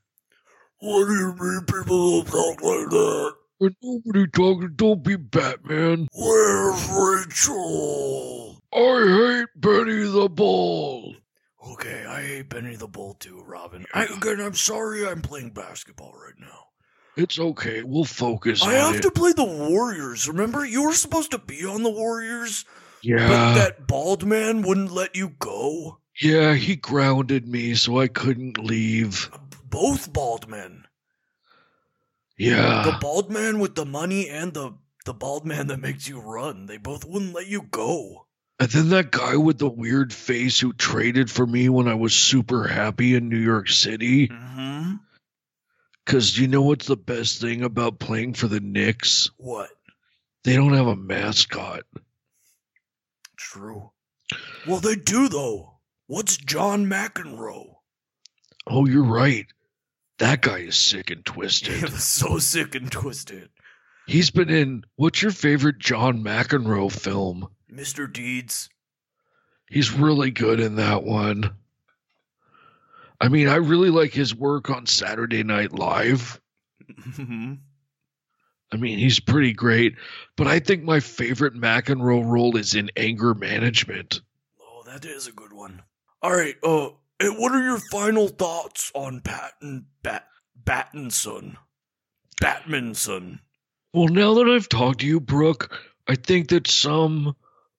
[0.85, 3.33] What do you mean people don't talk like that?
[3.59, 4.73] Or nobody talking.
[4.75, 6.07] Don't be Batman.
[6.13, 8.61] Where's Rachel?
[8.71, 11.15] I hate Benny the Bull.
[11.71, 13.87] Okay, I hate Benny the Bull too, Robin.
[13.95, 16.67] I, again, I'm sorry I'm playing basketball right now.
[17.17, 17.81] It's okay.
[17.81, 19.01] We'll focus I on have it.
[19.01, 20.27] to play the Warriors.
[20.27, 22.63] Remember, you were supposed to be on the Warriors,
[23.01, 23.27] yeah.
[23.27, 25.97] but that bald man wouldn't let you go.
[26.21, 29.31] Yeah, he grounded me, so I couldn't leave.
[29.67, 30.85] Both bald men.
[32.37, 32.83] Yeah.
[32.83, 34.73] The bald man with the money and the
[35.05, 36.65] the bald man that makes you run.
[36.65, 38.25] They both wouldn't let you go.
[38.59, 42.13] And then that guy with the weird face who traded for me when I was
[42.13, 44.29] super happy in New York City.
[44.29, 44.95] Mm-hmm.
[46.03, 49.29] Because you know what's the best thing about playing for the Knicks?
[49.37, 49.69] What?
[50.43, 51.83] They don't have a mascot.
[53.35, 53.91] True.
[54.67, 55.73] Well, they do though.
[56.07, 57.75] What's John McEnroe?
[58.67, 59.45] Oh, you're right.
[60.19, 61.89] That guy is sick and twisted.
[61.93, 63.49] so sick and twisted.
[64.07, 64.83] He's been in.
[64.95, 67.47] What's your favorite John McEnroe film?
[67.71, 68.11] Mr.
[68.11, 68.69] Deeds.
[69.69, 71.55] He's really good in that one.
[73.19, 76.39] I mean, I really like his work on Saturday Night Live.
[76.87, 77.59] Mhm.
[78.71, 79.95] I mean, he's pretty great,
[80.35, 84.21] but I think my favorite McEnroe role is in Anger Management.
[84.61, 85.81] oh, that is a good one.
[86.21, 86.55] All right.
[86.63, 86.89] Uh,
[87.19, 90.27] and what are your final thoughts on Patton Bat
[90.63, 91.57] Battinson?
[92.41, 93.39] Batmanson.
[93.93, 95.73] Well, now that I've talked to you, Brooke,
[96.07, 97.35] I think that some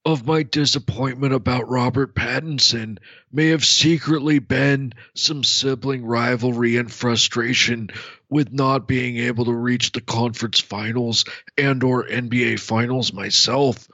[0.06, 2.98] of my disappointment about Robert Pattinson
[3.32, 7.90] may have secretly been some sibling rivalry and frustration
[8.30, 11.24] with not being able to reach the conference finals
[11.58, 13.88] and or NBA finals myself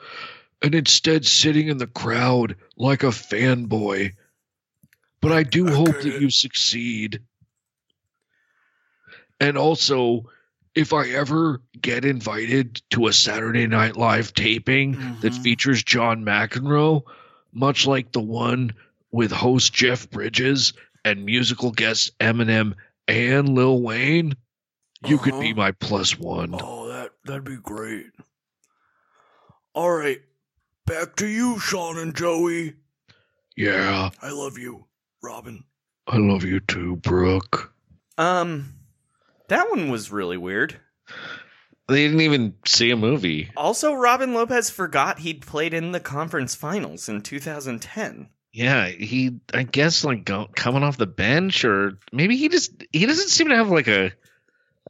[0.60, 4.12] and instead sitting in the crowd like a fanboy.
[5.23, 7.20] But I do oh, hope that you succeed.
[9.40, 10.27] And also,
[10.74, 15.43] if I ever get invited to a Saturday Night Live taping that mm-hmm.
[15.43, 17.03] features John McEnroe,
[17.53, 18.74] much like the one
[19.11, 20.74] with host Jeff Bridges
[21.05, 22.74] and musical guests Eminem
[23.09, 24.35] and Lil Wayne,
[25.07, 25.57] you could be uh-huh.
[25.57, 26.55] my plus one.
[26.61, 28.11] Oh, that that'd be great.
[29.74, 30.20] All right,
[30.86, 32.74] back to you, Sean and Joey.
[33.57, 34.86] Yeah, I love you,
[35.23, 35.65] Robin.
[36.07, 37.73] I love you too, Brooke.
[38.19, 38.74] Um,
[39.49, 40.77] that one was really weird.
[41.89, 43.51] They didn't even see a movie.
[43.57, 48.28] Also, Robin Lopez forgot he'd played in the conference finals in 2010.
[48.53, 53.07] Yeah, he I guess like go, coming off the bench or maybe he just he
[53.07, 54.12] doesn't seem to have like a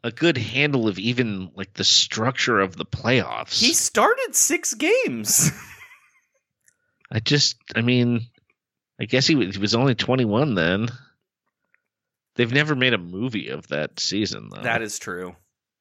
[0.03, 3.59] a good handle of even like the structure of the playoffs.
[3.59, 5.53] He started six games.
[7.13, 8.27] I just I mean
[9.03, 10.89] I guess he was, he was only 21 then.
[12.37, 14.63] They've never made a movie of that season though.
[14.63, 15.37] that is true.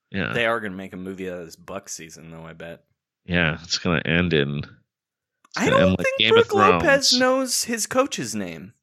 [0.10, 0.34] yeah.
[0.34, 2.46] They are going to make a movie of this Buck season, though.
[2.46, 2.84] I bet.
[3.26, 4.62] yeah, it's going to end in
[5.56, 6.54] I don't end like think Game Brooke.
[6.54, 8.74] Lopez knows his coach's name.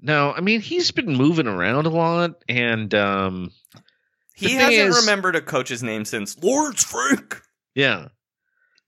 [0.00, 3.50] No, I mean he's been moving around a lot and um
[4.34, 7.42] He hasn't is- remembered a coach's name since Lawrence Frank.
[7.74, 8.08] Yeah.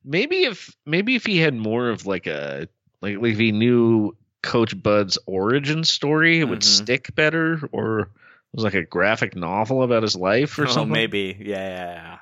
[0.05, 2.67] Maybe if maybe if he had more of like a
[3.03, 8.09] like, like if he knew Coach Bud's origin story, it would stick better, or it
[8.53, 10.93] was like a graphic novel about his life or oh, something.
[10.93, 11.37] maybe.
[11.39, 12.19] Yeah, yeah, yeah.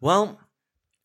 [0.00, 0.38] Well,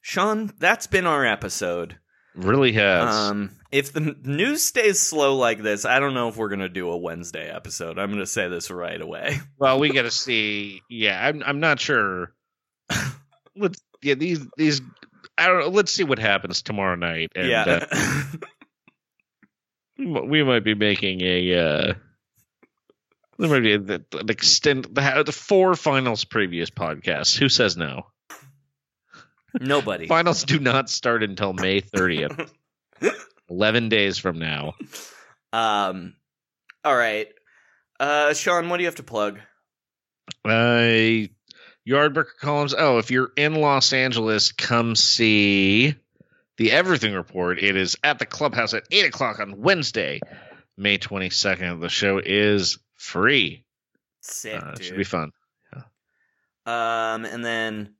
[0.02, 1.98] Sean, that's been our episode.
[2.36, 3.15] Really has.
[3.15, 6.90] Um, if the news stays slow like this, I don't know if we're gonna do
[6.90, 7.98] a Wednesday episode.
[7.98, 9.40] I'm gonna say this right away.
[9.57, 10.82] well, we got to see.
[10.90, 12.34] Yeah, I'm I'm not sure.
[13.56, 14.82] Let's yeah these these
[15.38, 15.68] I don't know.
[15.69, 17.31] Let's see what happens tomorrow night.
[17.35, 17.85] And, yeah.
[17.91, 18.23] uh,
[20.26, 21.53] we might be making a.
[21.55, 21.93] uh
[23.39, 27.35] there might be the, the extend the, the four finals previous podcasts.
[27.38, 28.05] Who says no?
[29.60, 30.07] Nobody.
[30.07, 32.49] Finals do not start until May 30th.
[33.49, 34.73] 11 days from now.
[35.51, 36.15] Um.
[36.84, 37.27] All right.
[37.99, 39.39] Uh, Sean, what do you have to plug?
[40.45, 41.27] Uh,
[41.88, 42.73] Yardbarker columns.
[42.77, 45.95] Oh, if you're in Los Angeles, come see
[46.57, 47.61] the Everything Report.
[47.61, 50.19] It is at the clubhouse at 8 o'clock on Wednesday,
[50.77, 51.81] May 22nd.
[51.81, 53.65] The show is free.
[54.22, 55.31] Sick, Uh, it should be fun.
[56.65, 57.95] Um, and then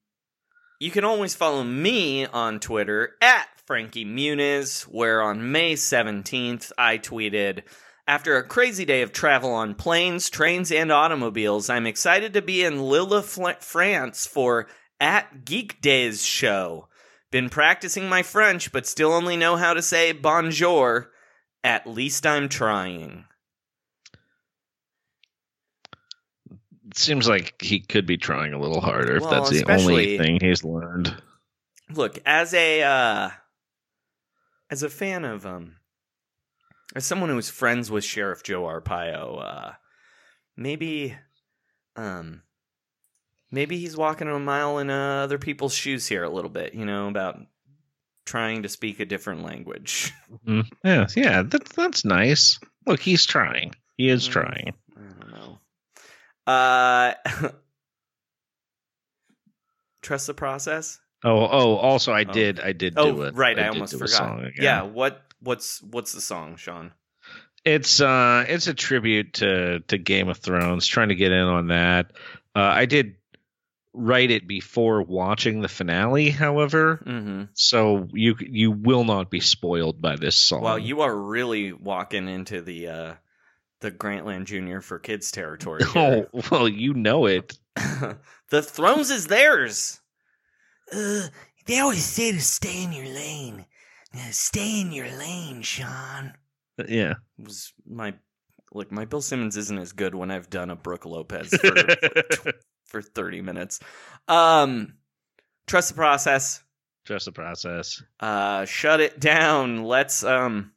[0.80, 6.98] you can always follow me on Twitter at Frankie Muniz, where on May 17th I
[6.98, 7.64] tweeted,
[8.06, 12.64] After a crazy day of travel on planes, trains, and automobiles, I'm excited to be
[12.64, 14.68] in Lille, France for
[15.00, 16.90] at Geek Days show.
[17.32, 21.12] Been practicing my French, but still only know how to say bonjour.
[21.64, 23.24] At least I'm trying.
[26.90, 30.40] It seems like he could be trying a little harder if that's the only thing
[30.42, 31.16] he's learned.
[31.90, 33.30] look as a uh
[34.70, 35.78] as a fan of um
[36.96, 39.72] as someone who's friends with sheriff joe arpaio uh
[40.58, 41.16] maybe
[41.96, 42.42] um
[43.52, 46.86] maybe he's walking a mile in uh, other people's shoes here a little bit you
[46.86, 47.40] know about
[48.26, 50.12] trying to speak a different language
[50.48, 50.66] Mhm.
[50.84, 52.58] Yeah, yeah, that's that's nice.
[52.88, 53.74] Look, he's trying.
[53.98, 54.32] He is Mm.
[54.32, 54.74] trying.
[54.98, 55.60] i don't know
[56.48, 57.14] uh
[60.02, 61.76] trust the process Oh, oh.
[61.78, 62.34] Also, I Oh.
[62.34, 62.60] did.
[62.60, 63.34] I did oh do it.
[63.36, 66.92] right i, did almost forgot yeah what what's what's the song sean
[67.66, 71.68] It's uh it's a tribute to to Game of Thrones, trying to get in on
[71.68, 72.12] that.
[72.56, 73.16] Uh I did
[73.94, 77.04] write it before watching the finale, however.
[77.06, 80.62] mm-hmm So you you will not be spoiled by this song.
[80.62, 83.14] Well, you are really walking into the uh
[83.82, 85.82] the Grantland Junior for kids territory.
[85.96, 87.58] Oh, well, you know it.
[88.50, 90.00] the thrones is theirs.
[90.92, 91.28] Uh,
[91.66, 93.66] they always say to stay in your lane.
[94.32, 96.34] Stay in your lane, Sean.
[96.88, 97.14] Yeah.
[97.40, 98.14] It was my
[98.74, 102.56] look, my Bill Simmons isn't as good when I've done a Brooke Lopez for tw-
[102.86, 103.80] for 30 minutes.
[104.28, 104.94] Um
[105.68, 106.64] trust the process.
[107.06, 108.02] Trust the process.
[108.20, 109.84] Uh shut it down.
[109.84, 110.72] Let's um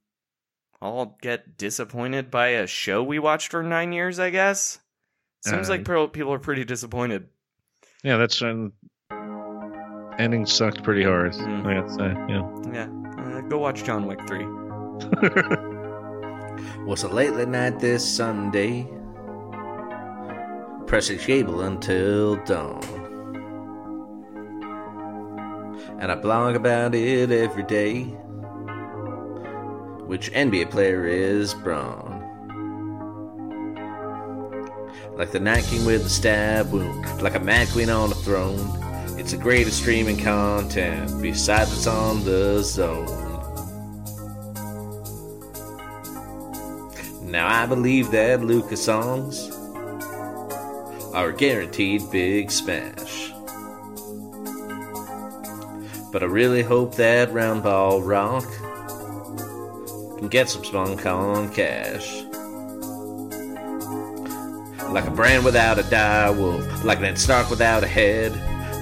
[0.83, 4.79] all get disappointed by a show we watched for 9 years, I guess.
[5.45, 7.29] Seems Uh, like people are pretty disappointed.
[8.03, 8.73] Yeah, that's um,
[10.19, 11.33] ending sucked pretty hard.
[11.33, 11.67] Mm.
[11.67, 12.87] I gotta say, yeah.
[12.87, 12.89] Yeah.
[13.49, 14.45] Go watch John Wick 3.
[16.85, 18.89] Was a late, night this Sunday?
[20.87, 22.83] Pressing cable until dawn.
[26.01, 28.03] And I blog about it every day.
[30.07, 32.15] Which NBA player is Braun?
[35.17, 38.59] Like the Night King with the stab wound, like a Mad Queen on a throne.
[39.19, 43.26] It's the greatest streaming content, besides it's on the zone.
[47.37, 49.51] Now I believe that Lucas songs
[51.13, 53.31] are guaranteed big smash.
[56.11, 58.47] But I really hope that Roundball Rock
[60.17, 62.23] can get some spunk on cash.
[64.91, 68.33] Like a brand without a direwolf, like that Stark without a head.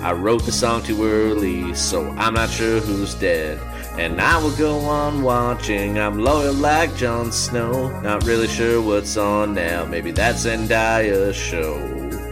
[0.01, 3.59] I wrote the song too early, so I'm not sure who's dead.
[3.97, 5.99] And I will go on watching.
[5.99, 8.01] I'm loyal like Jon Snow.
[8.01, 9.85] Not really sure what's on now.
[9.85, 12.24] Maybe that's Zendaya's show.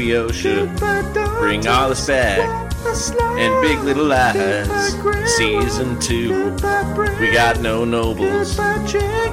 [0.00, 0.74] HBO should
[1.38, 2.40] bring all this back.
[3.38, 4.94] And Big Little Lies,
[5.36, 6.52] Season 2.
[7.20, 8.56] We got no nobles,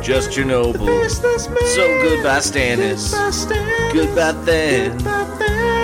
[0.05, 1.19] just your nobles.
[1.19, 3.13] So goodbye, Stannis.
[3.93, 4.97] Goodbye, then.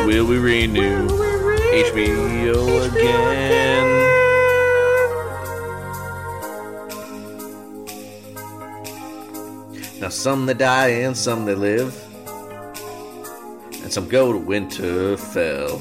[0.05, 4.01] Will we renew HBO again?
[10.01, 11.95] Now some they die and some they live,
[13.93, 15.79] some go to Winterfell.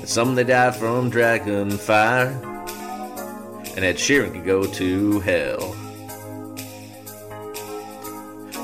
[0.00, 2.28] And some they die from dragon fire,
[3.74, 5.74] and Ed Sheeran could go to hell.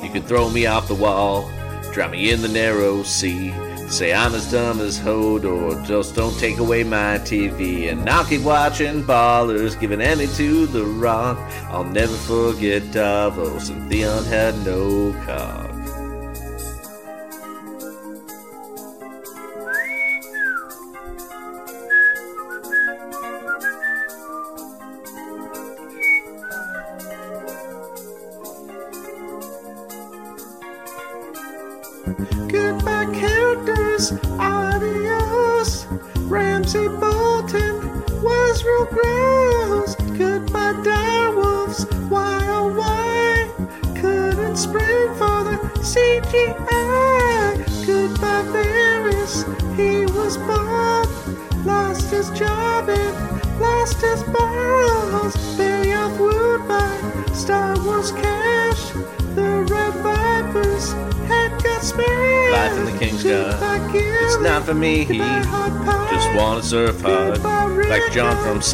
[0.03, 1.51] You could throw me off the wall,
[1.95, 3.55] drown me in the narrow sea.
[3.89, 7.91] Say I'm as dumb as Hodor, just don't take away my TV.
[7.91, 11.39] And I'll keep watching Ballers, giving Emmy to The Rock.
[11.71, 15.74] I'll never forget Davos, and Theon had no cock.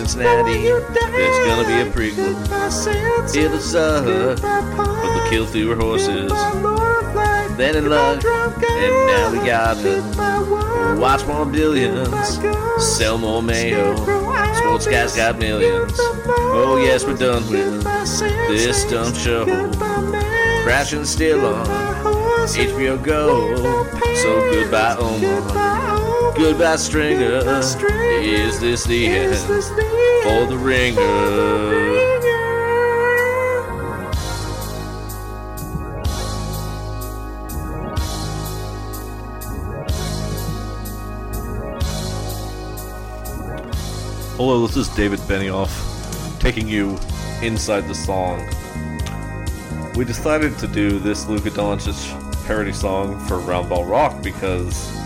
[0.01, 0.63] Cincinnati.
[0.63, 2.33] There's gonna be a prequel.
[3.37, 4.07] It'll suck.
[4.41, 6.33] But the kill through her horses.
[7.59, 8.25] Then in luck.
[8.25, 12.41] And now we gotta watch more billions.
[12.79, 13.95] Sell more mayo.
[14.55, 15.93] Sports guys got millions.
[15.99, 17.85] Oh yes, we're done with
[18.49, 19.45] this dumb show.
[20.65, 21.67] Crashing still on
[22.49, 23.55] HBO Go.
[24.15, 26.00] So goodbye, Omar.
[26.37, 27.43] Goodbye, Stringer.
[28.23, 31.01] Is this the end for the ringer?
[44.37, 45.71] Hello, this is David Benioff,
[46.41, 46.99] taking you
[47.43, 48.39] inside the song.
[49.97, 55.00] We decided to do this Luka Doncic parody song for Roundball Rock because a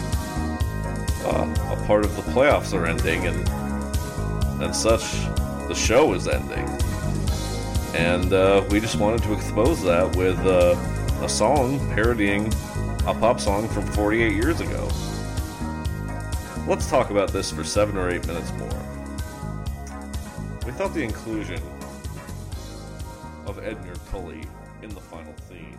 [1.87, 3.49] part of the playoffs are ending and
[4.63, 5.03] and such.
[5.69, 6.69] The show is ending,
[7.95, 10.77] and uh, we just wanted to expose that with uh,
[11.23, 12.53] a song parodying
[13.07, 14.89] a pop song from 48 years ago.
[16.67, 18.69] Let's talk about this for seven or eight minutes more.
[20.65, 21.61] We thought the inclusion
[23.47, 24.45] of Edmure Tully
[24.83, 25.79] in the final theme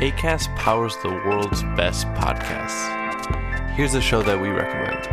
[0.00, 2.90] ACAST powers the world's best podcasts.
[3.74, 5.06] Here's a show that we recommend.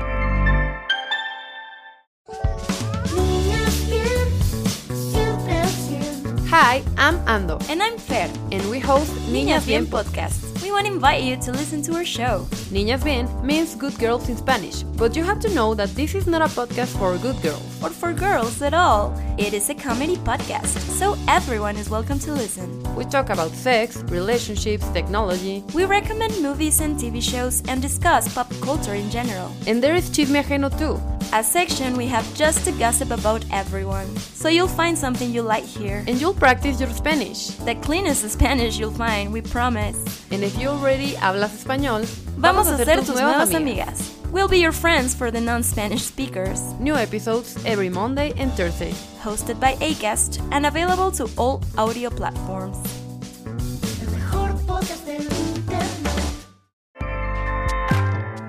[6.49, 7.63] Hi, I'm Ando.
[7.69, 8.30] And I'm Fer.
[8.51, 10.60] And we host Niñas Bien podcast.
[10.61, 12.45] We want to invite you to listen to our show.
[12.71, 16.27] Niñas Bien means good girls in Spanish, but you have to know that this is
[16.27, 17.63] not a podcast for good girls.
[17.83, 19.11] Or for girls at all.
[19.39, 22.69] It is a comedy podcast, so everyone is welcome to listen.
[22.95, 25.63] We talk about sex, relationships, technology.
[25.73, 29.51] We recommend movies and TV shows and discuss pop culture in general.
[29.65, 31.01] And there is Chisme Ajeno too.
[31.33, 34.05] A section we have just to gossip about everyone.
[34.17, 36.03] So you'll find something you like here.
[36.05, 37.51] And you'll practice your Spanish.
[37.63, 39.95] The cleanest Spanish you'll find, we promise.
[40.29, 42.05] And if you already hablas español,
[42.37, 44.17] vamos, a ser tus nuevas amigas.
[44.31, 46.61] We'll be your friends for the non-Spanish speakers.
[46.79, 48.91] New episodes every Monday and Thursday.
[49.21, 52.77] Hosted by Acast and available to all audio platforms.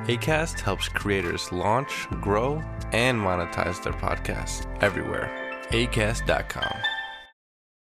[0.09, 2.63] ACAST helps creators launch, grow,
[2.93, 5.31] and monetize their podcasts everywhere.
[5.71, 6.92] ACAST.com.